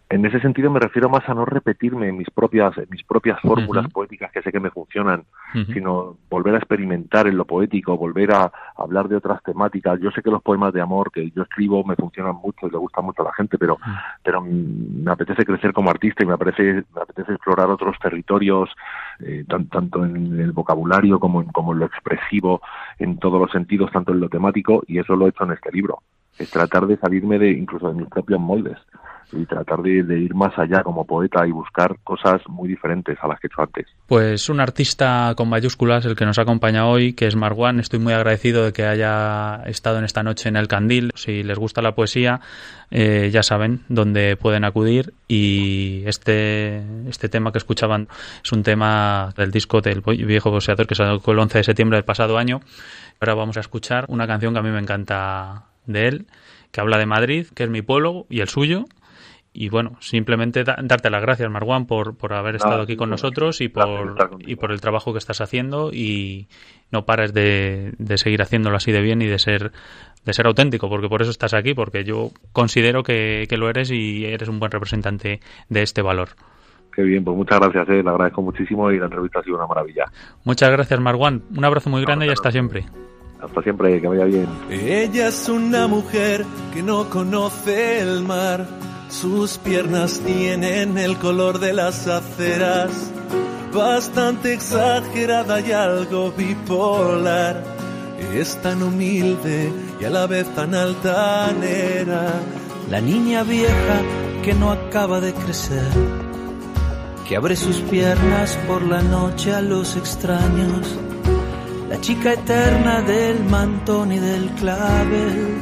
en 0.09 0.25
ese 0.25 0.39
sentido 0.39 0.71
me 0.71 0.79
refiero 0.79 1.07
más 1.07 1.29
a 1.29 1.35
no 1.35 1.45
repetirme 1.45 2.11
mis 2.11 2.27
propias 2.31 2.73
mis 2.89 3.03
propias 3.03 3.39
fórmulas 3.39 3.87
poéticas 3.89 4.31
que 4.31 4.41
sé 4.41 4.51
que 4.51 4.59
me 4.59 4.71
funcionan, 4.71 5.25
sino 5.71 6.17
volver 6.27 6.55
a 6.55 6.57
experimentar 6.57 7.27
en 7.27 7.37
lo 7.37 7.45
poético, 7.45 7.95
volver 7.95 8.31
a 8.33 8.51
hablar 8.75 9.09
de 9.09 9.17
otras 9.17 9.43
temáticas. 9.43 9.99
Yo 9.99 10.09
sé 10.09 10.23
que 10.23 10.31
los 10.31 10.41
poemas 10.41 10.73
de 10.73 10.81
amor 10.81 11.11
que 11.11 11.29
yo 11.29 11.43
escribo 11.43 11.83
me 11.83 11.95
funcionan 11.95 12.37
mucho 12.37 12.65
y 12.65 12.71
le 12.71 12.79
gustan 12.79 13.05
mucho 13.05 13.21
a 13.21 13.25
la 13.25 13.33
gente, 13.33 13.59
pero 13.59 13.77
pero 14.23 14.41
me 14.41 15.11
apetece 15.11 15.45
crecer 15.45 15.71
como 15.71 15.91
artista 15.91 16.23
y 16.23 16.25
me 16.25 16.33
apetece 16.33 16.83
me 16.95 17.01
apetece 17.03 17.33
explorar 17.33 17.69
otros 17.69 17.95
territorios 17.99 18.71
eh, 19.19 19.45
tanto 19.47 20.03
en 20.03 20.39
el 20.39 20.51
vocabulario 20.51 21.19
como 21.19 21.43
en, 21.43 21.49
como 21.49 21.73
en 21.73 21.79
lo 21.79 21.85
expresivo, 21.85 22.59
en 22.97 23.19
todos 23.19 23.39
los 23.39 23.51
sentidos, 23.51 23.91
tanto 23.91 24.13
en 24.13 24.19
lo 24.19 24.29
temático 24.29 24.81
y 24.87 24.97
eso 24.97 25.15
lo 25.15 25.27
he 25.27 25.29
hecho 25.29 25.43
en 25.43 25.51
este 25.51 25.71
libro 25.71 25.99
es 26.37 26.49
tratar 26.49 26.87
de 26.87 26.97
salirme 26.97 27.37
de 27.37 27.51
incluso 27.51 27.89
de 27.89 27.95
mis 27.95 28.07
propios 28.07 28.39
moldes. 28.39 28.77
y 29.35 29.47
tratar 29.47 29.81
de, 29.81 30.19
ir 30.19 30.35
más 30.35 30.53
allá 30.59 30.83
como 30.83 31.05
poeta 31.05 31.47
y 31.47 31.51
buscar 31.51 31.97
cosas 32.03 32.39
muy 32.47 32.69
diferentes 32.69 33.17
a 33.19 33.27
las 33.27 33.39
que 33.39 33.47
he 33.47 33.49
hecho 33.49 33.63
antes. 33.63 33.87
Pues 34.05 34.47
un 34.47 34.59
artista 34.59 35.33
con 35.35 35.49
mayúsculas, 35.49 36.05
el 36.05 36.15
que 36.15 36.25
nos 36.25 36.37
ha 36.37 36.43
acompañado 36.43 36.89
hoy, 36.89 37.13
que 37.13 37.25
es 37.25 37.35
Marwan. 37.35 37.79
Estoy 37.79 37.97
muy 37.97 38.13
agradecido 38.13 38.63
de 38.63 38.73
que 38.73 38.85
haya 38.85 39.63
estado 39.65 39.97
en 39.97 40.03
esta 40.03 40.21
noche 40.21 40.49
en 40.49 40.55
el 40.55 40.67
Candil. 40.67 41.11
Si 41.15 41.41
les 41.41 41.57
gusta 41.57 41.81
la 41.81 41.95
poesía, 41.95 42.41
eh, 42.91 43.31
ya 43.33 43.41
saben 43.41 43.81
dónde 43.89 44.37
pueden 44.37 44.65
acudir. 44.65 45.15
Y 45.27 46.03
este, 46.05 46.83
este 47.09 47.27
tema 47.27 47.51
que 47.51 47.57
escuchaban 47.57 48.09
es 48.43 48.51
un 48.51 48.61
tema 48.61 49.33
del 49.35 49.49
disco 49.49 49.81
del 49.81 50.01
viejo 50.01 50.51
boxeador 50.51 50.85
que 50.85 50.93
salió 50.93 51.19
el 51.25 51.39
11 51.39 51.57
de 51.57 51.63
septiembre 51.63 51.97
del 51.97 52.05
pasado 52.05 52.37
año. 52.37 52.61
Ahora 53.19 53.33
vamos 53.33 53.57
a 53.57 53.61
escuchar 53.61 54.05
una 54.09 54.27
canción 54.27 54.53
que 54.53 54.59
a 54.59 54.63
mí 54.63 54.69
me 54.69 54.79
encanta 54.79 55.72
de 55.85 56.07
él, 56.07 56.27
que 56.71 56.81
habla 56.81 56.97
de 56.97 57.05
Madrid, 57.05 57.47
que 57.53 57.63
es 57.63 57.69
mi 57.69 57.81
pueblo 57.81 58.25
y 58.29 58.41
el 58.41 58.49
suyo 58.49 58.85
y 59.55 59.69
bueno, 59.69 59.97
simplemente 59.99 60.63
darte 60.63 61.11
las 61.11 61.21
gracias, 61.21 61.49
Marwan, 61.49 61.85
por, 61.85 62.17
por 62.17 62.33
haber 62.33 62.55
estado 62.55 62.81
aquí 62.81 62.95
con 62.95 63.11
nosotros 63.11 63.61
y 63.61 63.69
por, 63.69 64.39
y 64.39 64.55
por 64.55 64.71
el 64.71 64.81
trabajo 64.81 65.13
que 65.13 65.19
estás 65.19 65.41
haciendo 65.41 65.91
y 65.93 66.47
no 66.91 67.05
pares 67.05 67.33
de, 67.35 67.93
de, 67.99 68.17
seguir 68.17 68.41
haciéndolo 68.41 68.75
así 68.75 68.91
de 68.91 69.01
bien 69.01 69.21
y 69.21 69.27
de 69.27 69.37
ser, 69.37 69.71
de 70.25 70.33
ser 70.33 70.47
auténtico, 70.47 70.89
porque 70.89 71.07
por 71.07 71.21
eso 71.21 71.29
estás 71.29 71.53
aquí, 71.53 71.75
porque 71.75 72.03
yo 72.03 72.31
considero 72.51 73.03
que, 73.03 73.45
que 73.47 73.57
lo 73.57 73.69
eres 73.69 73.91
y 73.91 74.25
eres 74.25 74.49
un 74.49 74.59
buen 74.59 74.71
representante 74.71 75.39
de 75.69 75.83
este 75.83 76.01
valor. 76.01 76.29
Qué 76.91 77.03
bien, 77.03 77.23
pues 77.23 77.37
muchas 77.37 77.59
gracias, 77.59 77.89
eh, 77.89 78.01
le 78.03 78.09
agradezco 78.09 78.41
muchísimo 78.41 78.91
y 78.91 78.97
la 78.97 79.05
entrevista 79.05 79.39
ha 79.39 79.43
sido 79.43 79.57
una 79.57 79.67
maravilla. 79.67 80.05
Muchas 80.45 80.71
gracias, 80.71 80.99
Marwan. 80.99 81.43
Un 81.55 81.63
abrazo 81.63 81.91
muy 81.91 82.01
grande 82.01 82.25
y 82.25 82.29
hasta 82.29 82.51
siempre. 82.51 82.85
Hasta 83.43 83.61
siempre, 83.61 83.99
que 83.99 84.07
vaya 84.07 84.25
bien. 84.25 84.47
Ella 84.69 85.27
es 85.27 85.49
una 85.49 85.87
mujer 85.87 86.45
que 86.73 86.81
no 86.81 87.09
conoce 87.09 87.99
el 87.99 88.23
mar 88.23 88.65
sus 89.13 89.59
piernas 89.59 90.19
tienen 90.25 90.97
el 90.97 91.17
color 91.19 91.59
de 91.59 91.71
las 91.71 92.07
aceras, 92.07 93.11
bastante 93.71 94.53
exagerada 94.53 95.61
y 95.61 95.71
algo 95.71 96.31
bipolar. 96.31 97.63
Es 98.33 98.59
tan 98.63 98.81
humilde 98.81 99.71
y 100.01 100.05
a 100.05 100.09
la 100.09 100.25
vez 100.25 100.47
tan 100.55 100.73
altanera. 100.73 102.33
La 102.89 103.01
niña 103.01 103.43
vieja 103.43 104.01
que 104.43 104.55
no 104.55 104.71
acaba 104.71 105.21
de 105.21 105.31
crecer, 105.33 105.91
que 107.27 107.35
abre 107.35 107.55
sus 107.55 107.77
piernas 107.81 108.57
por 108.67 108.81
la 108.81 109.03
noche 109.03 109.53
a 109.53 109.61
los 109.61 109.95
extraños. 109.95 110.97
La 111.93 112.01
chica 112.01 112.33
eterna 112.33 113.01
del 113.03 113.45
mantón 113.45 114.11
y 114.11 114.17
del 114.17 114.49
clavel, 114.55 115.57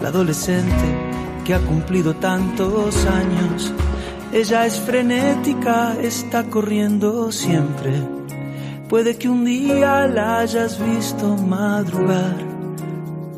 la 0.00 0.08
adolescente 0.08 1.10
ha 1.54 1.58
cumplido 1.60 2.14
tantos 2.14 3.04
años. 3.06 3.72
Ella 4.32 4.66
es 4.66 4.78
frenética, 4.80 5.96
está 6.00 6.44
corriendo 6.44 7.32
siempre. 7.32 7.92
Puede 8.88 9.16
que 9.16 9.28
un 9.28 9.44
día 9.44 10.06
la 10.06 10.40
hayas 10.40 10.78
visto 10.84 11.36
madrugar. 11.36 12.36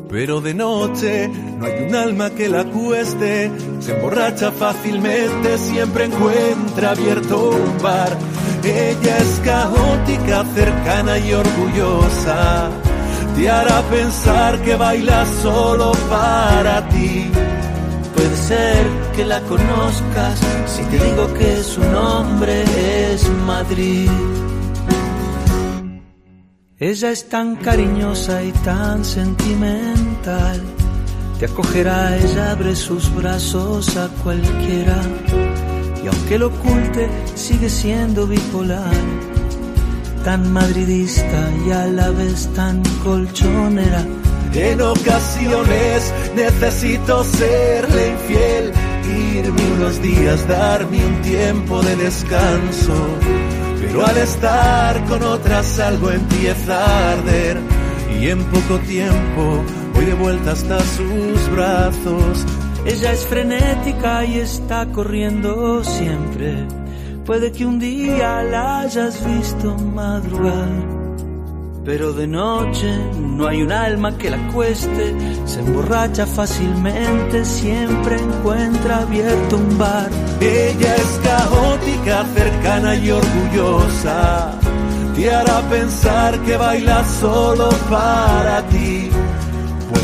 Pero 0.09 0.41
de 0.41 0.53
noche 0.53 1.27
no 1.27 1.65
hay 1.65 1.85
un 1.87 1.95
alma 1.95 2.29
que 2.29 2.47
la 2.47 2.65
cueste. 2.65 3.51
Se 3.79 3.95
emborracha 3.95 4.51
fácilmente, 4.51 5.57
siempre 5.57 6.05
encuentra 6.05 6.91
abierto 6.91 7.49
un 7.49 7.81
bar. 7.81 8.15
Ella 8.63 9.17
es 9.17 9.41
caótica, 9.43 10.45
cercana 10.55 11.19
y 11.19 11.33
orgullosa. 11.33 12.69
Te 13.35 13.49
hará 13.49 13.81
pensar 13.83 14.61
que 14.61 14.75
baila 14.75 15.25
solo 15.41 15.91
para 16.09 16.87
ti 16.89 17.31
Puede 18.23 18.37
ser 18.37 18.85
que 19.15 19.25
la 19.25 19.41
conozcas 19.41 20.39
si 20.65 20.83
te 20.83 21.03
digo 21.03 21.33
que 21.33 21.63
su 21.63 21.81
nombre 21.81 22.63
es 23.11 23.27
Madrid. 23.45 24.09
Ella 26.79 27.11
es 27.11 27.27
tan 27.27 27.57
cariñosa 27.57 28.43
y 28.43 28.51
tan 28.63 29.03
sentimental. 29.03 30.61
Te 31.37 31.45
acogerá, 31.47 32.15
ella 32.17 32.51
abre 32.51 32.75
sus 32.75 33.13
brazos 33.13 33.97
a 33.97 34.07
cualquiera. 34.23 35.01
Y 36.03 36.07
aunque 36.07 36.37
lo 36.37 36.47
oculte, 36.47 37.09
sigue 37.35 37.69
siendo 37.69 38.27
bipolar. 38.27 38.93
Tan 40.23 40.51
madridista 40.51 41.49
y 41.65 41.71
a 41.71 41.85
la 41.87 42.09
vez 42.11 42.47
tan 42.53 42.81
colchonera 43.03 44.05
en 44.55 44.81
ocasiones 44.81 46.13
necesito 46.35 47.23
serle 47.23 48.09
infiel, 48.09 48.71
irme 49.35 49.71
unos 49.77 50.01
días, 50.01 50.47
darme 50.47 51.03
un 51.03 51.21
tiempo 51.21 51.81
de 51.81 51.95
descanso. 51.95 52.93
Pero 53.81 54.05
al 54.05 54.17
estar 54.17 55.03
con 55.05 55.23
otras 55.23 55.79
algo 55.79 56.11
empieza 56.11 56.85
a 56.85 57.13
arder 57.13 57.57
y 58.19 58.29
en 58.29 58.43
poco 58.45 58.77
tiempo 58.79 59.63
voy 59.95 60.05
de 60.05 60.13
vuelta 60.13 60.51
hasta 60.51 60.79
sus 60.79 61.49
brazos. 61.51 62.45
Ella 62.85 63.11
es 63.13 63.25
frenética 63.25 64.25
y 64.25 64.39
está 64.39 64.85
corriendo 64.87 65.83
siempre. 65.83 66.67
Puede 67.25 67.51
que 67.51 67.65
un 67.65 67.79
día 67.79 68.43
la 68.43 68.79
hayas 68.81 69.25
visto 69.25 69.75
madrugar 69.75 71.03
pero 71.85 72.13
de 72.13 72.27
noche 72.27 72.97
no 73.19 73.47
hay 73.47 73.61
un 73.61 73.71
alma 73.71 74.17
que 74.17 74.29
la 74.29 74.37
cueste, 74.53 75.15
se 75.45 75.59
emborracha 75.59 76.25
fácilmente, 76.25 77.43
siempre 77.43 78.19
encuentra 78.19 78.99
abierto 78.99 79.57
un 79.57 79.77
bar. 79.77 80.09
Ella 80.39 80.95
es 80.95 81.19
caótica, 81.23 82.25
cercana 82.35 82.95
y 82.95 83.11
orgullosa, 83.11 84.57
te 85.15 85.33
hará 85.33 85.61
pensar 85.69 86.39
que 86.43 86.55
baila 86.55 87.03
solo 87.05 87.69
para 87.89 88.61
ti. 88.67 89.09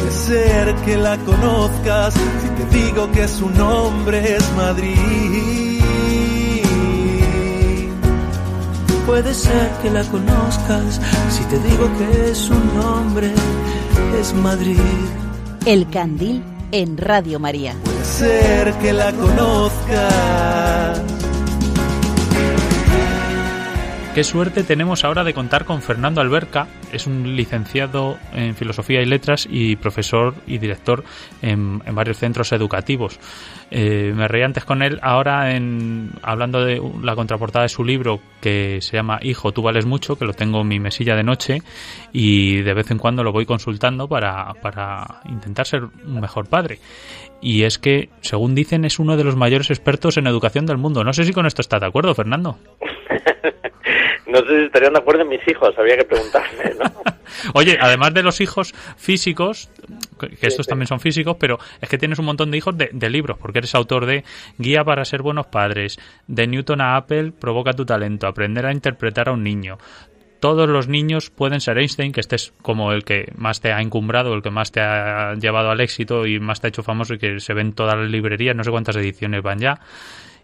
Puede 0.09 0.21
ser 0.21 0.75
que 0.85 0.97
la 0.97 1.17
conozcas 1.17 2.15
si 2.15 2.49
te 2.49 2.77
digo 2.79 3.11
que 3.11 3.27
su 3.27 3.47
nombre 3.47 4.37
es 4.37 4.51
Madrid. 4.53 5.83
Puede 9.05 9.35
ser 9.35 9.69
que 9.83 9.91
la 9.91 10.03
conozcas 10.05 10.99
si 11.29 11.43
te 11.43 11.59
digo 11.59 11.87
que 11.99 12.33
su 12.33 12.55
nombre 12.55 13.31
es 14.19 14.33
Madrid. 14.33 14.79
El 15.67 15.87
Candil 15.91 16.43
en 16.71 16.97
Radio 16.97 17.39
María. 17.39 17.75
Puede 17.83 18.03
ser 18.03 18.73
que 18.79 18.91
la 18.93 19.11
conozcas. 19.11 21.08
Qué 24.19 24.25
suerte 24.25 24.65
tenemos 24.65 25.05
ahora 25.05 25.23
de 25.23 25.33
contar 25.33 25.63
con 25.63 25.81
Fernando 25.81 26.19
Alberca, 26.19 26.67
es 26.91 27.07
un 27.07 27.37
licenciado 27.37 28.17
en 28.33 28.53
Filosofía 28.53 29.01
y 29.01 29.05
Letras 29.05 29.47
y 29.49 29.77
profesor 29.77 30.35
y 30.45 30.57
director 30.57 31.05
en, 31.41 31.79
varios 31.95 32.17
centros 32.17 32.51
educativos. 32.51 33.17
Eh, 33.71 34.11
me 34.13 34.27
reí 34.27 34.43
antes 34.43 34.65
con 34.65 34.81
él 34.81 34.99
ahora 35.01 35.55
en, 35.55 36.11
hablando 36.21 36.65
de 36.65 36.81
la 37.01 37.15
contraportada 37.15 37.63
de 37.63 37.69
su 37.69 37.85
libro 37.85 38.19
que 38.41 38.79
se 38.81 38.97
llama 38.97 39.19
Hijo, 39.21 39.53
tú 39.53 39.61
vales 39.61 39.85
mucho, 39.85 40.17
que 40.17 40.25
lo 40.25 40.33
tengo 40.33 40.59
en 40.63 40.67
mi 40.67 40.81
mesilla 40.81 41.15
de 41.15 41.23
noche 41.23 41.61
y 42.11 42.61
de 42.61 42.73
vez 42.73 42.91
en 42.91 42.97
cuando 42.97 43.23
lo 43.23 43.31
voy 43.31 43.45
consultando 43.45 44.09
para, 44.09 44.53
para 44.55 45.21
intentar 45.29 45.65
ser 45.65 45.83
un 45.83 46.19
mejor 46.19 46.49
padre. 46.49 46.79
Y 47.41 47.63
es 47.63 47.79
que, 47.79 48.09
según 48.19 48.53
dicen, 48.53 48.83
es 48.83 48.99
uno 48.99 49.15
de 49.15 49.23
los 49.23 49.37
mayores 49.37 49.69
expertos 49.69 50.17
en 50.17 50.27
educación 50.27 50.65
del 50.65 50.75
mundo. 50.77 51.05
No 51.05 51.13
sé 51.13 51.23
si 51.23 51.31
con 51.31 51.45
esto 51.45 51.61
está 51.61 51.79
de 51.79 51.85
acuerdo, 51.85 52.13
Fernando. 52.13 52.57
no 54.29 54.39
sé 54.39 54.47
si 54.47 54.65
estarían 54.65 54.93
de 54.93 54.99
acuerdo 54.99 55.21
en 55.21 55.29
mis 55.29 55.47
hijos, 55.47 55.77
habría 55.77 55.97
que 55.97 56.05
preguntarme, 56.05 56.73
¿no? 56.79 56.85
Oye, 57.53 57.77
además 57.79 58.13
de 58.13 58.23
los 58.23 58.41
hijos 58.41 58.73
físicos, 58.97 59.69
que 60.19 60.47
estos 60.47 60.67
también 60.67 60.87
son 60.87 60.99
físicos, 60.99 61.37
pero 61.39 61.57
es 61.81 61.89
que 61.89 61.97
tienes 61.97 62.19
un 62.19 62.25
montón 62.25 62.51
de 62.51 62.57
hijos 62.57 62.75
de, 62.77 63.09
libros, 63.09 63.37
porque 63.39 63.59
eres 63.59 63.75
autor 63.75 64.05
de 64.05 64.23
Guía 64.57 64.83
para 64.83 65.05
ser 65.05 65.21
buenos 65.21 65.47
padres, 65.47 65.99
de 66.27 66.47
Newton 66.47 66.81
a 66.81 66.95
Apple, 66.95 67.31
Provoca 67.39 67.73
tu 67.73 67.85
talento, 67.85 68.27
Aprender 68.27 68.65
a 68.65 68.71
interpretar 68.71 69.29
a 69.29 69.33
un 69.33 69.43
niño. 69.43 69.77
Todos 70.39 70.69
los 70.69 70.87
niños 70.87 71.29
pueden 71.29 71.59
ser 71.59 71.77
Einstein, 71.77 72.13
que 72.13 72.21
este 72.21 72.37
es 72.37 72.53
como 72.61 72.93
el 72.93 73.03
que 73.03 73.31
más 73.35 73.59
te 73.59 73.73
ha 73.73 73.81
encumbrado, 73.81 74.33
el 74.33 74.41
que 74.41 74.49
más 74.49 74.71
te 74.71 74.79
ha 74.79 75.33
llevado 75.35 75.69
al 75.69 75.81
éxito 75.81 76.25
y 76.25 76.39
más 76.39 76.61
te 76.61 76.67
ha 76.67 76.69
hecho 76.69 76.81
famoso 76.81 77.15
y 77.15 77.17
que 77.17 77.41
se 77.41 77.53
ve 77.53 77.61
en 77.61 77.73
todas 77.73 77.97
las 77.97 78.09
librerías, 78.09 78.55
no 78.55 78.63
sé 78.63 78.71
cuántas 78.71 78.95
ediciones 78.95 79.43
van 79.43 79.59
ya. 79.59 79.81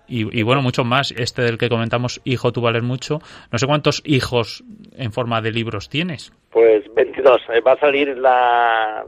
Y, 0.07 0.43
bueno, 0.43 0.61
mucho 0.61 0.83
más. 0.83 1.11
Este 1.11 1.41
del 1.41 1.57
que 1.57 1.69
comentamos, 1.69 2.21
hijo, 2.23 2.51
tú 2.51 2.61
vales 2.61 2.83
mucho. 2.83 3.19
No 3.51 3.57
sé 3.57 3.67
cuántos 3.67 4.01
hijos 4.05 4.63
en 4.97 5.11
forma 5.11 5.41
de 5.41 5.51
libros 5.51 5.89
tienes. 5.89 6.31
Pues 6.51 6.83
22. 6.93 7.41
Eh, 7.53 7.61
va 7.61 7.73
a 7.73 7.79
salir 7.79 8.17
la, 8.17 9.03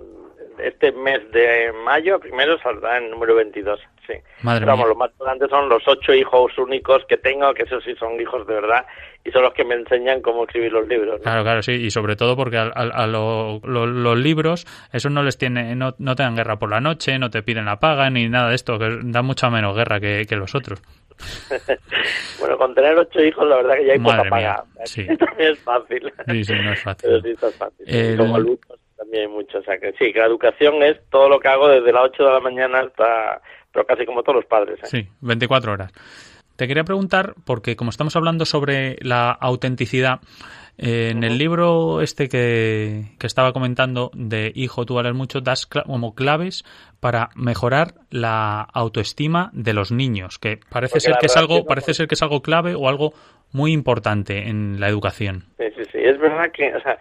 este 0.64 0.92
mes 0.92 1.20
de 1.32 1.72
mayo, 1.86 2.20
primero 2.20 2.58
saldrá 2.60 2.98
en 2.98 3.12
número 3.12 3.36
22. 3.36 3.80
Sí. 4.08 4.14
Madre 4.42 4.62
Pero, 4.62 4.72
vamos, 4.72 4.86
mía. 4.86 4.94
lo 4.94 4.96
más 4.96 5.12
importante 5.12 5.48
son 5.50 5.68
los 5.68 5.86
ocho 5.86 6.14
hijos 6.14 6.58
únicos 6.58 7.04
que 7.10 7.18
tengo, 7.18 7.54
que 7.54 7.64
esos 7.64 7.84
sí 7.84 7.94
son 8.00 8.20
hijos 8.22 8.48
de 8.48 8.54
verdad, 8.54 8.86
y 9.26 9.32
son 9.32 9.42
los 9.44 9.54
que 9.54 9.66
me 9.66 9.76
enseñan 9.76 10.22
cómo 10.22 10.46
escribir 10.46 10.72
los 10.72 10.88
libros. 10.88 11.18
¿no? 11.18 11.24
Claro, 11.24 11.44
claro, 11.44 11.62
sí, 11.62 11.74
y 11.74 11.92
sobre 11.92 12.16
todo 12.16 12.38
porque 12.38 12.56
a, 12.58 12.72
a- 12.74 13.04
a 13.04 13.06
lo- 13.08 13.60
lo- 13.66 13.86
los 13.86 14.18
libros, 14.18 14.66
eso 14.94 15.10
no 15.10 15.24
les 15.24 15.38
tiene, 15.38 15.76
no, 15.76 15.94
no 15.98 16.16
te 16.16 16.24
dan 16.24 16.38
guerra 16.38 16.58
por 16.58 16.70
la 16.70 16.80
noche, 16.80 17.20
no 17.20 17.30
te 17.30 17.44
piden 17.44 17.66
la 17.66 17.82
paga 17.82 18.10
ni 18.10 18.30
nada 18.30 18.50
de 18.50 18.56
esto, 18.56 18.80
que 18.80 18.98
da 19.04 19.22
mucha 19.24 19.50
menos 19.50 19.76
guerra 19.76 20.00
que, 20.00 20.26
que 20.26 20.36
los 20.38 20.56
otros. 20.56 20.82
bueno, 22.40 22.58
con 22.58 22.74
tener 22.76 22.98
ocho 22.98 23.22
hijos, 23.22 23.48
la 23.48 23.58
verdad 23.58 23.76
que 23.76 23.86
ya 23.88 23.94
hay 23.94 24.00
Madre 24.00 24.18
poca 24.18 24.30
paga. 24.30 24.64
sí. 24.86 25.06
También 25.18 25.52
es 25.52 25.60
fácil. 25.60 26.14
Sí, 26.28 26.44
sí, 26.44 26.54
no 26.54 26.72
es 26.74 26.82
fácil. 26.82 27.10
Pero 27.10 27.22
sí, 27.22 27.30
está 27.32 27.52
fácil. 27.52 27.86
El- 27.88 28.18
Como 28.18 28.38
también 28.98 29.24
hay 29.24 29.28
mucho. 29.28 29.60
O 29.60 29.64
sea 29.64 29.78
que 29.78 29.94
sí, 29.94 30.12
que 30.12 30.20
la 30.20 30.26
educación 30.26 30.82
es 30.84 30.98
todo 31.10 31.30
lo 31.30 31.40
que 31.40 31.48
hago 31.48 31.68
desde 31.70 31.92
las 31.92 32.04
8 32.06 32.24
de 32.24 32.32
la 32.32 32.40
mañana 32.40 32.80
hasta. 32.80 33.42
Pero 33.78 33.86
casi 33.86 34.08
como 34.08 34.24
todos 34.24 34.38
los 34.38 34.46
padres. 34.46 34.80
¿eh? 34.82 34.88
Sí, 34.88 35.08
24 35.22 35.72
horas. 35.72 35.92
Te 36.56 36.68
quería 36.68 36.84
preguntar, 36.84 37.36
porque 37.46 37.76
como 37.76 37.92
estamos 37.92 38.16
hablando 38.16 38.44
sobre 38.44 38.96
la 39.02 39.30
autenticidad, 39.30 40.20
eh, 40.80 41.10
en 41.12 41.24
el 41.24 41.38
libro 41.38 42.02
este 42.02 42.28
que, 42.28 43.04
que 43.20 43.28
estaba 43.28 43.54
comentando 43.54 44.10
de 44.16 44.52
Hijo, 44.56 44.84
tú 44.88 44.96
vales 44.96 45.14
mucho, 45.14 45.42
das 45.42 45.68
como 45.68 46.16
claves 46.16 46.64
para 47.00 47.30
mejorar 47.36 47.94
la 48.10 48.62
autoestima 48.74 49.52
de 49.54 49.74
los 49.74 49.92
niños, 49.92 50.40
que 50.40 50.58
parece 50.72 50.94
Porque 50.94 51.02
ser 51.02 51.16
que 51.20 51.28
es 51.28 51.38
algo, 51.38 51.64
parece 51.66 51.94
ser 51.94 52.08
que 52.08 52.16
es 52.16 52.22
algo 52.24 52.42
clave 52.42 52.74
o 52.74 52.90
algo 52.90 53.14
muy 53.54 53.74
importante 53.74 54.50
en 54.50 54.80
la 54.80 54.88
educación. 54.88 55.44
Sí, 55.60 55.66
sí, 55.76 55.84
sí. 55.92 56.00
Es 56.00 56.18
verdad 56.18 56.52
que, 56.52 56.74
o 56.74 56.82
sea, 56.82 56.98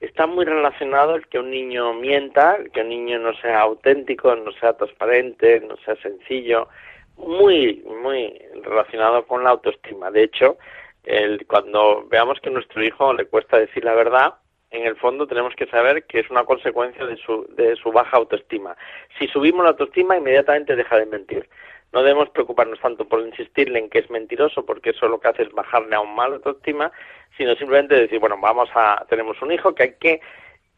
está 0.00 0.26
muy 0.26 0.44
relacionado 0.44 1.14
el 1.14 1.26
que 1.26 1.38
un 1.38 1.50
niño 1.50 1.94
mienta, 1.94 2.56
el 2.56 2.70
que 2.70 2.82
un 2.82 2.88
niño 2.88 3.18
no 3.18 3.34
sea 3.36 3.60
auténtico, 3.60 4.34
no 4.36 4.52
sea 4.52 4.74
transparente, 4.74 5.60
no 5.60 5.76
sea 5.78 5.96
sencillo, 5.96 6.68
muy, 7.16 7.82
muy 8.02 8.38
relacionado 8.62 9.26
con 9.26 9.44
la 9.44 9.50
autoestima. 9.50 10.10
De 10.10 10.24
hecho, 10.24 10.58
el, 11.04 11.46
cuando 11.46 12.06
veamos 12.08 12.40
que 12.40 12.50
a 12.50 12.52
nuestro 12.52 12.82
hijo 12.84 13.12
le 13.14 13.26
cuesta 13.26 13.58
decir 13.58 13.84
la 13.84 13.94
verdad, 13.94 14.34
en 14.70 14.86
el 14.86 14.96
fondo 14.96 15.26
tenemos 15.26 15.54
que 15.54 15.66
saber 15.66 16.04
que 16.04 16.20
es 16.20 16.30
una 16.30 16.44
consecuencia 16.44 17.06
de 17.06 17.16
su, 17.16 17.46
de 17.56 17.76
su 17.76 17.92
baja 17.92 18.16
autoestima. 18.16 18.76
Si 19.18 19.26
subimos 19.28 19.64
la 19.64 19.70
autoestima, 19.70 20.16
inmediatamente 20.16 20.76
deja 20.76 20.98
de 20.98 21.06
mentir. 21.06 21.48
No 21.96 22.02
debemos 22.02 22.28
preocuparnos 22.28 22.78
tanto 22.78 23.08
por 23.08 23.26
insistirle 23.26 23.78
en 23.78 23.88
que 23.88 24.00
es 24.00 24.10
mentiroso, 24.10 24.66
porque 24.66 24.90
eso 24.90 25.08
lo 25.08 25.18
que 25.18 25.28
hace 25.28 25.44
es 25.44 25.52
bajarle 25.52 25.96
aún 25.96 26.14
más 26.14 26.28
la 26.28 26.36
autoestima, 26.36 26.92
sino 27.38 27.54
simplemente 27.54 27.94
decir, 27.94 28.18
bueno, 28.18 28.36
vamos 28.38 28.68
a, 28.74 29.06
tenemos 29.08 29.40
un 29.40 29.50
hijo 29.50 29.74
que 29.74 29.82
hay 29.82 29.94
que, 29.98 30.20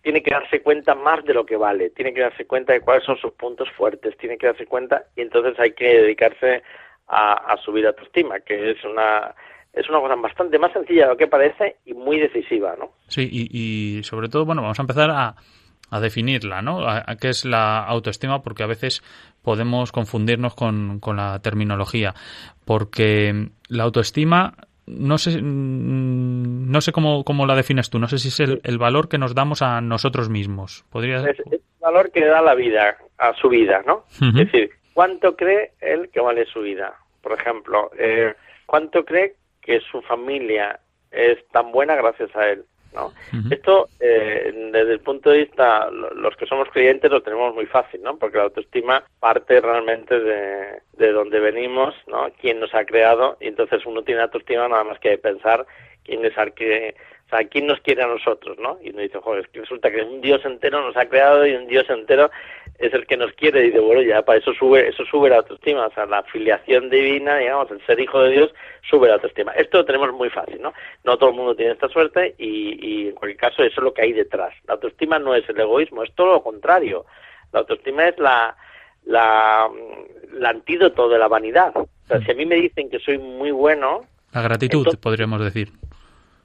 tiene 0.00 0.22
que 0.22 0.30
darse 0.30 0.62
cuenta 0.62 0.94
más 0.94 1.24
de 1.24 1.34
lo 1.34 1.44
que 1.44 1.56
vale, 1.56 1.90
tiene 1.90 2.14
que 2.14 2.20
darse 2.20 2.46
cuenta 2.46 2.72
de 2.72 2.82
cuáles 2.82 3.02
son 3.02 3.16
sus 3.16 3.32
puntos 3.32 3.68
fuertes, 3.72 4.16
tiene 4.16 4.38
que 4.38 4.46
darse 4.46 4.66
cuenta 4.66 5.06
y 5.16 5.22
entonces 5.22 5.58
hay 5.58 5.72
que 5.72 6.02
dedicarse 6.02 6.62
a, 7.08 7.32
a 7.52 7.56
subir 7.56 7.84
autoestima, 7.84 8.38
que 8.38 8.70
es 8.70 8.84
una, 8.84 9.34
es 9.72 9.88
una 9.88 9.98
cosa 9.98 10.14
bastante 10.14 10.56
más 10.56 10.72
sencilla 10.72 11.02
de 11.02 11.10
lo 11.10 11.16
que 11.16 11.26
parece 11.26 11.78
y 11.84 11.94
muy 11.94 12.20
decisiva, 12.20 12.76
¿no? 12.78 12.92
Sí, 13.08 13.28
y, 13.28 13.48
y 13.98 14.04
sobre 14.04 14.28
todo, 14.28 14.44
bueno, 14.44 14.62
vamos 14.62 14.78
a 14.78 14.82
empezar 14.82 15.10
a, 15.10 15.34
a 15.90 16.00
definirla, 16.00 16.62
¿no? 16.62 16.86
A, 16.86 17.04
a 17.06 17.16
qué 17.16 17.28
es 17.28 17.44
la 17.44 17.78
autoestima, 17.84 18.42
porque 18.42 18.62
a 18.62 18.66
veces 18.66 19.02
podemos 19.42 19.92
confundirnos 19.92 20.54
con, 20.54 21.00
con 21.00 21.16
la 21.16 21.38
terminología, 21.40 22.14
porque 22.64 23.48
la 23.68 23.84
autoestima, 23.84 24.54
no 24.86 25.18
sé, 25.18 25.40
mm, 25.40 26.70
no 26.70 26.80
sé 26.80 26.92
cómo, 26.92 27.24
cómo 27.24 27.46
la 27.46 27.54
defines 27.54 27.90
tú, 27.90 27.98
no 27.98 28.08
sé 28.08 28.18
si 28.18 28.28
es 28.28 28.40
el, 28.40 28.60
el 28.64 28.78
valor 28.78 29.08
que 29.08 29.18
nos 29.18 29.34
damos 29.34 29.62
a 29.62 29.80
nosotros 29.80 30.28
mismos. 30.28 30.84
Podría 30.90 31.18
Es, 31.18 31.38
el 31.50 31.62
valor 31.80 32.10
que 32.10 32.20
le 32.20 32.26
da 32.26 32.42
la 32.42 32.54
vida, 32.54 32.96
a 33.16 33.32
su 33.34 33.48
vida, 33.48 33.82
¿no? 33.86 34.04
Es 34.20 34.34
decir, 34.34 34.70
¿cuánto 34.92 35.36
cree 35.36 35.72
él 35.80 36.10
que 36.12 36.20
vale 36.20 36.44
su 36.46 36.60
vida? 36.60 36.94
Por 37.22 37.32
ejemplo, 37.32 37.90
eh, 37.98 38.34
¿cuánto 38.66 39.04
cree 39.04 39.34
que 39.62 39.80
su 39.80 40.02
familia 40.02 40.80
es 41.10 41.38
tan 41.48 41.72
buena 41.72 41.94
gracias 41.96 42.34
a 42.36 42.48
él? 42.48 42.64
¿No? 42.94 43.12
Esto, 43.52 43.88
eh, 44.00 44.52
desde 44.72 44.92
el 44.92 45.00
punto 45.00 45.30
de 45.30 45.38
vista, 45.38 45.90
lo- 45.90 46.10
los 46.14 46.36
que 46.36 46.46
somos 46.46 46.68
creyentes 46.70 47.10
lo 47.10 47.22
tenemos 47.22 47.54
muy 47.54 47.66
fácil, 47.66 48.02
¿no? 48.02 48.16
Porque 48.16 48.38
la 48.38 48.44
autoestima 48.44 49.04
parte 49.20 49.60
realmente 49.60 50.18
de, 50.18 50.80
de 50.94 51.12
donde 51.12 51.38
venimos, 51.40 51.94
¿no? 52.06 52.28
Quién 52.40 52.60
nos 52.60 52.74
ha 52.74 52.84
creado, 52.84 53.36
y 53.40 53.48
entonces 53.48 53.84
uno 53.86 54.02
tiene 54.02 54.22
autoestima 54.22 54.68
nada 54.68 54.84
más 54.84 54.98
que 55.00 55.16
pensar 55.18 55.66
quién 56.04 56.24
es 56.24 56.36
al 56.38 56.54
que, 56.54 56.94
o 57.28 57.30
sea, 57.30 57.46
quién 57.46 57.66
nos 57.66 57.78
quiere 57.80 58.02
a 58.02 58.06
nosotros, 58.06 58.56
¿no? 58.58 58.78
Y 58.82 58.88
uno 58.88 59.02
dice, 59.02 59.18
joder, 59.20 59.44
es 59.44 59.48
que 59.50 59.60
resulta 59.60 59.90
que 59.90 60.00
un 60.00 60.22
Dios 60.22 60.42
entero 60.46 60.80
nos 60.80 60.96
ha 60.96 61.06
creado 61.10 61.46
y 61.46 61.52
un 61.54 61.66
Dios 61.66 61.84
entero 61.90 62.30
es 62.78 62.94
el 62.94 63.06
que 63.06 63.18
nos 63.18 63.32
quiere. 63.34 63.60
Y 63.60 63.66
dice, 63.66 63.80
bueno, 63.80 64.00
ya 64.00 64.22
para 64.22 64.38
eso 64.38 64.54
sube, 64.54 64.88
eso 64.88 65.04
sube 65.04 65.28
la 65.28 65.36
autoestima, 65.36 65.86
o 65.88 65.92
sea, 65.92 66.06
la 66.06 66.22
filiación 66.22 66.88
divina, 66.88 67.36
digamos, 67.36 67.70
el 67.70 67.84
ser 67.84 68.00
hijo 68.00 68.22
de 68.22 68.30
Dios 68.30 68.54
sube 68.88 69.08
la 69.08 69.14
autoestima. 69.16 69.52
Esto 69.52 69.76
lo 69.76 69.84
tenemos 69.84 70.10
muy 70.14 70.30
fácil, 70.30 70.62
¿no? 70.62 70.72
No 71.04 71.18
todo 71.18 71.28
el 71.28 71.36
mundo 71.36 71.54
tiene 71.54 71.72
esta 71.72 71.88
suerte 71.90 72.34
y, 72.38 72.78
y 72.80 73.08
en 73.08 73.14
cualquier 73.14 73.36
caso 73.38 73.62
eso 73.62 73.78
es 73.80 73.84
lo 73.84 73.92
que 73.92 74.00
hay 74.02 74.14
detrás. 74.14 74.54
La 74.66 74.74
autoestima 74.74 75.18
no 75.18 75.34
es 75.34 75.46
el 75.50 75.60
egoísmo, 75.60 76.04
es 76.04 76.12
todo 76.14 76.32
lo 76.32 76.42
contrario. 76.42 77.04
La 77.52 77.60
autoestima 77.60 78.08
es 78.08 78.18
la, 78.18 78.56
la, 79.04 79.68
el 80.34 80.46
antídoto 80.46 81.10
de 81.10 81.18
la 81.18 81.28
vanidad. 81.28 81.76
O 81.76 81.86
sea, 82.06 82.20
si 82.22 82.30
a 82.30 82.34
mí 82.34 82.46
me 82.46 82.54
dicen 82.56 82.88
que 82.88 82.98
soy 83.00 83.18
muy 83.18 83.50
bueno, 83.50 84.06
La 84.32 84.40
gratitud, 84.40 84.78
Entonces- 84.78 85.00
podríamos 85.00 85.44
decir. 85.44 85.68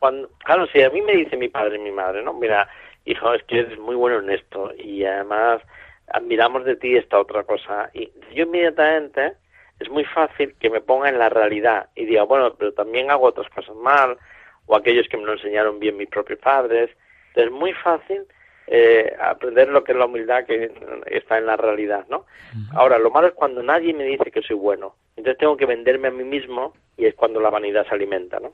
Cuando, 0.04 0.30
claro, 0.44 0.68
si 0.68 0.82
a 0.82 0.90
mí 0.90 1.02
me 1.02 1.16
dice 1.16 1.38
mi 1.38 1.48
padre 1.48 1.78
y 1.78 1.80
mi 1.80 1.92
madre, 1.94 2.22
¿no? 2.24 2.34
Mira, 2.34 2.68
hijo, 3.06 3.34
es 3.34 3.42
que 3.44 3.60
eres 3.60 3.80
muy 3.80 3.96
bueno 3.96 4.20
en 4.20 4.32
esto 4.32 4.74
y 4.78 5.06
además 5.06 5.62
admiramos 6.08 6.66
de 6.66 6.76
ti 6.76 6.98
esta 6.98 7.22
otra 7.22 7.46
cosa. 7.46 7.90
Y 7.94 8.12
yo 8.36 8.44
inmediatamente 8.44 9.36
es 9.80 9.90
muy 9.90 10.04
fácil 10.04 10.56
que 10.60 10.70
me 10.70 10.82
ponga 10.82 11.08
en 11.08 11.18
la 11.18 11.30
realidad 11.30 11.88
y 11.96 12.04
diga, 12.04 12.24
bueno, 12.24 12.54
pero 12.56 12.74
también 12.74 13.12
hago 13.12 13.28
otras 13.28 13.48
cosas 13.52 13.78
mal 13.78 14.18
o 14.66 14.76
aquellos 14.76 15.08
que 15.08 15.16
me 15.16 15.24
lo 15.24 15.32
enseñaron 15.36 15.80
bien 15.80 15.96
mis 15.96 16.10
propios 16.10 16.40
padres. 16.40 16.90
Entonces 17.30 17.54
es 17.54 17.58
muy 17.58 17.72
fácil 17.72 18.24
eh, 18.68 19.16
aprender 19.22 19.70
lo 19.70 19.86
que 19.86 19.94
es 19.94 19.98
la 19.98 20.08
humildad 20.08 20.44
que 20.44 20.70
está 21.06 21.38
en 21.38 21.46
la 21.46 21.56
realidad, 21.56 22.06
¿no? 22.10 22.26
Ahora, 22.74 22.98
lo 22.98 23.10
malo 23.10 23.28
es 23.28 23.34
cuando 23.36 23.64
nadie 23.64 23.94
me 23.94 24.04
dice 24.04 24.32
que 24.32 24.42
soy 24.42 24.58
bueno. 24.58 24.98
Entonces 25.16 25.38
tengo 25.38 25.56
que 25.56 25.66
venderme 25.66 26.10
a 26.10 26.12
mí 26.12 26.26
mismo 26.26 26.74
y 26.98 27.06
es 27.06 27.16
cuando 27.16 27.40
la 27.40 27.50
vanidad 27.50 27.88
se 27.88 27.96
alimenta, 27.96 28.42
¿no? 28.42 28.52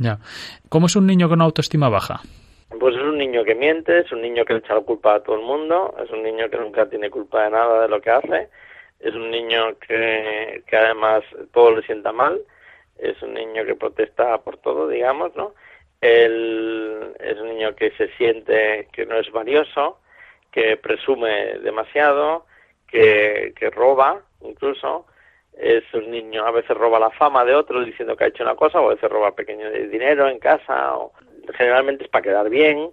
Ya. 0.00 0.18
¿Cómo 0.70 0.86
es 0.86 0.96
un 0.96 1.06
niño 1.06 1.28
con 1.28 1.42
autoestima 1.42 1.90
baja? 1.90 2.22
Pues 2.80 2.96
es 2.96 3.02
un 3.02 3.18
niño 3.18 3.44
que 3.44 3.54
miente, 3.54 3.98
es 4.00 4.10
un 4.12 4.22
niño 4.22 4.46
que 4.46 4.54
le 4.54 4.60
echa 4.60 4.74
la 4.74 4.80
culpa 4.80 5.16
a 5.16 5.20
todo 5.22 5.36
el 5.36 5.42
mundo, 5.42 5.94
es 6.02 6.10
un 6.10 6.22
niño 6.22 6.48
que 6.48 6.56
nunca 6.56 6.88
tiene 6.88 7.10
culpa 7.10 7.44
de 7.44 7.50
nada 7.50 7.82
de 7.82 7.88
lo 7.88 8.00
que 8.00 8.10
hace, 8.10 8.48
es 8.98 9.14
un 9.14 9.30
niño 9.30 9.78
que, 9.86 10.62
que 10.66 10.76
además 10.76 11.22
todo 11.52 11.76
le 11.76 11.82
sienta 11.82 12.12
mal, 12.12 12.40
es 12.96 13.20
un 13.22 13.34
niño 13.34 13.66
que 13.66 13.74
protesta 13.74 14.38
por 14.38 14.56
todo, 14.56 14.88
digamos, 14.88 15.36
¿no? 15.36 15.52
Es 16.00 17.38
un 17.38 17.48
niño 17.48 17.74
que 17.76 17.90
se 17.98 18.08
siente 18.16 18.88
que 18.92 19.04
no 19.04 19.16
es 19.18 19.30
valioso, 19.30 19.98
que 20.50 20.78
presume 20.78 21.58
demasiado, 21.58 22.46
que, 22.88 23.52
que 23.54 23.68
roba 23.68 24.22
incluso, 24.42 25.06
es 25.58 25.84
un 25.94 26.10
niño, 26.10 26.46
a 26.46 26.50
veces 26.50 26.76
roba 26.76 26.98
la 26.98 27.10
fama 27.10 27.44
de 27.44 27.54
otros 27.54 27.84
diciendo 27.84 28.16
que 28.16 28.24
ha 28.24 28.28
hecho 28.28 28.42
una 28.42 28.54
cosa, 28.54 28.80
o 28.80 28.86
a 28.90 28.94
veces 28.94 29.10
roba 29.10 29.34
pequeño 29.34 29.70
de 29.70 29.88
dinero 29.88 30.28
en 30.28 30.38
casa, 30.38 30.96
o 30.96 31.12
generalmente 31.54 32.04
es 32.04 32.10
para 32.10 32.22
quedar 32.22 32.48
bien. 32.48 32.90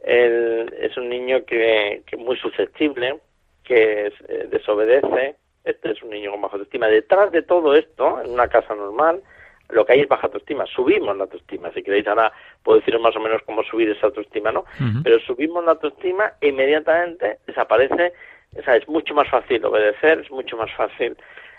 Él 0.00 0.74
es 0.80 0.96
un 0.96 1.08
niño 1.08 1.44
que, 1.44 2.02
que 2.06 2.16
es 2.16 2.22
muy 2.22 2.36
susceptible, 2.36 3.18
que 3.64 4.06
es, 4.06 4.14
eh, 4.28 4.48
desobedece. 4.50 5.36
Este 5.64 5.92
es 5.92 6.02
un 6.02 6.10
niño 6.10 6.30
con 6.30 6.40
baja 6.40 6.54
autoestima. 6.54 6.88
Detrás 6.88 7.30
de 7.32 7.42
todo 7.42 7.74
esto, 7.74 8.20
en 8.22 8.30
una 8.30 8.48
casa 8.48 8.74
normal, 8.74 9.22
lo 9.68 9.84
que 9.84 9.92
hay 9.92 10.00
es 10.00 10.08
baja 10.08 10.26
autoestima. 10.26 10.66
Subimos 10.66 11.16
la 11.16 11.24
autoestima. 11.24 11.70
Si 11.72 11.82
queréis, 11.82 12.06
ahora 12.06 12.32
puedo 12.62 12.78
deciros 12.78 13.00
más 13.00 13.14
o 13.16 13.20
menos 13.20 13.42
cómo 13.44 13.62
subir 13.62 13.90
esa 13.90 14.06
autoestima, 14.06 14.50
¿no? 14.52 14.64
Pero 15.04 15.20
subimos 15.20 15.64
la 15.64 15.72
autoestima 15.72 16.32
e 16.40 16.48
inmediatamente 16.48 17.38
desaparece. 17.46 18.12
O 18.58 18.62
sea, 18.62 18.76
es 18.76 18.88
mucho 18.88 19.14
más 19.14 19.28
fácil 19.28 19.64
obedecer, 19.64 20.20
es 20.20 20.30
mucho 20.30 20.56
más 20.56 20.72
fácil. 20.74 21.16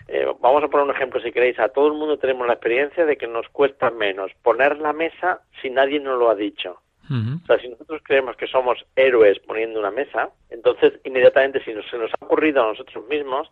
Eh, 0.08 0.26
vamos 0.40 0.62
a 0.62 0.68
poner 0.68 0.86
un 0.86 0.94
ejemplo, 0.94 1.20
si 1.20 1.32
queréis. 1.32 1.58
A 1.58 1.68
todo 1.68 1.88
el 1.88 1.94
mundo 1.94 2.18
tenemos 2.18 2.46
la 2.46 2.54
experiencia 2.54 3.04
de 3.04 3.16
que 3.16 3.26
nos 3.26 3.48
cuesta 3.48 3.90
menos 3.90 4.30
poner 4.42 4.78
la 4.78 4.92
mesa 4.92 5.40
si 5.60 5.70
nadie 5.70 6.00
nos 6.00 6.18
lo 6.18 6.30
ha 6.30 6.34
dicho. 6.34 6.78
O 7.10 7.46
sea, 7.46 7.58
si 7.58 7.68
nosotros 7.68 8.00
creemos 8.04 8.36
que 8.36 8.46
somos 8.46 8.86
héroes 8.96 9.38
poniendo 9.40 9.78
una 9.78 9.90
mesa, 9.90 10.30
entonces 10.48 10.94
inmediatamente 11.04 11.62
si 11.62 11.74
nos, 11.74 11.86
se 11.90 11.98
nos 11.98 12.10
ha 12.10 12.24
ocurrido 12.24 12.62
a 12.62 12.68
nosotros 12.68 13.06
mismos, 13.06 13.50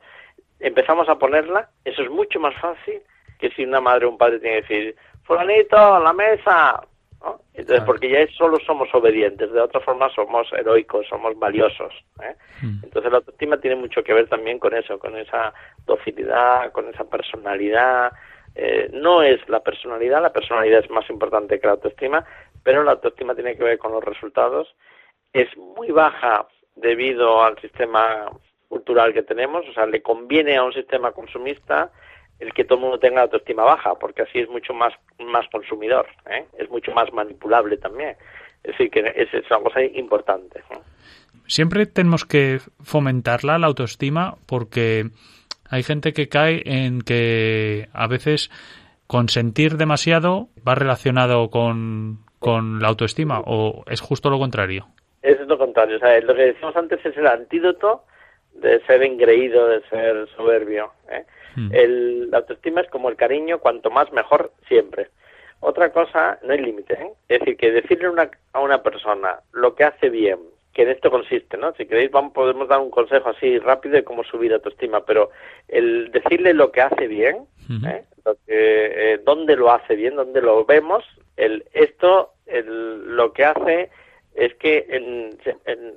empezamos 0.60 1.10
a 1.10 1.18
ponerla, 1.18 1.68
eso 1.84 2.00
es 2.00 2.10
mucho 2.10 2.40
más 2.40 2.54
fácil 2.58 3.02
que 3.38 3.50
si 3.50 3.64
una 3.64 3.82
madre 3.82 4.06
o 4.06 4.10
un 4.10 4.16
padre 4.18 4.38
tiene 4.38 4.62
que 4.62 4.74
decir, 4.74 4.96
fulanito, 5.24 5.98
la 5.98 6.12
mesa. 6.14 6.80
¿No? 7.22 7.40
Entonces, 7.54 7.84
porque 7.84 8.08
ya 8.08 8.26
solo 8.36 8.58
somos 8.66 8.88
obedientes, 8.94 9.52
de 9.52 9.60
otra 9.60 9.80
forma 9.80 10.08
somos 10.10 10.50
heroicos, 10.52 11.06
somos 11.08 11.38
valiosos. 11.38 11.92
¿eh? 12.22 12.34
Mm. 12.62 12.84
Entonces 12.84 13.10
la 13.10 13.18
autoestima 13.18 13.58
tiene 13.58 13.76
mucho 13.76 14.02
que 14.02 14.14
ver 14.14 14.28
también 14.28 14.58
con 14.58 14.74
eso, 14.74 14.98
con 14.98 15.16
esa 15.16 15.52
docilidad, 15.86 16.72
con 16.72 16.88
esa 16.88 17.04
personalidad. 17.04 18.12
Eh, 18.54 18.90
no 18.92 19.22
es 19.22 19.46
la 19.48 19.60
personalidad, 19.60 20.22
la 20.22 20.32
personalidad 20.32 20.80
es 20.82 20.90
más 20.90 21.08
importante 21.10 21.60
que 21.60 21.66
la 21.66 21.74
autoestima, 21.74 22.24
pero 22.62 22.82
la 22.82 22.92
autoestima 22.92 23.34
tiene 23.34 23.56
que 23.56 23.64
ver 23.64 23.78
con 23.78 23.92
los 23.92 24.04
resultados. 24.04 24.74
Es 25.32 25.54
muy 25.56 25.90
baja 25.90 26.46
debido 26.76 27.42
al 27.42 27.58
sistema 27.60 28.30
cultural 28.68 29.12
que 29.12 29.22
tenemos, 29.22 29.68
o 29.68 29.72
sea, 29.72 29.86
le 29.86 30.00
conviene 30.00 30.56
a 30.56 30.62
un 30.62 30.72
sistema 30.72 31.12
consumista 31.12 31.90
el 32.40 32.52
que 32.54 32.64
todo 32.64 32.76
el 32.76 32.82
mundo 32.82 32.98
tenga 32.98 33.22
autoestima 33.22 33.64
baja, 33.64 33.94
porque 33.94 34.22
así 34.22 34.40
es 34.40 34.48
mucho 34.48 34.72
más, 34.72 34.92
más 35.18 35.46
consumidor, 35.52 36.06
¿eh? 36.28 36.46
es 36.58 36.68
mucho 36.70 36.92
más 36.92 37.12
manipulable 37.12 37.76
también. 37.76 38.16
Es 38.64 38.72
decir, 38.72 38.90
que 38.90 39.00
es, 39.00 39.32
es 39.32 39.50
una 39.50 39.60
cosa 39.60 39.82
importante. 39.82 40.62
Siempre 41.46 41.86
tenemos 41.86 42.24
que 42.24 42.58
fomentarla, 42.82 43.58
la 43.58 43.66
autoestima, 43.66 44.36
porque 44.46 45.10
hay 45.70 45.82
gente 45.82 46.12
que 46.12 46.28
cae 46.28 46.62
en 46.64 47.00
que 47.00 47.88
a 47.92 48.06
veces 48.06 48.50
consentir 49.06 49.76
demasiado 49.76 50.48
va 50.66 50.74
relacionado 50.74 51.50
con, 51.50 52.18
con 52.38 52.80
la 52.80 52.88
autoestima 52.88 53.40
o 53.44 53.84
es 53.86 54.00
justo 54.00 54.30
lo 54.30 54.38
contrario. 54.38 54.86
Es 55.22 55.38
lo 55.46 55.58
contrario. 55.58 55.96
O 55.96 56.00
sea, 56.00 56.18
lo 56.20 56.34
que 56.34 56.42
decíamos 56.42 56.76
antes 56.76 57.04
es 57.04 57.16
el 57.16 57.26
antídoto 57.26 58.04
de 58.54 58.80
ser 58.86 59.02
engreído, 59.02 59.68
de 59.68 59.82
ser 59.88 60.28
soberbio. 60.36 60.92
¿eh? 61.10 61.24
Hmm. 61.56 61.68
El, 61.72 62.30
la 62.30 62.38
autoestima 62.38 62.80
es 62.80 62.88
como 62.88 63.08
el 63.08 63.16
cariño, 63.16 63.58
cuanto 63.58 63.90
más 63.90 64.12
mejor 64.12 64.52
siempre. 64.68 65.08
Otra 65.60 65.92
cosa, 65.92 66.38
no 66.42 66.52
hay 66.52 66.60
límite. 66.60 66.94
¿eh? 66.94 67.10
Es 67.28 67.40
decir, 67.40 67.56
que 67.56 67.70
decirle 67.70 68.08
una, 68.08 68.30
a 68.52 68.60
una 68.60 68.82
persona 68.82 69.40
lo 69.52 69.74
que 69.74 69.84
hace 69.84 70.08
bien, 70.08 70.38
que 70.72 70.82
en 70.82 70.90
esto 70.90 71.10
consiste, 71.10 71.56
¿no? 71.56 71.72
Si 71.74 71.86
queréis 71.86 72.10
vamos, 72.10 72.32
podemos 72.32 72.68
dar 72.68 72.80
un 72.80 72.90
consejo 72.90 73.30
así 73.30 73.58
rápido 73.58 73.96
de 73.96 74.04
cómo 74.04 74.24
subir 74.24 74.52
autoestima, 74.52 75.04
pero 75.04 75.30
el 75.68 76.10
decirle 76.12 76.54
lo 76.54 76.70
que 76.70 76.80
hace 76.80 77.06
bien, 77.08 77.46
¿eh? 77.86 78.04
lo 78.24 78.34
que, 78.46 79.12
eh, 79.12 79.20
dónde 79.24 79.56
lo 79.56 79.70
hace 79.70 79.96
bien, 79.96 80.16
dónde 80.16 80.40
lo 80.40 80.64
vemos, 80.64 81.04
el, 81.36 81.64
esto 81.72 82.32
el, 82.46 83.16
lo 83.16 83.32
que 83.32 83.44
hace 83.44 83.90
es 84.34 84.54
que 84.54 84.86
en, 84.88 85.36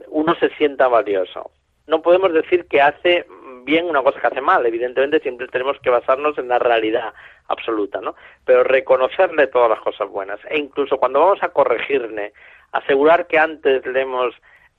uno 0.07 0.35
se 0.35 0.49
sienta 0.55 0.87
valioso. 0.87 1.51
No 1.87 2.01
podemos 2.01 2.33
decir 2.33 2.65
que 2.65 2.81
hace 2.81 3.25
bien 3.63 3.85
una 3.85 4.01
cosa 4.01 4.19
que 4.19 4.27
hace 4.27 4.41
mal, 4.41 4.65
evidentemente 4.65 5.19
siempre 5.19 5.47
tenemos 5.47 5.79
que 5.79 5.89
basarnos 5.89 6.37
en 6.37 6.47
la 6.47 6.59
realidad 6.59 7.13
absoluta, 7.47 8.01
¿no? 8.01 8.15
Pero 8.45 8.63
reconocerle 8.63 9.47
todas 9.47 9.69
las 9.69 9.79
cosas 9.79 10.09
buenas 10.09 10.39
e 10.49 10.57
incluso 10.57 10.97
cuando 10.97 11.19
vamos 11.19 11.43
a 11.43 11.49
corregirle, 11.49 12.33
asegurar 12.71 13.27
que 13.27 13.37
antes 13.37 13.85
le 13.85 14.01
hemos 14.01 14.33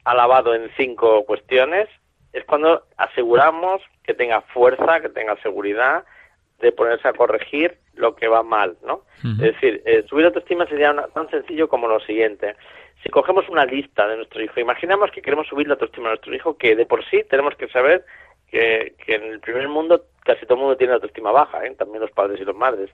alabado 0.05 0.55
en 0.55 0.71
cinco 0.77 1.25
cuestiones, 1.25 1.89
es 2.33 2.45
cuando 2.45 2.83
aseguramos 2.97 3.81
que 4.03 4.15
tenga 4.15 4.41
fuerza, 4.43 5.01
que 5.01 5.09
tenga 5.09 5.37
seguridad 5.43 6.05
de 6.61 6.73
ponerse 6.73 7.09
a 7.09 7.13
corregir 7.13 7.79
lo 7.95 8.15
que 8.17 8.29
va 8.29 8.43
mal, 8.43 8.77
¿no? 8.85 9.03
Es 9.23 9.55
decir, 9.55 9.83
eh, 9.87 10.05
subir 10.09 10.27
autoestima 10.27 10.67
sería 10.67 10.95
tan 11.15 11.31
sencillo 11.31 11.69
como 11.69 11.89
lo 11.89 12.01
siguiente. 12.01 12.57
Si 13.03 13.09
cogemos 13.09 13.49
una 13.49 13.65
lista 13.65 14.07
de 14.07 14.17
nuestro 14.17 14.43
hijo, 14.43 14.61
imaginamos 14.61 15.11
que 15.11 15.23
queremos 15.23 15.47
subir 15.47 15.67
la 15.67 15.75
autoestima 15.75 16.09
de 16.09 16.15
nuestro 16.15 16.35
hijo, 16.35 16.57
que 16.59 16.77
de 16.77 16.87
por 16.87 17.05
sí 17.07 17.23
tenemos 17.31 17.55
que 17.57 17.69
saber 17.69 18.05
que, 18.51 18.95
que 19.05 19.15
en 19.15 19.25
el 19.25 19.41
primer 19.41 19.69
mundo 19.69 20.05
casi 20.25 20.47
todo 20.47 20.55
el 20.55 20.61
mundo 20.61 20.77
tiene 20.77 20.95
autoestima 20.95 21.33
baja, 21.33 21.65
¿eh? 21.67 21.75
también 21.77 22.01
los 22.01 22.11
padres 22.11 22.41
y 22.41 22.45
los 22.45 22.57
madres. 22.57 22.91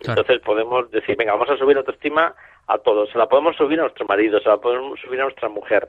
Entonces 0.00 0.40
podemos 0.40 0.90
decir, 0.90 1.16
venga, 1.16 1.32
vamos 1.32 1.48
a 1.50 1.56
subir 1.56 1.76
la 1.76 1.80
autoestima 1.80 2.34
a 2.66 2.78
todos. 2.78 3.10
Se 3.10 3.18
la 3.18 3.26
podemos 3.26 3.56
subir 3.56 3.78
a 3.80 3.84
nuestro 3.84 4.06
marido, 4.06 4.38
se 4.40 4.48
la 4.48 4.58
podemos 4.58 5.00
subir 5.00 5.20
a 5.20 5.24
nuestra 5.24 5.48
mujer 5.48 5.88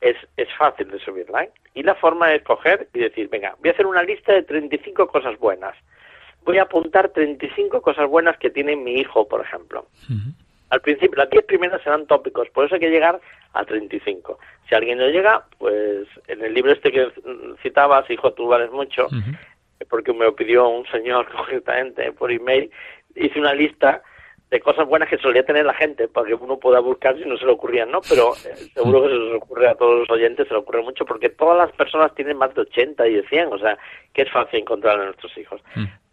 es, 0.00 0.16
es 0.36 0.48
fácil 0.56 0.90
de 0.90 0.98
subirla. 1.00 1.44
¿eh? 1.44 1.50
Y 1.74 1.82
la 1.82 1.94
forma 1.94 2.32
es 2.32 2.42
coger 2.42 2.88
y 2.94 3.00
decir, 3.00 3.28
venga, 3.28 3.56
voy 3.60 3.70
a 3.70 3.72
hacer 3.72 3.86
una 3.86 4.02
lista 4.02 4.32
de 4.32 4.42
35 4.42 5.08
cosas 5.08 5.38
buenas. 5.38 5.74
Voy 6.44 6.58
a 6.58 6.62
apuntar 6.62 7.10
35 7.10 7.82
cosas 7.82 8.08
buenas 8.08 8.38
que 8.38 8.50
tiene 8.50 8.76
mi 8.76 8.94
hijo, 8.94 9.28
por 9.28 9.40
ejemplo. 9.40 9.86
Al 10.70 10.80
principio, 10.80 11.16
las 11.16 11.30
10 11.30 11.44
primeras 11.44 11.82
serán 11.82 12.06
tópicos, 12.06 12.48
por 12.50 12.66
eso 12.66 12.74
hay 12.74 12.80
que 12.80 12.90
llegar 12.90 13.20
a 13.54 13.64
35. 13.64 14.38
Si 14.68 14.74
alguien 14.74 14.98
no 14.98 15.08
llega, 15.08 15.44
pues 15.58 16.06
en 16.26 16.44
el 16.44 16.52
libro 16.52 16.72
este 16.72 16.92
que 16.92 17.10
citabas, 17.62 18.08
Hijo, 18.10 18.32
tú 18.32 18.48
vales 18.48 18.70
mucho, 18.70 19.08
porque 19.88 20.12
me 20.12 20.24
lo 20.24 20.34
pidió 20.34 20.68
un 20.68 20.86
señor 20.86 21.26
concretamente 21.36 22.12
por 22.12 22.30
email, 22.30 22.70
hice 23.14 23.38
una 23.38 23.54
lista 23.54 24.02
de 24.50 24.60
cosas 24.60 24.86
buenas 24.86 25.08
que 25.10 25.18
solía 25.18 25.44
tener 25.44 25.66
la 25.66 25.74
gente 25.74 26.08
para 26.08 26.26
que 26.26 26.34
uno 26.34 26.58
pueda 26.58 26.80
buscar 26.80 27.16
si 27.18 27.24
no 27.24 27.36
se 27.36 27.44
le 27.44 27.52
ocurrían, 27.52 27.90
¿no? 27.90 28.00
Pero 28.08 28.32
eh, 28.34 28.54
seguro 28.74 29.02
que 29.02 29.08
se 29.08 29.14
les 29.14 29.34
ocurre 29.34 29.68
a 29.68 29.74
todos 29.74 30.00
los 30.00 30.10
oyentes, 30.10 30.48
se 30.48 30.54
le 30.54 30.60
ocurre 30.60 30.82
mucho 30.82 31.04
porque 31.04 31.28
todas 31.28 31.58
las 31.58 31.72
personas 31.72 32.14
tienen 32.14 32.38
más 32.38 32.54
de 32.54 32.62
80 32.62 33.08
y 33.08 33.14
de 33.14 33.28
100, 33.28 33.52
o 33.52 33.58
sea, 33.58 33.78
que 34.12 34.22
es 34.22 34.30
fácil 34.30 34.60
encontrar 34.60 35.00
a 35.00 35.04
nuestros 35.06 35.36
hijos. 35.36 35.60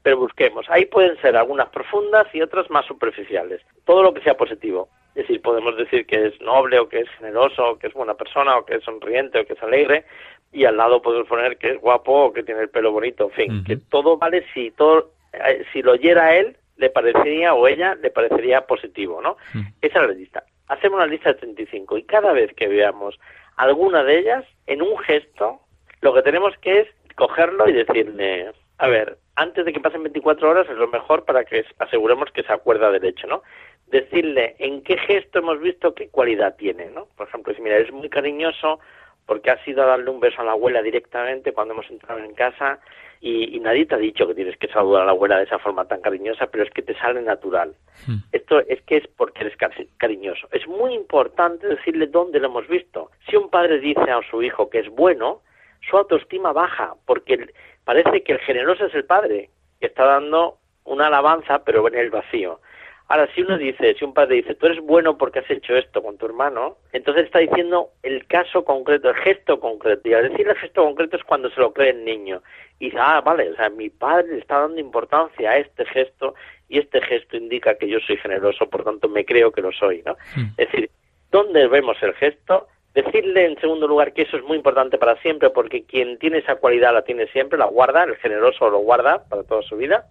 Pero 0.06 0.18
busquemos, 0.18 0.68
ahí 0.70 0.86
pueden 0.86 1.20
ser 1.20 1.36
algunas 1.36 1.70
profundas 1.70 2.28
y 2.32 2.40
otras 2.40 2.70
más 2.70 2.86
superficiales. 2.86 3.60
Todo 3.86 4.04
lo 4.04 4.14
que 4.14 4.22
sea 4.22 4.38
positivo. 4.38 4.88
Es 5.16 5.24
decir, 5.24 5.42
podemos 5.42 5.76
decir 5.78 6.06
que 6.06 6.28
es 6.28 6.40
noble 6.42 6.78
o 6.78 6.88
que 6.88 7.00
es 7.00 7.10
generoso 7.18 7.72
o 7.72 7.80
que 7.80 7.88
es 7.88 7.94
buena 7.94 8.14
persona 8.14 8.56
o 8.56 8.66
que 8.66 8.76
es 8.76 8.84
sonriente 8.84 9.40
o 9.40 9.46
que 9.48 9.54
es 9.54 9.64
alegre 9.64 10.06
y 10.52 10.66
al 10.66 10.78
lado 10.78 11.02
podemos 11.02 11.28
poner 11.28 11.58
que 11.58 11.72
es 11.72 11.82
guapo 11.82 12.26
o 12.26 12.34
que 12.34 12.44
tiene 12.44 12.62
el 12.62 12.70
pelo 12.70 12.92
bonito, 12.92 13.24
en 13.24 13.32
fin, 13.32 13.64
que 13.64 13.78
todo 13.78 14.18
vale 14.18 14.46
si 14.54 14.70
todo 14.70 15.10
eh, 15.34 15.66
si 15.74 15.82
lo 15.82 15.94
oyera 15.94 16.36
él 16.36 16.56
le 16.78 16.92
parecería 16.92 17.56
o 17.56 17.68
ella 17.68 17.96
le 17.96 18.12
parecería 18.12 18.68
positivo, 18.68 19.24
¿no? 19.24 19.38
Esa 19.82 20.02
es 20.02 20.08
la 20.08 20.14
lista. 20.14 20.44
Hacemos 20.68 20.98
una 20.98 21.08
lista 21.08 21.34
de 21.34 21.40
35 21.40 21.98
y 21.98 22.04
cada 22.04 22.32
vez 22.32 22.54
que 22.54 22.68
veamos 22.68 23.20
alguna 23.56 24.04
de 24.04 24.20
ellas, 24.20 24.46
en 24.68 24.84
un 24.84 25.00
gesto, 25.00 25.62
lo 26.02 26.14
que 26.14 26.22
tenemos 26.22 26.54
que 26.62 26.82
es 26.82 26.88
cogerlo 27.16 27.68
y 27.68 27.74
decirle, 27.74 28.52
a 28.78 28.88
ver, 28.88 29.18
antes 29.36 29.66
de 29.66 29.74
que 29.74 29.80
pasen 29.80 30.04
24 30.04 30.50
horas 30.50 30.68
es 30.70 30.78
lo 30.78 30.88
mejor 30.88 31.26
para 31.26 31.44
que 31.44 31.66
aseguremos 31.80 32.32
que 32.32 32.44
se 32.44 32.54
acuerda 32.54 32.92
del 32.92 33.06
hecho, 33.06 33.28
¿no? 33.28 33.44
Decirle 33.88 34.56
en 34.60 34.82
qué 34.82 34.98
gesto 34.98 35.40
hemos 35.40 35.60
visto 35.60 35.94
qué 35.94 36.10
cualidad 36.10 36.56
tiene, 36.56 36.90
¿no? 36.92 37.08
Por 37.18 37.28
ejemplo, 37.28 37.54
si 37.54 37.62
mira, 37.62 37.78
es 37.78 37.92
muy 37.92 38.10
cariñoso 38.10 38.80
porque 39.26 39.52
ha 39.52 39.64
sido 39.64 39.84
a 39.84 39.88
darle 39.88 40.10
un 40.10 40.20
beso 40.20 40.42
a 40.42 40.46
la 40.46 40.52
abuela 40.52 40.82
directamente 40.82 41.52
cuando 41.52 41.74
hemos 41.74 41.90
entrado 41.90 42.20
en 42.20 42.34
casa, 42.34 42.80
y, 43.22 43.60
nadie 43.60 43.88
te 43.88 43.96
ha 43.96 43.98
dicho 43.98 44.28
que 44.28 44.36
tienes 44.36 44.56
que 44.58 44.68
saludar 44.68 45.02
a 45.02 45.06
la 45.06 45.12
abuela 45.12 45.38
de 45.38 45.46
esa 45.46 45.58
forma 45.58 45.86
tan 45.86 46.02
cariñosa, 46.02 46.46
pero 46.48 46.64
es 46.64 46.70
que 46.70 46.84
te 46.84 46.94
sale 46.96 47.22
natural. 47.22 47.74
Hmm. 48.06 48.18
Esto 48.32 48.60
es 48.60 48.82
que 48.84 48.98
es 48.98 49.08
porque 49.18 49.42
eres 49.42 49.58
cariñoso. 49.98 50.48
Es 50.52 50.68
muy 50.68 50.94
importante 50.94 51.68
decirle 51.68 52.06
dónde 52.06 52.40
lo 52.40 52.48
hemos 52.48 52.68
visto. 52.68 53.10
Si 53.28 53.36
un 53.36 53.50
padre 53.50 53.80
dice 53.80 54.12
a 54.12 54.22
su 54.30 54.44
hijo 54.44 54.70
que 54.70 54.80
es 54.80 54.90
bueno, 54.90 55.42
su 55.90 55.98
autoestima 55.98 56.52
baja, 56.52 56.94
porque 57.06 57.48
parece 57.86 58.24
que 58.24 58.34
el 58.34 58.40
generoso 58.40 58.86
es 58.86 58.94
el 58.94 59.06
padre, 59.06 59.50
que 59.80 59.88
está 59.88 60.06
dando 60.06 60.58
una 60.84 61.08
alabanza, 61.08 61.64
pero 61.64 61.88
en 61.88 61.96
el 61.96 62.10
vacío. 62.10 62.60
Ahora, 63.08 63.30
si 63.36 63.42
uno 63.42 63.58
dice, 63.58 63.94
si 63.94 64.04
un 64.04 64.16
padre 64.16 64.38
dice, 64.38 64.56
tú 64.56 64.66
eres 64.66 64.80
bueno 64.82 65.16
porque 65.16 65.40
has 65.40 65.50
hecho 65.50 65.76
esto 65.76 66.02
con 66.02 66.18
tu 66.18 66.26
hermano, 66.26 66.78
entonces 66.92 67.26
está 67.26 67.38
diciendo 67.38 67.92
el 68.02 68.26
caso 68.26 68.66
concreto, 68.66 69.10
el 69.10 69.16
gesto 69.18 69.60
concreto. 69.60 70.10
Y 70.10 70.14
al 70.14 70.30
decir 70.30 70.48
el 70.48 70.56
gesto 70.56 70.84
concreto 70.84 71.16
es 71.16 71.24
cuando 71.24 71.52
se 71.52 71.60
lo 71.60 71.72
cree 71.72 71.92
el 71.92 72.04
niño. 72.04 72.42
Y 72.80 72.86
dice, 72.86 72.98
ah, 73.00 73.22
vale, 73.22 73.52
o 73.52 73.56
sea, 73.56 73.70
mi 73.70 73.92
padre 73.92 74.30
le 74.30 74.40
está 74.40 74.60
dando 74.60 74.82
importancia 74.82 75.52
a 75.52 75.58
este 75.58 75.86
gesto 75.86 76.34
y 76.68 76.80
este 76.80 77.00
gesto 77.02 77.38
indica 77.38 77.78
que 77.78 77.88
yo 77.88 78.00
soy 78.00 78.18
generoso, 78.18 78.68
por 78.68 78.84
tanto 78.84 79.08
me 79.08 79.24
creo 79.24 79.52
que 79.52 79.62
lo 79.62 79.72
soy, 79.72 80.02
¿no? 80.04 80.14
Hmm. 80.36 80.50
Es 80.58 80.72
decir, 80.72 80.90
¿dónde 81.30 81.68
vemos 81.68 82.02
el 82.02 82.14
gesto? 82.16 82.68
Decirle 82.96 83.46
en 83.46 83.60
segundo 83.60 83.88
lugar 83.88 84.14
que 84.14 84.22
eso 84.22 84.38
es 84.38 84.44
muy 84.44 84.56
importante 84.56 84.98
para 84.98 85.18
siempre 85.18 85.50
porque 85.50 85.84
quien 85.84 86.18
tiene 86.18 86.38
esa 86.38 86.56
cualidad 86.56 86.94
la 86.94 87.04
tiene 87.04 87.28
siempre, 87.28 87.60
la 87.60 87.66
guarda, 87.66 88.06
el 88.06 88.16
generoso 88.16 88.70
lo 88.70 88.80
guarda 88.80 89.26
para 89.30 89.44
toda 89.44 89.62
su 89.64 89.76
vida 89.76 90.06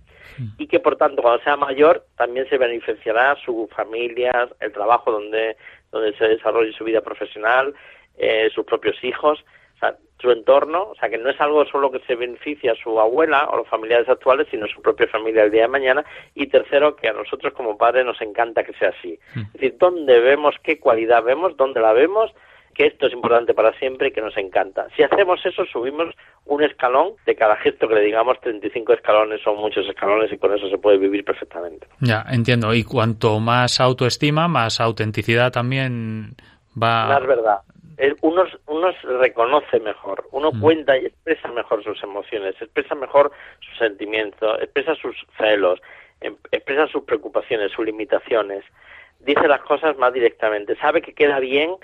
y 0.59 0.67
que 0.67 0.81
por 0.81 0.97
tanto 0.97 1.23
cuando 1.23 1.43
sea 1.43 1.57
mayor 1.57 2.05
también 2.17 2.47
se 2.49 2.59
beneficiará 2.59 3.37
su 3.45 3.69
familia, 3.75 4.51
el 4.61 4.73
trabajo 4.73 5.11
donde, 5.11 5.57
donde 5.91 6.15
se 6.19 6.29
desarrolle 6.29 6.73
su 6.73 6.85
vida 6.85 7.01
profesional, 7.01 7.75
eh, 8.19 8.51
sus 8.55 8.67
propios 8.67 9.03
hijos, 9.03 9.43
o 9.77 9.79
sea, 9.79 9.97
su 10.21 10.31
entorno, 10.31 10.91
o 10.91 10.95
sea, 10.97 11.09
que 11.09 11.19
no 11.19 11.31
es 11.31 11.41
algo 11.41 11.65
solo 11.67 11.91
que 11.91 12.01
se 12.01 12.15
beneficia 12.15 12.73
a 12.73 12.77
su 12.77 13.01
abuela 13.01 13.49
o 13.51 13.57
los 13.57 13.69
familiares 13.69 14.09
actuales, 14.09 14.47
sino 14.51 14.67
a 14.67 14.69
su 14.69 14.81
propia 14.81 15.07
familia 15.09 15.45
el 15.45 15.51
día 15.51 15.63
de 15.63 15.69
mañana. 15.69 16.05
Y 16.35 16.47
tercero, 16.47 16.97
que 16.97 17.09
a 17.09 17.13
nosotros 17.13 17.53
como 17.53 17.77
padres 17.77 18.07
nos 18.07 18.21
encanta 18.23 18.63
que 18.63 18.73
sea 18.75 18.91
así. 18.91 19.19
Mm. 19.35 19.41
Es 19.41 19.53
decir, 19.53 19.77
dónde 19.79 20.21
vemos, 20.21 20.55
qué 20.63 20.79
cualidad 20.79 21.23
vemos, 21.23 21.57
dónde 21.57 21.81
la 21.81 21.93
vemos, 21.93 22.33
que 22.75 22.87
esto 22.87 23.07
es 23.07 23.13
importante 23.13 23.55
para 23.55 23.73
siempre 23.79 24.09
y 24.09 24.11
que 24.13 24.21
nos 24.21 24.37
encanta. 24.37 24.87
Si 24.97 25.03
hacemos 25.03 25.41
eso, 25.45 25.65
subimos 25.65 26.15
un 26.47 26.63
escalón 26.63 27.15
de 27.25 27.35
cada 27.35 27.57
gesto 27.57 27.89
que 27.89 27.95
le 27.95 28.03
digamos, 28.03 28.41
35 28.41 28.93
escalones 28.93 29.41
son 29.43 29.57
muchos 29.57 29.89
escalones 29.89 30.33
y 30.33 30.39
con 30.39 30.53
eso 30.53 30.69
se 30.69 30.79
puede 30.79 30.99
vivir 30.99 31.25
perfectamente. 31.25 31.87
Ya, 32.01 32.25
entiendo. 32.31 32.75
Y 32.75 32.85
cuanto 32.85 33.41
más 33.41 33.81
autoestima, 33.81 34.49
más 34.49 34.81
autenticidad 34.81 35.53
también 35.53 36.35
va... 36.81 37.07
Más 37.07 37.27
verdad. 37.27 37.59
Uno, 38.23 38.45
uno 38.67 38.89
reconoce 39.21 39.79
mejor, 39.79 40.27
uno 40.33 40.51
mm. 40.53 40.61
cuenta 40.61 40.99
y 40.99 41.07
expresa 41.07 41.49
mejor 41.53 41.85
sus 41.85 42.03
emociones, 42.03 42.57
expresa 42.61 42.97
mejor 42.97 43.31
sus 43.61 43.79
sentimientos, 43.79 44.61
expresa 44.61 44.97
sus 44.97 45.15
celos, 45.39 45.81
em, 46.21 46.37
expresa 46.51 46.89
sus 46.89 47.05
preocupaciones, 47.05 47.71
sus 47.71 47.87
limitaciones, 47.87 48.65
dice 49.21 49.47
las 49.47 49.61
cosas 49.61 49.97
más 49.97 50.13
directamente, 50.13 50.75
sabe 50.77 51.03
que 51.03 51.15
queda 51.15 51.39
bien 51.39 51.77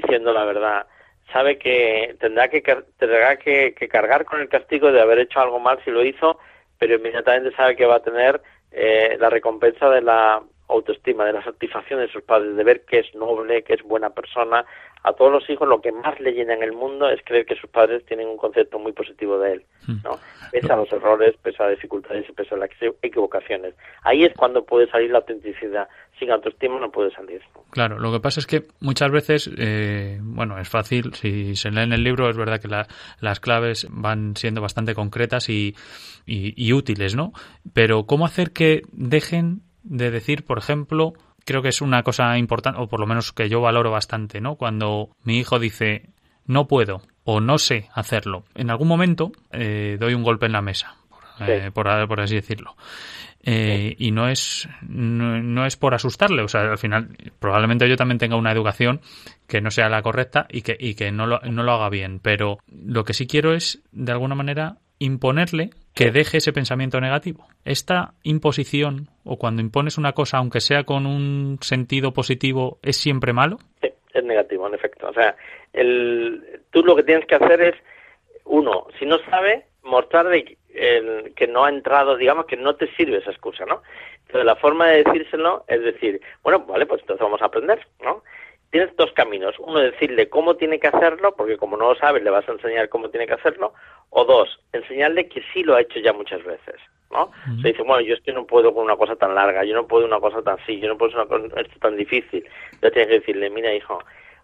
diciendo 0.00 0.32
la 0.32 0.44
verdad. 0.44 0.86
Sabe 1.32 1.58
que 1.58 2.16
tendrá 2.20 2.48
que 2.48 2.62
tendrá 2.98 3.36
que, 3.36 3.74
cargar 3.90 4.24
con 4.24 4.40
el 4.40 4.48
castigo 4.48 4.92
de 4.92 5.00
haber 5.00 5.18
hecho 5.18 5.40
algo 5.40 5.58
mal 5.58 5.78
si 5.84 5.90
lo 5.90 6.04
hizo, 6.04 6.38
pero 6.78 6.94
inmediatamente 6.94 7.54
sabe 7.56 7.76
que 7.76 7.86
va 7.86 7.96
a 7.96 8.02
tener 8.02 8.40
eh, 8.70 9.16
la 9.18 9.30
recompensa 9.30 9.90
de 9.90 10.02
la 10.02 10.42
autoestima, 10.68 11.24
de 11.24 11.32
la 11.32 11.44
satisfacción 11.44 12.00
de 12.00 12.08
sus 12.08 12.22
padres, 12.22 12.56
de 12.56 12.64
ver 12.64 12.84
que 12.84 13.00
es 13.00 13.14
noble, 13.14 13.62
que 13.62 13.74
es 13.74 13.82
buena 13.82 14.10
persona. 14.10 14.64
A 15.02 15.12
todos 15.12 15.30
los 15.30 15.48
hijos 15.48 15.68
lo 15.68 15.80
que 15.80 15.92
más 15.92 16.18
le 16.18 16.32
llena 16.32 16.54
en 16.54 16.64
el 16.64 16.72
mundo 16.72 17.08
es 17.08 17.20
creer 17.24 17.46
que 17.46 17.54
sus 17.54 17.70
padres 17.70 18.04
tienen 18.06 18.26
un 18.26 18.36
concepto 18.36 18.78
muy 18.78 18.90
positivo 18.90 19.38
de 19.38 19.52
él, 19.52 19.64
hmm. 19.86 19.98
¿no? 20.02 20.18
Pese 20.50 20.72
a 20.72 20.76
los 20.76 20.92
errores, 20.92 21.36
pese 21.42 21.62
a 21.62 21.66
las 21.66 21.76
dificultades 21.76 22.28
y 22.28 22.32
pese 22.32 22.56
a 22.56 22.58
las 22.58 22.70
equivocaciones. 23.02 23.74
Ahí 24.02 24.24
es 24.24 24.34
cuando 24.34 24.64
puede 24.64 24.90
salir 24.90 25.10
la 25.10 25.18
autenticidad. 25.18 25.88
Sin 26.18 26.30
autoestima 26.30 26.80
no 26.80 26.90
puede 26.90 27.12
salir. 27.12 27.40
Claro, 27.70 27.98
lo 28.00 28.10
que 28.10 28.20
pasa 28.20 28.40
es 28.40 28.46
que 28.46 28.62
muchas 28.80 29.10
veces, 29.12 29.50
eh, 29.58 30.18
bueno, 30.22 30.58
es 30.58 30.68
fácil, 30.68 31.12
si 31.14 31.54
se 31.54 31.70
lee 31.70 31.82
en 31.82 31.92
el 31.92 32.02
libro, 32.02 32.28
es 32.28 32.36
verdad 32.36 32.58
que 32.58 32.68
las 33.20 33.38
claves 33.38 33.86
van 33.90 34.34
siendo 34.34 34.60
bastante 34.60 34.94
concretas 34.94 35.48
y, 35.50 35.76
y 36.24 36.72
útiles, 36.72 37.14
¿no? 37.14 37.32
Pero 37.74 38.06
¿cómo 38.06 38.24
hacer 38.24 38.52
que 38.52 38.80
dejen 38.92 39.65
de 39.86 40.10
decir, 40.10 40.44
por 40.44 40.58
ejemplo, 40.58 41.14
creo 41.44 41.62
que 41.62 41.68
es 41.68 41.80
una 41.80 42.02
cosa 42.02 42.36
importante, 42.36 42.80
o 42.80 42.88
por 42.88 43.00
lo 43.00 43.06
menos 43.06 43.32
que 43.32 43.48
yo 43.48 43.60
valoro 43.60 43.90
bastante, 43.90 44.40
¿no? 44.40 44.56
Cuando 44.56 45.10
mi 45.22 45.38
hijo 45.38 45.58
dice, 45.58 46.10
no 46.46 46.66
puedo 46.66 47.02
o 47.24 47.40
no 47.40 47.58
sé 47.58 47.88
hacerlo. 47.94 48.44
En 48.54 48.70
algún 48.70 48.88
momento 48.88 49.32
eh, 49.52 49.96
doy 49.98 50.14
un 50.14 50.22
golpe 50.22 50.46
en 50.46 50.52
la 50.52 50.62
mesa, 50.62 50.96
por, 51.08 51.48
eh, 51.48 51.70
por, 51.72 52.20
así 52.20 52.34
decirlo. 52.34 52.76
Eh, 53.42 53.94
y 53.98 54.10
no 54.10 54.28
es 54.28 54.68
no, 54.82 55.66
es 55.66 55.76
por 55.76 55.94
asustarle 55.94 56.42
o 56.42 56.48
sea 56.48 56.62
al 56.62 56.78
final 56.78 57.16
probablemente 57.38 57.88
yo 57.88 57.94
también 57.94 58.18
tenga 58.18 58.34
una 58.34 58.50
educación 58.50 59.00
que 59.46 59.60
no 59.60 59.70
sea 59.70 59.88
la 59.88 60.02
correcta 60.02 60.48
y 60.50 60.62
que 60.62 60.76
y 60.76 60.96
que 60.96 61.12
no 61.12 61.26
lo, 61.28 61.38
no 61.38 61.62
lo 61.62 61.70
haga 61.70 61.88
bien 61.88 62.18
pero 62.18 62.58
lo 62.66 63.04
que 63.04 63.14
sí 63.14 63.28
quiero 63.28 63.54
es 63.54 63.84
de 63.92 64.10
alguna 64.10 64.34
manera 64.34 64.78
imponerle 64.98 65.70
que 65.96 66.10
deje 66.10 66.36
ese 66.36 66.52
pensamiento 66.52 67.00
negativo. 67.00 67.46
Esta 67.64 68.12
imposición 68.22 69.08
o 69.24 69.38
cuando 69.38 69.62
impones 69.62 69.96
una 69.96 70.12
cosa, 70.12 70.36
aunque 70.36 70.60
sea 70.60 70.84
con 70.84 71.06
un 71.06 71.56
sentido 71.62 72.12
positivo, 72.12 72.78
¿es 72.82 72.98
siempre 72.98 73.32
malo? 73.32 73.56
Sí, 73.80 73.88
es 74.12 74.22
negativo, 74.22 74.68
en 74.68 74.74
efecto. 74.74 75.08
O 75.08 75.14
sea, 75.14 75.34
el, 75.72 76.60
tú 76.70 76.82
lo 76.84 76.94
que 76.96 77.02
tienes 77.02 77.24
que 77.24 77.36
hacer 77.36 77.62
es, 77.62 77.74
uno, 78.44 78.86
si 78.98 79.06
no 79.06 79.16
sabe, 79.30 79.64
mostrar 79.84 80.26
que 80.30 81.46
no 81.48 81.64
ha 81.64 81.70
entrado, 81.70 82.18
digamos 82.18 82.44
que 82.44 82.58
no 82.58 82.76
te 82.76 82.94
sirve 82.94 83.16
esa 83.16 83.30
excusa, 83.30 83.64
¿no? 83.64 83.82
Entonces, 84.26 84.44
la 84.44 84.56
forma 84.56 84.88
de 84.88 85.02
decírselo 85.02 85.64
es 85.66 85.82
decir, 85.82 86.20
bueno, 86.42 86.60
vale, 86.66 86.84
pues 86.84 87.00
entonces 87.00 87.22
vamos 87.22 87.40
a 87.40 87.46
aprender, 87.46 87.80
¿no? 88.04 88.22
Tienes 88.70 88.94
dos 88.96 89.12
caminos. 89.12 89.54
Uno, 89.58 89.80
decirle 89.80 90.28
cómo 90.28 90.56
tiene 90.56 90.78
que 90.78 90.88
hacerlo, 90.88 91.34
porque 91.36 91.56
como 91.56 91.76
no 91.76 91.88
lo 91.88 91.94
sabes, 91.96 92.22
le 92.22 92.30
vas 92.30 92.48
a 92.48 92.52
enseñar 92.52 92.88
cómo 92.88 93.10
tiene 93.10 93.26
que 93.26 93.34
hacerlo. 93.34 93.74
O 94.10 94.24
dos, 94.24 94.60
enseñarle 94.72 95.28
que 95.28 95.42
sí 95.52 95.62
lo 95.62 95.74
ha 95.74 95.80
hecho 95.80 95.98
ya 96.00 96.12
muchas 96.12 96.42
veces. 96.44 96.76
¿no? 97.10 97.30
Se 97.62 97.68
dice, 97.68 97.82
bueno, 97.82 98.00
yo 98.00 98.14
es 98.14 98.20
que 98.20 98.32
no 98.32 98.46
puedo 98.46 98.74
con 98.74 98.84
una 98.84 98.96
cosa 98.96 99.16
tan 99.16 99.34
larga, 99.34 99.64
yo 99.64 99.74
no 99.74 99.86
puedo 99.86 100.06
una 100.06 100.20
cosa 100.20 100.42
tan 100.42 100.58
así, 100.58 100.80
yo 100.80 100.88
no 100.88 100.98
puedo 100.98 101.14
una 101.14 101.26
cosa 101.26 101.60
esto 101.60 101.78
tan 101.78 101.96
difícil. 101.96 102.44
Ya 102.82 102.90
tienes 102.90 103.08
que 103.08 103.20
decirle, 103.20 103.50
mira, 103.50 103.72
hijo, 103.74 103.98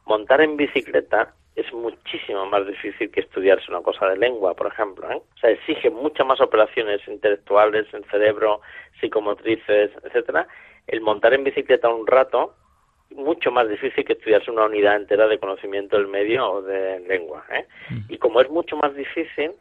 montar 0.07 0.41
en 0.41 0.57
bicicleta 0.57 1.35
es 1.55 1.71
muchísimo 1.73 2.47
más 2.47 2.67
difícil 2.67 3.11
que 3.11 3.21
estudiarse 3.21 3.71
una 3.71 3.83
cosa 3.83 4.09
de 4.09 4.17
lengua, 4.17 4.55
por 4.55 4.69
ejemplo. 4.69 5.11
¿eh? 5.11 5.17
O 5.17 5.39
sea, 5.39 5.51
exige 5.51 5.91
muchas 5.91 6.27
más 6.27 6.41
operaciones 6.41 7.01
intelectuales 7.07 7.93
en 7.93 8.05
cerebro, 8.05 8.61
psicomotrices, 9.01 9.91
etcétera. 10.03 10.47
El 10.87 11.01
montar 11.03 11.35
en 11.35 11.45
bicicleta 11.45 11.89
un 11.89 12.07
rato 12.07 12.55
mucho 13.15 13.51
más 13.51 13.69
difícil 13.69 14.05
que 14.05 14.15
estudiarse 14.15 14.51
una 14.51 14.67
unidad 14.67 14.97
entera 14.97 15.27
de 15.27 15.39
conocimiento 15.39 15.97
del 15.97 16.09
medio 16.09 16.51
o 16.51 16.63
de 16.63 17.01
lengua. 17.01 17.45
¿eh? 17.51 17.67
Mm. 17.91 18.13
Y 18.13 18.19
como 18.19 18.41
es 18.41 18.51
mucho 18.51 18.77
más 18.77 18.95
difícil 18.95 19.53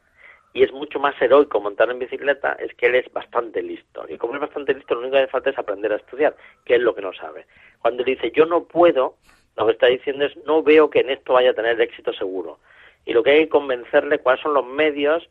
y 0.53 0.63
es 0.63 0.71
mucho 0.71 0.99
más 0.99 1.19
heroico 1.21 1.61
montar 1.61 1.89
en 1.89 1.99
bicicleta, 1.99 2.53
es 2.53 2.73
que 2.75 2.87
él 2.87 2.95
es 2.95 3.11
bastante 3.13 3.61
listo. 3.61 4.05
Y 4.09 4.17
como 4.17 4.35
es 4.35 4.41
bastante 4.41 4.73
listo, 4.73 4.95
lo 4.95 5.01
único 5.01 5.13
que 5.13 5.23
hace 5.23 5.31
falta 5.31 5.49
es 5.49 5.57
aprender 5.57 5.93
a 5.93 5.97
estudiar, 5.97 6.35
que 6.65 6.75
es 6.75 6.81
lo 6.81 6.93
que 6.93 7.01
no 7.01 7.13
sabe. 7.13 7.45
Cuando 7.79 8.03
dice 8.03 8.31
yo 8.35 8.45
no 8.45 8.65
puedo, 8.65 9.15
lo 9.57 9.65
que 9.65 9.71
está 9.73 9.87
diciendo 9.87 10.25
es 10.25 10.35
no 10.45 10.63
veo 10.63 10.89
que 10.89 10.99
en 10.99 11.09
esto 11.09 11.33
vaya 11.33 11.51
a 11.51 11.55
tener 11.55 11.79
éxito 11.79 12.13
seguro. 12.13 12.59
Y 13.05 13.13
lo 13.13 13.23
que 13.23 13.31
hay 13.31 13.39
que 13.43 13.49
convencerle 13.49 14.19
cuáles 14.19 14.41
son 14.41 14.53
los 14.53 14.65
medios 14.65 15.27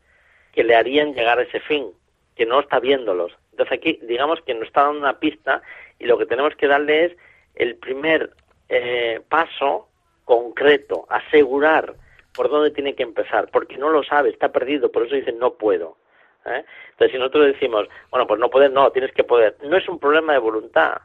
que 0.53 0.63
le 0.63 0.75
harían 0.75 1.13
llegar 1.13 1.39
a 1.39 1.43
ese 1.43 1.59
fin, 1.61 1.87
que 2.35 2.45
no 2.45 2.59
está 2.59 2.79
viéndolos. 2.79 3.31
Entonces 3.51 3.77
aquí 3.77 3.99
digamos 4.03 4.41
que 4.41 4.53
nos 4.53 4.67
está 4.67 4.83
dando 4.83 4.99
una 4.99 5.19
pista 5.19 5.61
y 5.99 6.05
lo 6.05 6.17
que 6.17 6.25
tenemos 6.25 6.55
que 6.55 6.67
darle 6.67 7.05
es 7.05 7.17
el 7.61 7.75
primer 7.75 8.31
eh, 8.69 9.21
paso 9.29 9.87
concreto, 10.25 11.05
asegurar 11.09 11.93
por 12.33 12.49
dónde 12.49 12.71
tiene 12.71 12.95
que 12.95 13.03
empezar, 13.03 13.49
porque 13.51 13.77
no 13.77 13.89
lo 13.89 14.03
sabe, 14.03 14.29
está 14.29 14.51
perdido, 14.51 14.91
por 14.91 15.05
eso 15.05 15.15
dice 15.15 15.31
no 15.31 15.53
puedo. 15.53 15.97
¿eh? 16.45 16.65
Entonces, 16.91 17.11
si 17.11 17.17
nosotros 17.19 17.47
decimos, 17.47 17.87
bueno, 18.09 18.25
pues 18.25 18.39
no 18.39 18.49
puedes, 18.49 18.71
no, 18.71 18.91
tienes 18.91 19.11
que 19.11 19.23
poder, 19.23 19.57
no 19.63 19.77
es 19.77 19.87
un 19.87 19.99
problema 19.99 20.33
de 20.33 20.39
voluntad, 20.39 21.01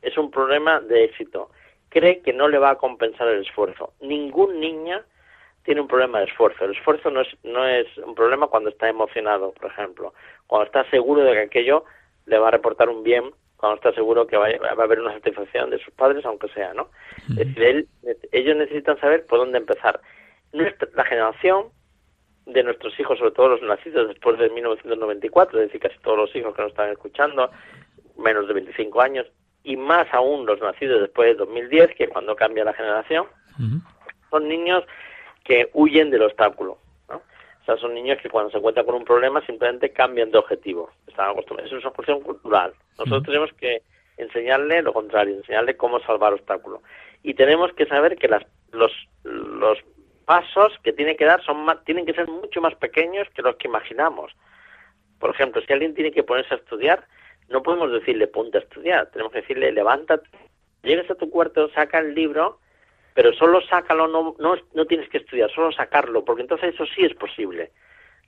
es 0.00 0.16
un 0.16 0.30
problema 0.30 0.80
de 0.80 1.04
éxito. 1.04 1.50
Cree 1.90 2.22
que 2.22 2.32
no 2.32 2.48
le 2.48 2.58
va 2.58 2.70
a 2.70 2.78
compensar 2.78 3.28
el 3.28 3.42
esfuerzo. 3.42 3.92
Ningún 4.00 4.60
niño 4.60 5.02
tiene 5.64 5.82
un 5.82 5.88
problema 5.88 6.20
de 6.20 6.26
esfuerzo. 6.26 6.64
El 6.64 6.72
esfuerzo 6.72 7.10
no 7.10 7.20
es, 7.20 7.28
no 7.42 7.66
es 7.66 7.86
un 7.98 8.14
problema 8.14 8.46
cuando 8.46 8.70
está 8.70 8.88
emocionado, 8.88 9.52
por 9.52 9.70
ejemplo. 9.70 10.14
Cuando 10.46 10.66
está 10.66 10.88
seguro 10.88 11.22
de 11.22 11.32
que 11.32 11.40
aquello 11.40 11.84
le 12.24 12.38
va 12.38 12.48
a 12.48 12.52
reportar 12.52 12.88
un 12.88 13.02
bien 13.02 13.32
cuando 13.58 13.76
está 13.76 13.92
seguro 13.92 14.26
que 14.26 14.36
va, 14.36 14.46
a 14.46 14.82
haber 14.82 15.00
una 15.00 15.12
satisfacción 15.12 15.70
de 15.70 15.78
sus 15.78 15.92
padres, 15.92 16.24
aunque 16.24 16.48
sea, 16.48 16.72
¿no? 16.74 16.88
Es 17.30 17.54
decir, 17.54 17.88
ellos 18.30 18.56
necesitan 18.56 18.98
saber 19.00 19.26
por 19.26 19.40
dónde 19.40 19.58
empezar. 19.58 20.00
Nuestra, 20.52 20.88
la 20.94 21.04
generación 21.04 21.66
de 22.46 22.62
nuestros 22.62 22.98
hijos, 23.00 23.18
sobre 23.18 23.32
todo 23.32 23.48
los 23.48 23.62
nacidos 23.62 24.08
después 24.08 24.38
de 24.38 24.48
1994, 24.48 25.60
es 25.60 25.66
decir, 25.66 25.80
casi 25.80 25.98
todos 26.02 26.16
los 26.16 26.36
hijos 26.36 26.54
que 26.54 26.62
nos 26.62 26.70
están 26.70 26.90
escuchando, 26.90 27.50
menos 28.16 28.46
de 28.46 28.54
25 28.54 29.00
años, 29.00 29.26
y 29.64 29.76
más 29.76 30.06
aún 30.12 30.46
los 30.46 30.60
nacidos 30.60 31.00
después 31.00 31.28
de 31.28 31.34
2010, 31.34 31.96
que 31.96 32.04
es 32.04 32.10
cuando 32.10 32.36
cambia 32.36 32.64
la 32.64 32.72
generación, 32.72 33.26
son 34.30 34.48
niños 34.48 34.84
que 35.42 35.68
huyen 35.74 36.10
del 36.10 36.22
obstáculo 36.22 36.78
son 37.76 37.94
niños 37.94 38.18
que 38.22 38.30
cuando 38.30 38.50
se 38.50 38.58
encuentran 38.58 38.86
con 38.86 38.94
un 38.94 39.04
problema 39.04 39.44
simplemente 39.44 39.90
cambian 39.92 40.30
de 40.30 40.38
objetivo. 40.38 40.90
Están 41.06 41.30
acostumbrados. 41.30 41.70
Eso 41.70 41.78
es 41.78 41.84
una 41.84 41.94
cuestión 41.94 42.20
cultural. 42.20 42.72
Nosotros 42.98 43.24
tenemos 43.24 43.52
que 43.54 43.82
enseñarle 44.16 44.82
lo 44.82 44.92
contrario, 44.92 45.34
enseñarle 45.34 45.76
cómo 45.76 46.00
salvar 46.00 46.32
obstáculos. 46.32 46.80
Y 47.22 47.34
tenemos 47.34 47.72
que 47.72 47.86
saber 47.86 48.16
que 48.16 48.28
las, 48.28 48.44
los, 48.72 48.92
los 49.24 49.78
pasos 50.24 50.72
que 50.82 50.92
tiene 50.92 51.16
que 51.16 51.24
dar 51.24 51.42
son 51.42 51.66
tienen 51.84 52.06
que 52.06 52.14
ser 52.14 52.28
mucho 52.28 52.60
más 52.60 52.74
pequeños 52.74 53.28
que 53.34 53.42
los 53.42 53.56
que 53.56 53.68
imaginamos. 53.68 54.32
Por 55.18 55.30
ejemplo, 55.30 55.60
si 55.62 55.72
alguien 55.72 55.94
tiene 55.94 56.12
que 56.12 56.22
ponerse 56.22 56.54
a 56.54 56.58
estudiar, 56.58 57.04
no 57.48 57.62
podemos 57.62 57.90
decirle 57.92 58.26
ponte 58.26 58.58
a 58.58 58.60
estudiar, 58.60 59.10
tenemos 59.10 59.32
que 59.32 59.40
decirle 59.40 59.72
levántate, 59.72 60.28
llegues 60.82 61.10
a 61.10 61.14
tu 61.14 61.30
cuarto, 61.30 61.70
saca 61.70 61.98
el 61.98 62.14
libro 62.14 62.60
pero 63.18 63.32
solo 63.32 63.60
sácalo, 63.62 64.06
no, 64.06 64.36
no, 64.38 64.54
no 64.74 64.84
tienes 64.84 65.08
que 65.08 65.18
estudiar, 65.18 65.50
solo 65.50 65.72
sacarlo, 65.72 66.24
porque 66.24 66.42
entonces 66.42 66.72
eso 66.72 66.86
sí 66.86 67.04
es 67.04 67.14
posible. 67.14 67.72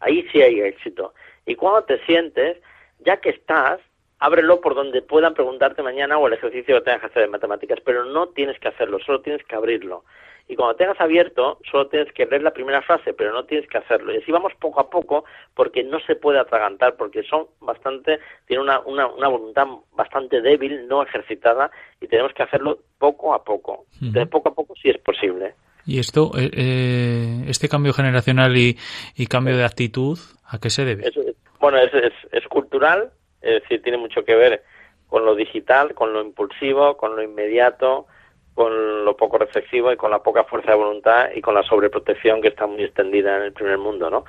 Ahí 0.01 0.27
sí 0.33 0.43
hay 0.43 0.63
éxito. 0.63 1.15
Y 1.47 1.55
cuando 1.55 1.85
te 1.85 2.05
sientes, 2.07 2.57
ya 2.99 3.19
que 3.19 3.31
estás, 3.31 3.79
ábrelo 4.19 4.61
por 4.61 4.75
donde 4.75 5.01
puedan 5.01 5.35
preguntarte 5.35 5.85
mañana 5.85 6.19
o 6.19 6.27
el 6.27 6.33
ejercicio 6.33 6.75
que 6.75 6.81
tengas 6.81 7.03
que 7.03 7.07
hacer 7.07 7.23
de 7.23 7.29
matemáticas, 7.29 7.79
pero 7.85 8.05
no 8.05 8.31
tienes 8.31 8.59
que 8.59 8.67
hacerlo, 8.67 8.99
solo 8.99 9.21
tienes 9.21 9.45
que 9.45 9.55
abrirlo. 9.55 10.03
Y 10.51 10.57
cuando 10.57 10.75
tengas 10.75 11.01
abierto, 11.01 11.61
solo 11.71 11.87
tienes 11.87 12.13
que 12.13 12.27
leer 12.27 12.43
la 12.43 12.51
primera 12.51 12.83
frase, 12.83 13.13
pero 13.13 13.33
no 13.33 13.45
tienes 13.45 13.69
que 13.69 13.79
hacerlo. 13.79 14.13
Y 14.13 14.17
así 14.17 14.33
vamos 14.33 14.53
poco 14.59 14.81
a 14.81 14.91
poco, 14.91 15.25
porque 15.55 15.85
no 15.85 16.01
se 16.01 16.17
puede 16.17 16.41
atragantar, 16.41 16.97
porque 16.97 17.23
son 17.23 17.47
bastante, 17.61 18.19
tienen 18.49 18.65
una, 18.65 18.81
una, 18.81 19.07
una 19.07 19.29
voluntad 19.29 19.69
bastante 19.93 20.41
débil, 20.41 20.89
no 20.89 21.05
ejercitada, 21.05 21.71
y 22.01 22.09
tenemos 22.09 22.33
que 22.33 22.43
hacerlo 22.43 22.81
poco 22.99 23.33
a 23.33 23.45
poco. 23.45 23.85
De 24.01 24.27
poco 24.27 24.49
a 24.49 24.55
poco 24.55 24.75
sí 24.75 24.91
es 24.91 24.99
posible. 24.99 25.55
¿Y 25.87 26.01
esto, 26.01 26.33
eh, 26.37 26.51
eh, 26.53 27.45
este 27.47 27.69
cambio 27.69 27.93
generacional 27.93 28.57
y, 28.57 28.77
y, 29.15 29.27
cambio 29.29 29.57
de 29.57 29.65
actitud, 29.65 30.19
a 30.49 30.59
qué 30.59 30.69
se 30.69 30.85
debe? 30.85 31.13
bueno, 31.61 31.79
es, 31.79 31.95
es, 31.95 32.13
es 32.33 32.49
cultural, 32.49 33.13
es 33.41 33.63
decir, 33.63 33.83
tiene 33.83 33.99
mucho 33.99 34.25
que 34.25 34.35
ver 34.35 34.65
con 35.07 35.25
lo 35.25 35.37
digital, 35.37 35.95
con 35.95 36.13
lo 36.13 36.21
impulsivo, 36.23 36.97
con 36.97 37.15
lo 37.15 37.23
inmediato, 37.23 38.09
con 38.55 39.05
lo 39.05 39.17
poco 39.17 39.39
reflexivo 39.39 39.93
y 39.93 39.97
con 39.97 40.11
la 40.11 40.23
poca 40.23 40.45
fuerza 40.45 40.73
de 40.73 40.77
voluntad 40.77 41.31
y 41.35 41.41
con 41.41 41.55
la 41.55 41.63
sobreprotección 41.63 42.43
que 42.43 42.49
está 42.49 42.67
muy 42.67 42.85
extendida 42.85 43.37
en 43.37 43.45
el 43.45 43.53
primer 43.53 43.79
mundo, 43.79 44.11
¿no? 44.11 44.25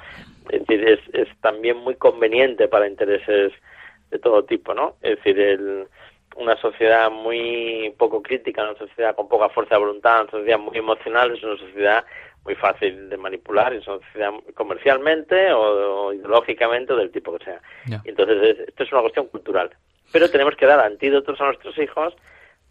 Es 0.50 0.66
decir, 0.66 0.88
es, 0.88 1.00
es 1.14 1.28
también 1.42 1.78
muy 1.78 1.96
conveniente 1.96 2.68
para 2.68 2.88
intereses 2.88 3.52
de 4.10 4.20
todo 4.20 4.44
tipo, 4.44 4.74
¿no? 4.74 4.96
Es 5.02 5.18
decir, 5.18 5.40
el, 5.40 5.88
una 6.36 6.56
sociedad 6.58 7.12
muy 7.12 7.94
poco 7.98 8.22
crítica, 8.22 8.64
una 8.64 8.78
sociedad 8.78 9.16
con 9.16 9.28
poca 9.28 9.50
fuerza 9.50 9.76
de 9.76 9.82
voluntad, 9.82 10.22
una 10.22 10.32
sociedad 10.32 10.60
muy 10.60 10.78
emocional, 10.78 11.32
es 11.36 11.44
una 11.44 11.58
sociedad 11.58 12.06
muy 12.44 12.56
fácil 12.56 13.10
de 13.10 13.18
manipular, 13.18 13.74
es 13.74 13.88
una 13.88 14.00
sociedad 14.00 14.32
comercialmente 14.56 15.52
o, 15.54 16.14
ideológicamente 16.14 16.94
o 16.94 16.98
del 16.98 17.12
tipo 17.12 17.38
que 17.38 17.46
sea. 17.46 17.62
entonces, 18.04 18.60
esto 18.68 18.84
es 18.84 18.92
una 18.92 19.02
cuestión 19.02 19.28
cultural. 19.28 19.70
Pero 20.12 20.30
tenemos 20.30 20.56
que 20.56 20.66
dar 20.66 20.80
antídotos 20.80 21.40
a 21.40 21.46
nuestros 21.46 21.78
hijos 21.78 22.16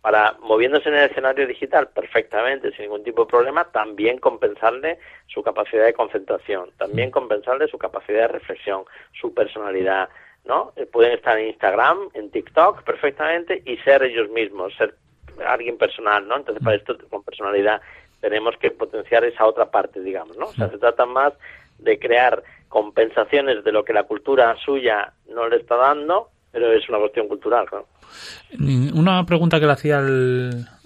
para, 0.02 0.36
moviéndose 0.40 0.88
en 0.88 0.94
el 0.94 1.10
escenario 1.10 1.46
digital 1.46 1.88
perfectamente, 1.88 2.70
sin 2.72 2.82
ningún 2.82 3.04
tipo 3.04 3.24
de 3.24 3.30
problema, 3.30 3.64
también 3.64 4.18
compensarle 4.18 4.98
su 5.26 5.42
capacidad 5.42 5.84
de 5.84 5.92
concentración, 5.92 6.70
también 6.78 7.10
mm. 7.10 7.12
compensarle 7.12 7.68
su 7.68 7.78
capacidad 7.78 8.22
de 8.22 8.28
reflexión, 8.28 8.84
su 9.20 9.34
personalidad, 9.34 10.08
¿no? 10.44 10.72
Eh, 10.76 10.86
pueden 10.86 11.12
estar 11.12 11.38
en 11.38 11.48
Instagram, 11.48 12.08
en 12.14 12.30
TikTok 12.30 12.82
perfectamente 12.82 13.62
y 13.66 13.76
ser 13.78 14.02
ellos 14.02 14.30
mismos, 14.30 14.74
ser 14.76 14.94
alguien 15.46 15.76
personal, 15.76 16.26
¿no? 16.26 16.36
Entonces, 16.36 16.64
para 16.64 16.76
esto, 16.76 16.96
con 17.08 17.22
personalidad, 17.22 17.80
tenemos 18.20 18.56
que 18.58 18.70
potenciar 18.70 19.24
esa 19.24 19.46
otra 19.46 19.70
parte, 19.70 20.00
digamos, 20.00 20.36
¿no? 20.36 20.46
O 20.46 20.52
sea, 20.52 20.68
se 20.68 20.78
trata 20.78 21.06
más 21.06 21.32
de 21.78 21.98
crear 21.98 22.42
compensaciones 22.68 23.64
de 23.64 23.72
lo 23.72 23.84
que 23.84 23.92
la 23.92 24.04
cultura 24.04 24.56
suya 24.64 25.12
no 25.28 25.48
le 25.48 25.56
está 25.56 25.76
dando, 25.76 26.28
pero 26.52 26.72
es 26.72 26.88
una 26.88 26.98
cuestión 26.98 27.28
cultural, 27.28 27.66
¿no? 27.72 27.86
Una 28.94 29.24
pregunta 29.24 29.60
que 29.60 29.66
le 29.66 29.72
hacía 29.72 30.00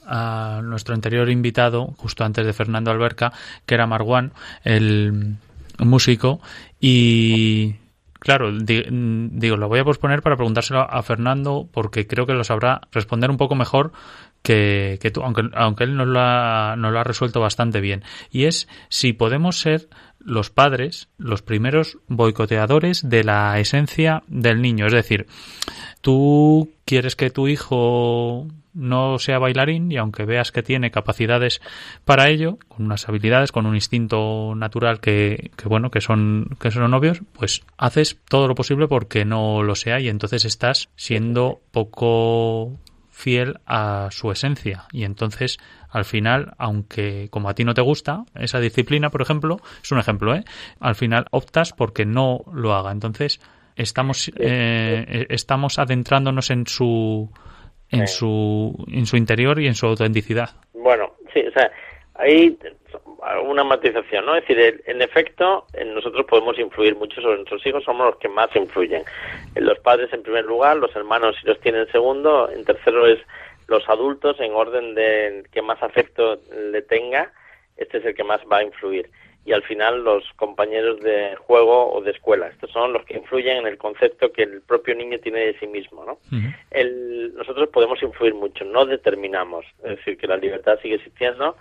a 0.07 0.61
nuestro 0.63 0.95
anterior 0.95 1.31
invitado, 1.31 1.87
justo 1.97 2.25
antes 2.25 2.45
de 2.45 2.53
Fernando 2.53 2.91
Alberca, 2.91 3.33
que 3.65 3.75
era 3.75 3.87
Marwan, 3.87 4.33
el 4.65 5.37
músico, 5.79 6.41
y 6.81 7.75
Claro, 8.25 8.51
digo, 8.53 9.59
lo 9.59 9.69
voy 9.69 9.81
a 9.81 9.85
posponer 9.85 10.23
para 10.23 10.37
preguntárselo 10.37 10.81
a 10.81 11.03
Fernando 11.03 11.69
porque 11.71 12.07
creo 12.07 12.25
que 12.25 12.33
lo 12.33 12.43
sabrá 12.43 12.81
responder 12.91 13.31
un 13.31 13.37
poco 13.37 13.55
mejor 13.55 13.93
que, 14.41 14.99
tú, 15.13 15.23
aunque, 15.23 15.43
aunque 15.53 15.85
él 15.85 15.95
nos 15.95 16.09
ha, 16.17 16.75
lo 16.75 16.99
ha 16.99 17.05
resuelto 17.05 17.41
bastante 17.41 17.83
bien. 17.83 18.03
Y 18.31 18.47
es 18.47 18.67
si 18.89 19.13
podemos 19.13 19.61
ser 19.61 19.91
los 20.25 20.51
padres 20.51 21.09
los 21.19 21.43
primeros 21.43 21.99
boicoteadores 22.09 23.09
de 23.09 23.25
la 23.25 23.59
esencia 23.59 24.23
del 24.27 24.63
niño. 24.63 24.87
Es 24.87 24.93
decir, 24.93 25.27
tú 26.01 26.73
quieres 26.85 27.17
que 27.17 27.31
tu 27.31 27.49
hijo 27.49 28.49
no 28.75 29.19
sea 29.19 29.39
bailarín 29.39 29.91
y 29.93 29.97
aunque 29.97 30.25
veas 30.25 30.51
que 30.51 30.63
tiene 30.63 30.91
capacidades 30.91 31.63
para 32.05 32.29
ello, 32.29 32.59
con 32.69 32.87
unas 32.87 33.09
habilidades, 33.09 33.53
con 33.53 33.67
un 33.67 33.77
instinto 33.77 34.55
natural 34.57 35.01
que, 35.01 35.53
que 35.57 35.69
bueno, 35.69 35.91
que 35.91 36.01
son, 36.01 36.57
que 36.61 36.71
son 36.71 36.93
obvios, 36.93 37.23
pues 37.33 37.63
haces 37.79 38.19
todo 38.29 38.49
lo 38.49 38.55
posible 38.55 38.89
porque 38.89 39.25
no 39.25 39.63
lo 39.63 39.77
sea 39.77 40.01
y 40.01 40.09
entonces 40.09 40.45
estás 40.45 40.89
siendo 40.97 41.61
poco 41.71 42.79
fiel 43.15 43.61
a 43.65 44.09
su 44.11 44.33
esencia 44.33 44.85
y 44.93 45.05
entonces 45.05 45.59
al 45.89 46.05
final 46.05 46.53
aunque 46.59 47.29
como 47.31 47.49
a 47.49 47.55
ti 47.55 47.65
no 47.65 47.73
te 47.73 47.81
gusta 47.81 48.25
esa 48.35 48.59
disciplina 48.59 49.11
por 49.11 49.23
ejemplo 49.23 49.59
es 49.81 49.93
un 49.93 50.01
ejemplo 50.01 50.35
¿eh? 50.35 50.43
al 50.81 50.97
final 50.97 51.27
optas 51.31 51.73
porque 51.73 52.05
no 52.05 52.41
lo 52.53 52.75
haga 52.75 52.91
entonces 52.91 53.41
estamos 53.77 54.33
eh, 54.37 55.27
estamos 55.31 55.79
adentrándonos 55.79 56.51
en 56.51 56.67
su 56.67 57.31
en 57.91 58.09
su 58.09 58.85
en 58.91 59.07
su 59.07 59.17
interior 59.17 59.61
y 59.61 59.67
en 59.67 59.75
su 59.75 59.87
autenticidad. 59.87 60.51
Bueno, 60.73 61.13
sí, 61.33 61.41
o 61.41 61.53
sea, 61.53 61.71
hay 62.15 62.57
una 63.45 63.65
matización, 63.65 64.27
¿no? 64.27 64.37
Es 64.37 64.47
decir, 64.47 64.83
en 64.87 65.03
efecto, 65.03 65.67
nosotros 65.95 66.27
podemos 66.27 66.59
influir 66.59 66.95
mucho 66.97 67.21
sobre 67.21 67.37
nuestros 67.37 67.67
hijos, 67.67 67.85
somos 67.85 68.07
los 68.07 68.17
que 68.17 68.29
más 68.29 68.55
influyen. 68.55 69.03
Los 69.55 69.79
padres 69.81 70.13
en 70.13 70.23
primer 70.23 70.45
lugar, 70.45 70.77
los 70.77 70.95
hermanos 70.95 71.37
si 71.41 71.47
los 71.47 71.61
tienen 71.61 71.83
en 71.83 71.93
segundo, 71.93 72.51
en 72.51 72.65
tercero 72.65 73.07
es 73.07 73.19
los 73.67 73.89
adultos 73.89 74.39
en 74.41 74.53
orden 74.53 74.95
de 74.95 75.45
que 75.53 75.63
más 75.63 75.83
afecto 75.83 76.39
le 76.71 76.83
tenga, 76.83 77.33
este 77.77 77.99
es 77.99 78.05
el 78.05 78.15
que 78.15 78.25
más 78.25 78.41
va 78.51 78.59
a 78.59 78.65
influir 78.65 79.09
y 79.47 79.53
al 79.53 79.63
final 79.63 80.03
los 80.03 80.25
compañeros 80.37 81.01
de 81.01 81.37
juego 81.37 81.93
o 81.93 82.01
de 82.01 82.13
escuela. 82.13 82.49
Estos 82.49 82.71
son 82.71 82.93
los 82.93 83.05
que 83.05 83.17
influyen 83.19 83.59
en 83.59 83.67
el 83.67 83.77
concepto 83.77 84.33
que 84.33 84.43
el 84.43 84.63
propio 84.63 84.95
niño 84.95 85.19
tiene 85.19 85.41
de 85.41 85.59
sí 85.59 85.67
mismo. 85.67 86.05
¿no? 86.05 86.19
el, 86.71 87.35
nosotros 87.35 87.69
podemos 87.69 88.03
influir 88.03 88.35
mucho, 88.35 88.65
no 88.65 88.87
determinamos. 88.87 89.67
Es 89.85 89.99
decir, 89.99 90.17
que 90.17 90.27
la 90.27 90.39
libertad 90.39 90.79
sigue 90.81 90.95
existiendo 90.95 91.57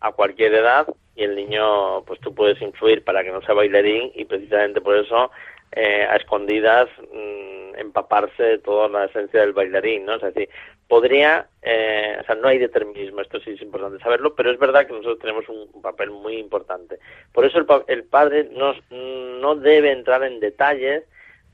a 0.00 0.12
cualquier 0.12 0.54
edad 0.54 0.86
y 1.16 1.24
el 1.24 1.34
niño, 1.34 2.02
pues 2.04 2.20
tú 2.20 2.34
puedes 2.34 2.60
influir 2.62 3.02
para 3.04 3.24
que 3.24 3.32
no 3.32 3.42
sea 3.42 3.54
bailarín 3.54 4.12
y 4.14 4.24
precisamente 4.24 4.80
por 4.80 4.96
eso 4.96 5.30
eh, 5.72 6.06
a 6.08 6.16
escondidas 6.16 6.88
mm, 7.12 7.78
empaparse 7.78 8.42
de 8.42 8.58
toda 8.58 8.88
la 8.88 9.04
esencia 9.06 9.40
del 9.40 9.52
bailarín, 9.52 10.06
¿no? 10.06 10.14
Es 10.14 10.22
decir, 10.22 10.48
podría, 10.86 11.46
eh, 11.62 12.16
o 12.20 12.24
sea, 12.24 12.34
no 12.36 12.48
hay 12.48 12.58
determinismo, 12.58 13.20
esto 13.20 13.40
sí 13.40 13.50
es 13.50 13.62
importante 13.62 14.02
saberlo, 14.02 14.34
pero 14.34 14.50
es 14.50 14.58
verdad 14.58 14.86
que 14.86 14.92
nosotros 14.92 15.18
tenemos 15.18 15.48
un 15.48 15.82
papel 15.82 16.10
muy 16.10 16.38
importante. 16.38 16.98
Por 17.32 17.44
eso 17.44 17.58
el, 17.58 17.66
el 17.88 18.04
padre 18.04 18.48
no, 18.52 18.74
no 18.90 19.54
debe 19.56 19.92
entrar 19.92 20.22
en 20.22 20.40
detalles 20.40 21.04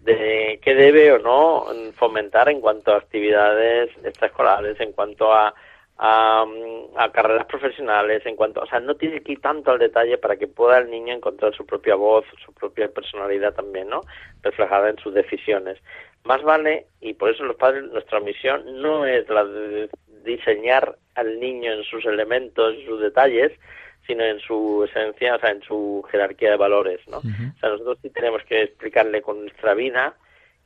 de 0.00 0.60
qué 0.62 0.74
debe 0.74 1.12
o 1.12 1.18
no 1.18 1.66
fomentar 1.94 2.48
en 2.48 2.60
cuanto 2.60 2.92
a 2.92 2.98
actividades 2.98 3.90
extraescolares, 4.04 4.78
en 4.80 4.92
cuanto 4.92 5.32
a 5.32 5.54
a, 5.98 6.44
a, 6.96 7.12
carreras 7.12 7.46
profesionales, 7.46 8.24
en 8.26 8.36
cuanto, 8.36 8.60
o 8.60 8.66
sea, 8.66 8.80
no 8.80 8.96
tiene 8.96 9.22
que 9.22 9.32
ir 9.32 9.40
tanto 9.40 9.70
al 9.70 9.78
detalle 9.78 10.18
para 10.18 10.36
que 10.36 10.48
pueda 10.48 10.78
el 10.78 10.90
niño 10.90 11.14
encontrar 11.14 11.54
su 11.54 11.64
propia 11.64 11.94
voz, 11.94 12.24
su 12.44 12.52
propia 12.52 12.88
personalidad 12.88 13.54
también, 13.54 13.88
¿no? 13.88 14.00
Reflejada 14.42 14.90
en 14.90 14.98
sus 14.98 15.14
decisiones. 15.14 15.78
Más 16.24 16.42
vale, 16.42 16.86
y 17.00 17.14
por 17.14 17.30
eso 17.30 17.44
los 17.44 17.56
padres, 17.56 17.84
nuestra 17.84 18.18
misión 18.20 18.80
no 18.80 19.06
es 19.06 19.28
la 19.28 19.44
de 19.44 19.88
diseñar 20.24 20.96
al 21.14 21.38
niño 21.38 21.72
en 21.72 21.84
sus 21.84 22.04
elementos, 22.06 22.74
en 22.74 22.86
sus 22.86 23.00
detalles, 23.00 23.52
sino 24.06 24.24
en 24.24 24.40
su 24.40 24.84
esencia, 24.88 25.36
o 25.36 25.38
sea, 25.38 25.50
en 25.50 25.62
su 25.62 26.04
jerarquía 26.10 26.50
de 26.50 26.56
valores, 26.56 27.00
¿no? 27.08 27.18
O 27.18 27.58
sea, 27.60 27.70
nosotros 27.70 27.98
sí 28.02 28.10
tenemos 28.10 28.42
que 28.44 28.62
explicarle 28.62 29.22
con 29.22 29.40
nuestra 29.40 29.74
vida 29.74 30.14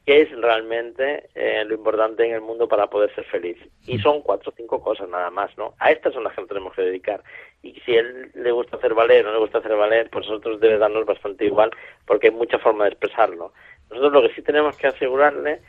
qué 0.08 0.22
es 0.22 0.30
realmente 0.40 1.28
eh, 1.34 1.62
lo 1.66 1.74
importante 1.74 2.24
en 2.24 2.32
el 2.32 2.40
mundo 2.40 2.66
para 2.66 2.86
poder 2.86 3.14
ser 3.14 3.26
feliz. 3.26 3.58
Y 3.86 3.98
son 3.98 4.22
cuatro 4.22 4.50
o 4.50 4.54
cinco 4.56 4.80
cosas 4.80 5.06
nada 5.06 5.28
más, 5.28 5.50
¿no? 5.58 5.74
A 5.78 5.90
estas 5.90 6.14
son 6.14 6.24
las 6.24 6.32
que 6.32 6.40
nos 6.40 6.48
tenemos 6.48 6.74
que 6.74 6.80
dedicar. 6.80 7.22
Y 7.62 7.74
si 7.80 7.94
a 7.94 8.00
él 8.00 8.30
le 8.34 8.50
gusta 8.50 8.78
hacer 8.78 8.94
valer 8.94 9.26
o 9.26 9.28
no 9.28 9.34
le 9.34 9.40
gusta 9.40 9.58
hacer 9.58 9.76
valer, 9.76 10.08
pues 10.08 10.26
nosotros 10.26 10.60
debe 10.60 10.78
darnos 10.78 11.04
bastante 11.04 11.44
igual, 11.44 11.70
porque 12.06 12.28
hay 12.28 12.32
mucha 12.32 12.58
forma 12.58 12.84
de 12.84 12.92
expresarlo. 12.92 13.52
Nosotros 13.90 14.12
lo 14.14 14.22
que 14.22 14.34
sí 14.34 14.40
tenemos 14.40 14.78
que 14.78 14.86
asegurarle 14.86 15.60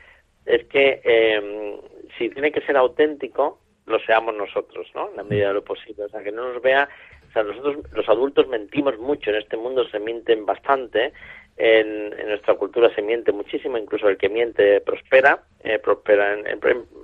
es 0.46 0.64
que 0.68 1.02
eh, 1.04 1.78
si 2.18 2.30
tiene 2.30 2.54
que 2.54 2.62
ser 2.62 2.78
auténtico, 2.78 3.60
lo 3.88 4.00
seamos 4.00 4.36
nosotros, 4.36 4.88
¿no? 4.96 5.10
En 5.10 5.18
la 5.18 5.24
medida 5.24 5.50
de 5.50 5.56
lo 5.56 5.66
posible. 5.66 6.06
O 6.06 6.10
sea, 6.10 6.24
que 6.24 6.32
no 6.32 6.54
nos 6.54 6.62
vea 6.62 6.88
o 7.30 7.32
sea, 7.32 7.44
nosotros 7.44 7.78
los 7.92 8.10
adultos 8.10 8.48
mentimos 8.48 8.98
mucho, 8.98 9.30
en 9.30 9.36
este 9.36 9.56
mundo 9.56 9.88
se 9.90 10.00
mienten 10.00 10.46
bastante 10.48 11.14
en, 11.60 12.16
nuestra 12.26 12.56
cultura 12.56 12.90
se 12.96 13.02
miente 13.02 13.34
muchísimo, 13.34 13.78
incluso 13.78 14.08
el 14.08 14.18
que 14.18 14.30
miente 14.30 14.80
prospera, 14.80 15.44
eh, 15.62 15.78
prospera 15.78 16.34
en, 16.34 16.60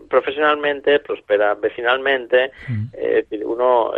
profesionalmente, 0.09 0.99
prospera 0.99 1.55
vecinalmente, 1.55 2.51
mm. 2.69 2.85
eh, 2.93 3.25
uno 3.43 3.91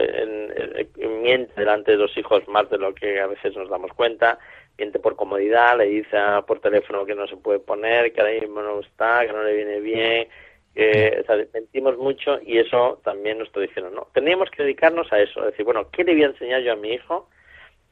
miente 1.21 1.53
delante 1.55 1.91
de 1.91 1.97
los 1.97 2.17
hijos 2.17 2.47
más 2.47 2.67
de 2.71 2.79
lo 2.79 2.93
que 2.95 3.19
a 3.19 3.27
veces 3.27 3.55
nos 3.55 3.69
damos 3.69 3.93
cuenta, 3.93 4.39
miente 4.79 4.97
por 4.97 5.15
comodidad, 5.15 5.77
le 5.77 5.85
dice 5.85 6.17
por 6.47 6.59
teléfono 6.59 7.05
que 7.05 7.13
no 7.13 7.27
se 7.27 7.37
puede 7.37 7.59
poner, 7.59 8.11
que 8.11 8.21
ahora 8.21 8.33
mismo 8.33 8.61
no 8.61 8.79
está, 8.79 9.27
que 9.27 9.33
no 9.33 9.43
le 9.43 9.53
viene 9.53 9.79
bien, 9.79 10.27
o 10.75 11.23
sea, 11.25 11.37
mentimos 11.53 11.97
mucho 11.97 12.39
y 12.43 12.57
eso 12.57 12.99
también 13.03 13.37
nos 13.37 13.49
está 13.49 13.59
diciendo, 13.59 13.91
no, 13.91 14.07
teníamos 14.11 14.49
que 14.49 14.63
dedicarnos 14.63 15.11
a 15.13 15.19
eso, 15.19 15.41
decir, 15.41 15.65
bueno, 15.65 15.89
¿qué 15.91 16.03
le 16.03 16.13
voy 16.13 16.23
a 16.23 16.27
enseñar 16.27 16.61
yo 16.61 16.73
a 16.73 16.77
mi 16.77 16.93
hijo? 16.93 17.29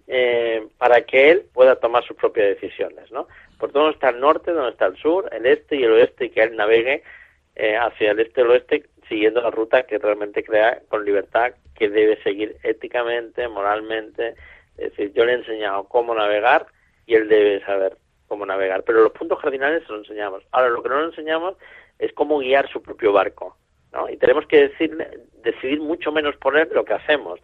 Eh, 0.07 0.67
para 0.77 1.01
que 1.01 1.31
él 1.31 1.45
pueda 1.53 1.77
tomar 1.77 2.03
sus 2.03 2.15
propias 2.15 2.47
decisiones, 2.49 3.11
¿no? 3.11 3.27
Por 3.57 3.71
dónde 3.71 3.93
está 3.93 4.09
el 4.09 4.19
norte, 4.19 4.51
dónde 4.51 4.71
está 4.71 4.85
el 4.85 4.97
sur, 4.97 5.29
el 5.31 5.45
este 5.45 5.77
y 5.77 5.83
el 5.83 5.93
oeste, 5.93 6.25
y 6.25 6.29
que 6.29 6.43
él 6.43 6.55
navegue 6.55 7.03
eh, 7.55 7.75
hacia 7.75 8.11
el 8.11 8.19
este 8.19 8.41
y 8.41 8.43
el 8.43 8.49
oeste 8.51 8.85
siguiendo 9.07 9.41
la 9.41 9.51
ruta 9.51 9.83
que 9.83 9.97
realmente 9.97 10.43
crea 10.43 10.81
con 10.89 11.05
libertad, 11.05 11.53
que 11.75 11.89
debe 11.89 12.21
seguir 12.23 12.57
éticamente, 12.63 13.47
moralmente. 13.47 14.35
Es 14.77 14.91
decir, 14.91 15.13
yo 15.13 15.25
le 15.25 15.33
he 15.33 15.35
enseñado 15.35 15.85
cómo 15.85 16.13
navegar 16.13 16.65
y 17.05 17.15
él 17.15 17.27
debe 17.27 17.63
saber 17.65 17.97
cómo 18.27 18.45
navegar. 18.45 18.83
Pero 18.83 19.03
los 19.03 19.11
puntos 19.11 19.39
cardinales 19.39 19.83
se 19.85 19.91
los 19.91 20.01
enseñamos. 20.01 20.43
Ahora, 20.51 20.69
lo 20.69 20.81
que 20.81 20.89
no 20.89 20.99
le 20.99 21.07
enseñamos 21.07 21.55
es 21.99 22.11
cómo 22.13 22.39
guiar 22.39 22.69
su 22.69 22.81
propio 22.81 23.13
barco. 23.13 23.57
¿no? 23.93 24.09
Y 24.09 24.17
tenemos 24.17 24.45
que 24.47 24.69
decirle, 24.69 25.07
decidir 25.43 25.79
mucho 25.79 26.11
menos 26.11 26.35
por 26.37 26.57
él 26.57 26.67
lo 26.73 26.83
que 26.83 26.93
hacemos 26.93 27.39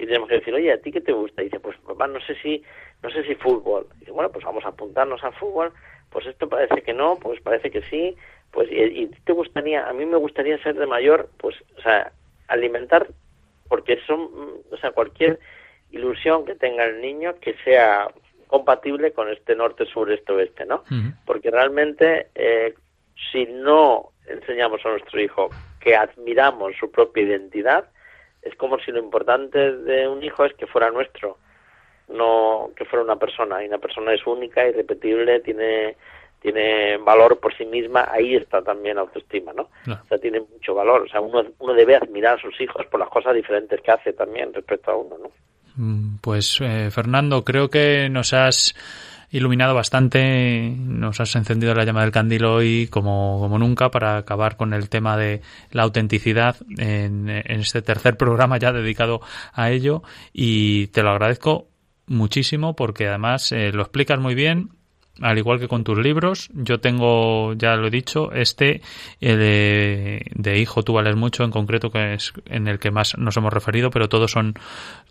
y 0.00 0.06
tenemos 0.06 0.28
que 0.28 0.36
decir, 0.36 0.54
oye, 0.54 0.72
¿a 0.72 0.80
ti 0.80 0.90
qué 0.90 1.00
te 1.00 1.12
gusta? 1.12 1.42
Y 1.42 1.46
dice, 1.46 1.60
pues 1.60 1.76
papá, 1.78 2.06
no 2.06 2.20
sé 2.20 2.34
si, 2.42 2.62
no 3.02 3.10
sé 3.10 3.22
si 3.24 3.34
fútbol. 3.34 3.86
Y 3.96 4.00
dice, 4.00 4.12
bueno, 4.12 4.30
pues 4.30 4.44
vamos 4.44 4.64
a 4.64 4.68
apuntarnos 4.68 5.22
a 5.22 5.32
fútbol. 5.32 5.72
Pues 6.10 6.26
esto 6.26 6.48
parece 6.48 6.82
que 6.82 6.94
no, 6.94 7.18
pues 7.18 7.40
parece 7.40 7.70
que 7.70 7.82
sí. 7.82 8.16
Pues 8.50 8.68
y, 8.72 9.06
te 9.24 9.32
gustaría, 9.32 9.86
a 9.88 9.92
mí 9.92 10.06
me 10.06 10.16
gustaría 10.16 10.60
ser 10.62 10.74
de 10.76 10.86
mayor, 10.86 11.28
pues, 11.38 11.54
o 11.76 11.82
sea, 11.82 12.12
alimentar, 12.48 13.08
porque 13.68 13.98
son, 14.06 14.28
o 14.70 14.76
sea, 14.78 14.90
cualquier 14.92 15.38
ilusión 15.90 16.44
que 16.44 16.54
tenga 16.54 16.84
el 16.84 17.00
niño 17.00 17.34
que 17.40 17.54
sea 17.64 18.08
compatible 18.46 19.12
con 19.12 19.28
este 19.28 19.54
norte, 19.54 19.84
sur, 19.86 20.10
este, 20.10 20.32
oeste, 20.32 20.64
¿no? 20.64 20.82
Porque 21.24 21.50
realmente, 21.50 22.28
eh, 22.34 22.74
si 23.30 23.46
no 23.46 24.10
enseñamos 24.26 24.84
a 24.84 24.90
nuestro 24.90 25.20
hijo 25.20 25.50
que 25.78 25.94
admiramos 25.94 26.72
su 26.78 26.90
propia 26.90 27.22
identidad, 27.22 27.84
es 28.42 28.54
como 28.56 28.78
si 28.78 28.90
lo 28.90 28.98
importante 28.98 29.72
de 29.76 30.08
un 30.08 30.22
hijo 30.22 30.44
es 30.44 30.54
que 30.54 30.66
fuera 30.66 30.90
nuestro, 30.90 31.38
no 32.08 32.70
que 32.76 32.84
fuera 32.84 33.04
una 33.04 33.16
persona. 33.16 33.62
Y 33.62 33.68
una 33.68 33.78
persona 33.78 34.12
es 34.12 34.26
única, 34.26 34.66
irrepetible, 34.66 35.40
tiene 35.40 35.96
tiene 36.40 36.96
valor 36.96 37.38
por 37.38 37.54
sí 37.56 37.66
misma, 37.66 38.08
ahí 38.10 38.34
está 38.34 38.62
también 38.62 38.96
la 38.96 39.02
autoestima, 39.02 39.52
¿no? 39.52 39.64
O 39.86 40.06
sea, 40.08 40.18
tiene 40.18 40.40
mucho 40.40 40.74
valor. 40.74 41.02
O 41.02 41.08
sea, 41.08 41.20
uno, 41.20 41.44
uno 41.58 41.74
debe 41.74 41.96
admirar 41.96 42.38
a 42.38 42.40
sus 42.40 42.58
hijos 42.60 42.86
por 42.86 42.98
las 42.98 43.10
cosas 43.10 43.34
diferentes 43.34 43.80
que 43.82 43.90
hace 43.90 44.12
también 44.14 44.52
respecto 44.54 44.90
a 44.90 44.96
uno, 44.96 45.16
¿no? 45.18 45.30
Mm, 45.76 46.16
pues, 46.20 46.58
eh, 46.62 46.90
Fernando, 46.90 47.44
creo 47.44 47.68
que 47.68 48.08
nos 48.10 48.32
has 48.32 48.74
iluminado 49.30 49.74
bastante, 49.74 50.74
nos 50.76 51.20
has 51.20 51.34
encendido 51.36 51.74
la 51.74 51.84
llama 51.84 52.02
del 52.02 52.10
candil 52.10 52.44
hoy 52.44 52.88
como, 52.88 53.38
como 53.40 53.58
nunca 53.58 53.90
para 53.90 54.16
acabar 54.16 54.56
con 54.56 54.74
el 54.74 54.88
tema 54.88 55.16
de 55.16 55.40
la 55.70 55.84
autenticidad 55.84 56.56
en, 56.78 57.28
este 57.28 57.82
tercer 57.82 58.16
programa 58.16 58.58
ya 58.58 58.72
dedicado 58.72 59.20
a 59.52 59.70
ello 59.70 60.02
y 60.32 60.88
te 60.88 61.02
lo 61.02 61.10
agradezco 61.10 61.68
muchísimo 62.06 62.74
porque 62.74 63.06
además 63.06 63.52
eh, 63.52 63.70
lo 63.72 63.82
explicas 63.82 64.18
muy 64.18 64.34
bien 64.34 64.70
al 65.20 65.38
igual 65.38 65.60
que 65.60 65.68
con 65.68 65.84
tus 65.84 65.98
libros, 65.98 66.48
yo 66.54 66.80
tengo, 66.80 67.52
ya 67.54 67.76
lo 67.76 67.88
he 67.88 67.90
dicho, 67.90 68.32
este 68.32 68.80
de, 69.20 70.58
Hijo 70.58 70.82
tú 70.82 70.94
vales 70.94 71.16
mucho 71.16 71.44
en 71.44 71.50
concreto, 71.50 71.90
que 71.90 72.14
es 72.14 72.32
en 72.46 72.68
el 72.68 72.78
que 72.78 72.90
más 72.90 73.16
nos 73.18 73.36
hemos 73.36 73.52
referido, 73.52 73.90
pero 73.90 74.08
todos 74.08 74.30
son 74.30 74.54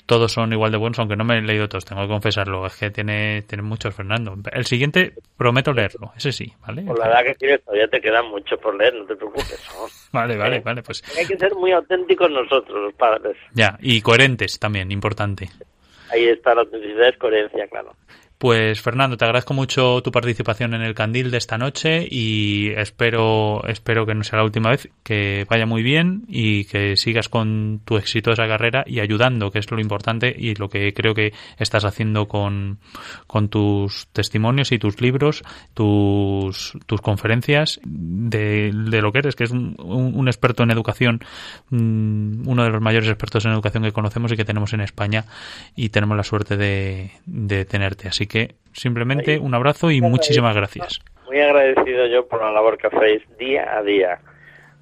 todos 0.09 0.31
son 0.31 0.51
igual 0.51 0.71
de 0.71 0.77
buenos, 0.79 0.97
aunque 0.97 1.15
no 1.15 1.23
me 1.23 1.37
he 1.37 1.41
leído 1.43 1.69
todos, 1.69 1.85
tengo 1.85 2.01
que 2.01 2.07
confesarlo, 2.07 2.65
es 2.65 2.75
que 2.75 2.89
tiene, 2.89 3.43
tiene 3.43 3.61
muchos 3.61 3.93
Fernando. 3.93 4.35
El 4.51 4.65
siguiente 4.65 5.13
prometo 5.37 5.71
leerlo, 5.71 6.11
ese 6.17 6.31
sí, 6.31 6.51
¿vale? 6.65 6.81
Por 6.81 6.97
la 6.97 7.09
edad 7.09 7.23
que 7.23 7.35
tienes 7.35 7.63
todavía 7.63 7.87
te 7.87 8.01
quedan 8.01 8.27
mucho 8.27 8.57
por 8.57 8.75
leer, 8.75 8.95
no 8.95 9.05
te 9.05 9.15
preocupes. 9.15 9.63
vale, 10.11 10.35
vale, 10.35 10.55
eh, 10.55 10.61
vale, 10.65 10.81
pues... 10.81 11.03
Hay 11.15 11.27
que 11.27 11.37
ser 11.37 11.53
muy 11.53 11.71
auténticos 11.73 12.31
nosotros, 12.31 12.85
los 12.85 12.93
padres. 12.95 13.37
Ya, 13.53 13.77
y 13.81 14.01
coherentes 14.01 14.57
también, 14.57 14.91
importante. 14.91 15.47
Ahí 16.11 16.27
está 16.27 16.55
la 16.55 16.61
autenticidad, 16.61 17.09
es 17.09 17.17
coherencia, 17.17 17.67
claro. 17.67 17.93
Pues 18.39 18.79
Fernando, 18.79 19.17
te 19.17 19.25
agradezco 19.25 19.53
mucho 19.53 20.01
tu 20.01 20.13
participación 20.13 20.73
en 20.73 20.81
el 20.81 20.95
candil 20.95 21.29
de 21.29 21.37
esta 21.37 21.57
noche 21.57 22.07
y 22.09 22.69
espero, 22.69 23.67
espero 23.67 24.05
que 24.05 24.15
no 24.15 24.23
sea 24.23 24.39
la 24.39 24.45
última 24.45 24.69
vez, 24.69 24.87
que 25.03 25.45
vaya 25.49 25.65
muy 25.65 25.83
bien 25.83 26.23
y 26.29 26.63
que 26.63 26.95
sigas 26.95 27.27
con 27.27 27.81
tu 27.83 27.97
exitosa 27.97 28.47
carrera 28.47 28.85
y 28.87 29.01
ayudando, 29.01 29.51
que 29.51 29.59
es 29.59 29.69
lo 29.69 29.81
importante 29.81 30.33
y 30.39 30.55
lo 30.55 30.69
que 30.69 30.93
creo 30.93 31.13
que 31.13 31.33
estás 31.57 31.83
haciendo 31.83 32.29
con, 32.29 32.79
con 33.27 33.49
tus 33.49 34.07
testimonios 34.13 34.71
y 34.71 34.79
tus 34.79 35.01
libros, 35.01 35.43
tus, 35.73 36.77
tus 36.85 37.01
conferencias 37.01 37.81
de, 37.83 38.71
lo 38.71 39.11
que 39.11 39.19
eres, 39.19 39.35
que 39.35 39.43
es 39.43 39.51
un, 39.51 39.75
un, 39.79 40.27
experto 40.29 40.63
en 40.63 40.71
educación, 40.71 41.19
mm, 41.71 42.47
uno 42.47 42.63
de 42.63 42.69
los 42.69 42.81
mayores 42.81 43.09
expertos 43.09 43.43
en 43.43 43.51
educación 43.51 43.83
que 43.83 43.91
conocemos 43.91 44.31
y 44.31 44.37
que 44.37 44.45
tenemos 44.45 44.71
en 44.71 44.79
España 44.79 45.25
y 45.75 45.89
tenemos 45.89 46.15
la 46.15 46.23
suerte 46.23 46.55
de, 46.55 47.11
de 47.25 47.65
tenerte. 47.65 48.07
Así 48.07 48.28
que 48.29 48.55
simplemente 48.71 49.37
un 49.39 49.53
abrazo 49.53 49.91
y 49.91 49.99
muchísimas 49.99 50.55
gracias. 50.55 50.99
Muy 51.25 51.41
agradecido 51.41 52.07
yo 52.07 52.27
por 52.27 52.41
la 52.41 52.51
labor 52.51 52.77
que 52.77 52.87
hacéis 52.87 53.21
día 53.37 53.77
a 53.77 53.83
día. 53.83 54.19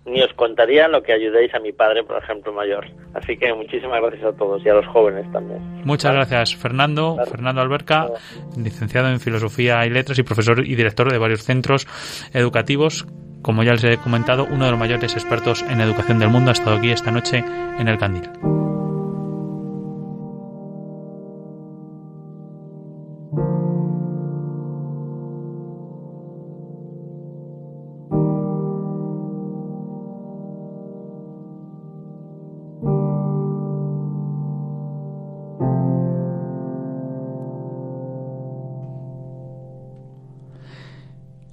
Ni 0.06 0.22
os 0.22 0.32
contaría 0.34 0.88
lo 0.88 1.04
que 1.04 1.12
ayudéis 1.12 1.54
a 1.54 1.60
mi 1.60 1.74
padre, 1.74 2.04
por 2.04 2.24
ejemplo, 2.24 2.54
mayor. 2.54 2.86
Así 3.14 3.36
que 3.36 3.54
muchísimas 3.54 4.00
gracias 4.02 4.24
a 4.24 4.38
todos 4.38 4.66
y 4.66 4.70
a 4.70 4.76
los 4.76 4.88
jóvenes 4.88 5.30
también. 5.34 5.60
Muchas 5.84 6.14
gracias, 6.14 6.56
Fernando. 6.56 7.18
Fernando 7.30 7.60
Alberca, 7.60 8.08
licenciado 8.56 9.10
en 9.10 9.20
Filosofía 9.20 9.86
y 9.86 9.90
Letras 9.90 10.18
y 10.18 10.24
profesor 10.24 10.66
y 10.66 10.76
director 10.76 11.12
de 11.12 11.18
varios 11.18 11.44
centros 11.44 11.88
educativos. 12.34 13.06
Como 13.42 13.64
ya 13.64 13.74
les 13.74 13.84
he 13.84 13.98
comentado, 13.98 14.48
uno 14.50 14.66
de 14.66 14.72
los 14.72 14.80
mayores 14.80 15.14
expertos 15.14 15.64
en 15.70 15.82
educación 15.82 16.20
del 16.20 16.30
mundo 16.30 16.52
ha 16.52 16.54
estado 16.54 16.78
aquí 16.78 16.92
esta 16.92 17.12
noche 17.12 17.44
en 17.78 17.88
el 17.90 17.98
Candil. 17.98 18.57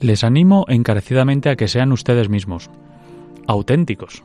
Les 0.01 0.25
animo 0.25 0.65
encarecidamente 0.69 1.49
a 1.49 1.57
que 1.57 1.69
sean 1.69 1.93
ustedes 1.93 2.29
mismos, 2.29 2.71
auténticos, 3.47 4.25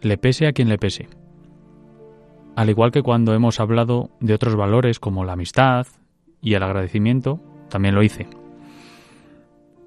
le 0.00 0.18
pese 0.18 0.46
a 0.46 0.52
quien 0.52 0.68
le 0.68 0.78
pese. 0.78 1.08
Al 2.56 2.70
igual 2.70 2.90
que 2.90 3.02
cuando 3.02 3.34
hemos 3.34 3.60
hablado 3.60 4.10
de 4.20 4.34
otros 4.34 4.56
valores 4.56 4.98
como 4.98 5.24
la 5.24 5.34
amistad 5.34 5.86
y 6.40 6.54
el 6.54 6.62
agradecimiento, 6.62 7.40
también 7.68 7.94
lo 7.94 8.02
hice. 8.02 8.28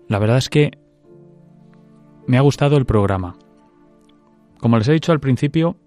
La 0.08 0.20
verdad 0.20 0.38
es 0.38 0.50
que 0.50 0.72
me 2.28 2.38
ha 2.38 2.42
gustado 2.42 2.78
el 2.78 2.86
programa. 2.86 3.36
Como 4.60 4.78
les 4.78 4.88
he 4.88 4.94
dicho 4.94 5.12
al 5.12 5.20
principio, 5.20 5.78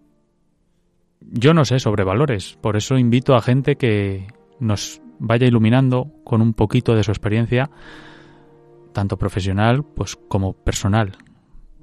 yo 1.21 1.55
no 1.55 1.65
sé 1.65 1.79
sobre 1.79 2.05
valores, 2.05 2.59
por 2.61 2.77
eso 2.77 2.99
invito 2.99 3.35
a 3.35 3.43
gente 3.43 3.77
que 3.77 4.27
nos 4.59 5.01
vaya 5.19 5.47
iluminando 5.47 6.11
con 6.25 6.43
un 6.43 6.55
poquito 6.55 6.95
de 6.95 7.05
su 7.05 7.11
experiencia 7.11 7.71
tanto 8.95 9.19
profesional 9.19 9.85
pues 9.85 10.17
como 10.17 10.55
personal 10.55 11.19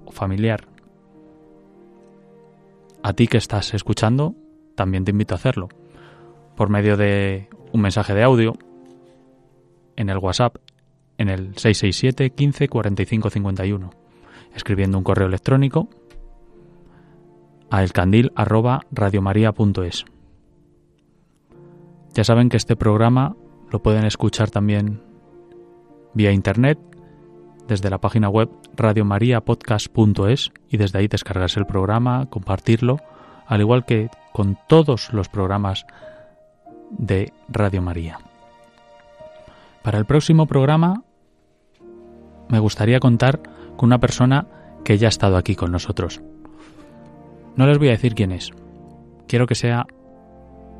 o 0.04 0.12
familiar. 0.12 0.68
A 3.04 3.14
ti 3.14 3.28
que 3.28 3.38
estás 3.38 3.76
escuchando, 3.76 4.34
también 4.76 5.06
te 5.06 5.12
invito 5.12 5.36
a 5.36 5.38
hacerlo 5.38 5.70
por 6.56 6.70
medio 6.70 6.98
de 6.98 7.48
un 7.72 7.82
mensaje 7.82 8.16
de 8.16 8.24
audio 8.24 8.56
en 9.96 10.10
el 10.10 10.18
WhatsApp 10.18 10.56
en 11.18 11.30
el 11.30 11.56
667 11.58 12.32
15 12.32 12.68
45 12.68 13.30
51, 13.30 13.92
escribiendo 14.56 14.98
un 14.98 15.04
correo 15.04 15.28
electrónico 15.28 15.88
a 17.70 17.84
elcandil@radiomaria.es. 17.84 20.06
Ya 22.14 22.24
saben 22.24 22.50
que 22.50 22.58
este 22.58 22.76
programa 22.76 23.36
lo 23.72 23.82
pueden 23.82 24.06
escuchar 24.06 24.50
también 24.50 25.02
vía 26.14 26.32
internet 26.32 26.80
desde 27.68 27.90
la 27.90 28.00
página 28.00 28.30
web 28.30 28.50
radiomariapodcast.es 28.76 30.52
y 30.70 30.78
desde 30.78 31.00
ahí 31.00 31.08
descargarse 31.08 31.60
el 31.60 31.66
programa, 31.66 32.28
compartirlo, 32.30 32.98
al 33.48 33.62
igual 33.62 33.86
que 33.86 34.10
con 34.34 34.58
todos 34.68 35.14
los 35.14 35.30
programas 35.30 35.86
de 36.92 37.34
Radio 37.50 37.82
María. 37.82 38.20
Para 39.82 39.98
el 39.98 40.06
próximo 40.06 40.46
programa 40.46 41.04
me 42.50 42.60
gustaría 42.60 43.00
contar 43.00 43.42
con 43.78 43.88
una 43.88 44.00
persona 44.00 44.48
que 44.84 44.98
ya 44.98 45.08
ha 45.08 45.10
estado 45.10 45.38
aquí 45.38 45.56
con 45.56 45.72
nosotros. 45.72 46.22
No 47.56 47.66
les 47.68 47.78
voy 47.78 47.90
a 47.90 47.92
decir 47.92 48.14
quién 48.14 48.32
es. 48.32 48.52
Quiero 49.28 49.48
que 49.48 49.56
sea 49.56 49.86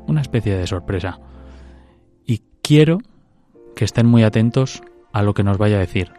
una 0.06 0.20
especie 0.20 0.56
de 0.56 0.66
sorpresa. 0.66 1.18
Y 2.26 2.42
quiero 2.62 2.98
que 3.74 3.84
estén 3.84 4.06
muy 4.06 4.22
atentos 4.22 4.82
a 5.12 5.22
lo 5.22 5.34
que 5.34 5.42
nos 5.42 5.58
vaya 5.58 5.76
a 5.76 5.80
decir. 5.80 6.12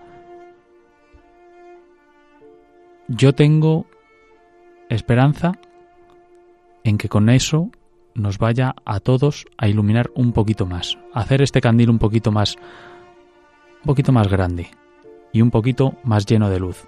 Yo 3.16 3.34
tengo 3.34 3.86
esperanza 4.90 5.52
en 6.84 6.98
que 6.98 7.10
con 7.10 7.30
eso 7.30 7.70
nos 8.16 8.40
vaya 8.40 8.74
a 8.86 9.00
todos 9.00 9.46
a 9.56 9.68
iluminar 9.68 10.10
un 10.16 10.34
poquito 10.34 10.66
más, 10.66 10.98
a 11.14 11.20
hacer 11.20 11.44
este 11.44 11.62
candil 11.62 11.92
un 11.92 12.00
poquito 12.00 12.32
más 12.32 12.56
un 12.56 13.86
poquito 13.86 14.12
más 14.12 14.30
grande 14.30 14.72
y 15.32 15.42
un 15.42 15.52
poquito 15.52 15.94
más 16.04 16.26
lleno 16.26 16.50
de 16.50 16.60
luz. 16.60 16.88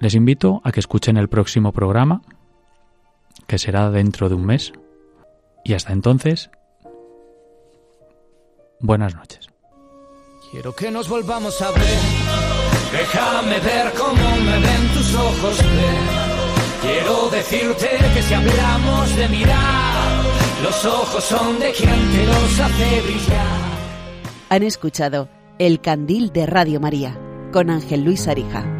Les 0.00 0.16
invito 0.16 0.62
a 0.64 0.72
que 0.72 0.80
escuchen 0.80 1.16
el 1.16 1.28
próximo 1.28 1.70
programa, 1.70 2.22
que 3.46 3.58
será 3.58 3.88
dentro 3.90 4.28
de 4.28 4.34
un 4.34 4.46
mes, 4.46 4.72
y 5.64 5.74
hasta 5.74 5.92
entonces, 5.92 6.50
buenas 8.80 9.14
noches. 9.14 9.48
Quiero 10.50 10.74
que 10.74 10.90
nos 10.90 11.08
volvamos 11.08 11.60
a 11.62 11.70
ver 11.70 12.17
Déjame 12.92 13.60
ver 13.60 13.92
cómo 13.98 14.36
me 14.44 14.58
ven 14.58 14.88
tus 14.94 15.14
ojos, 15.14 15.58
Quiero 16.80 17.28
decirte 17.28 17.88
que 18.14 18.22
si 18.22 18.34
hablamos 18.34 19.16
de 19.16 19.28
mirar, 19.28 20.24
los 20.62 20.84
ojos 20.84 21.24
son 21.24 21.58
de 21.58 21.72
quien 21.72 21.90
te 21.90 22.26
los 22.26 22.60
hace 22.60 23.00
brillar. 23.02 23.58
Han 24.48 24.62
escuchado 24.62 25.28
El 25.58 25.80
Candil 25.80 26.32
de 26.32 26.46
Radio 26.46 26.80
María 26.80 27.18
con 27.52 27.68
Ángel 27.68 28.04
Luis 28.04 28.26
Arija. 28.28 28.77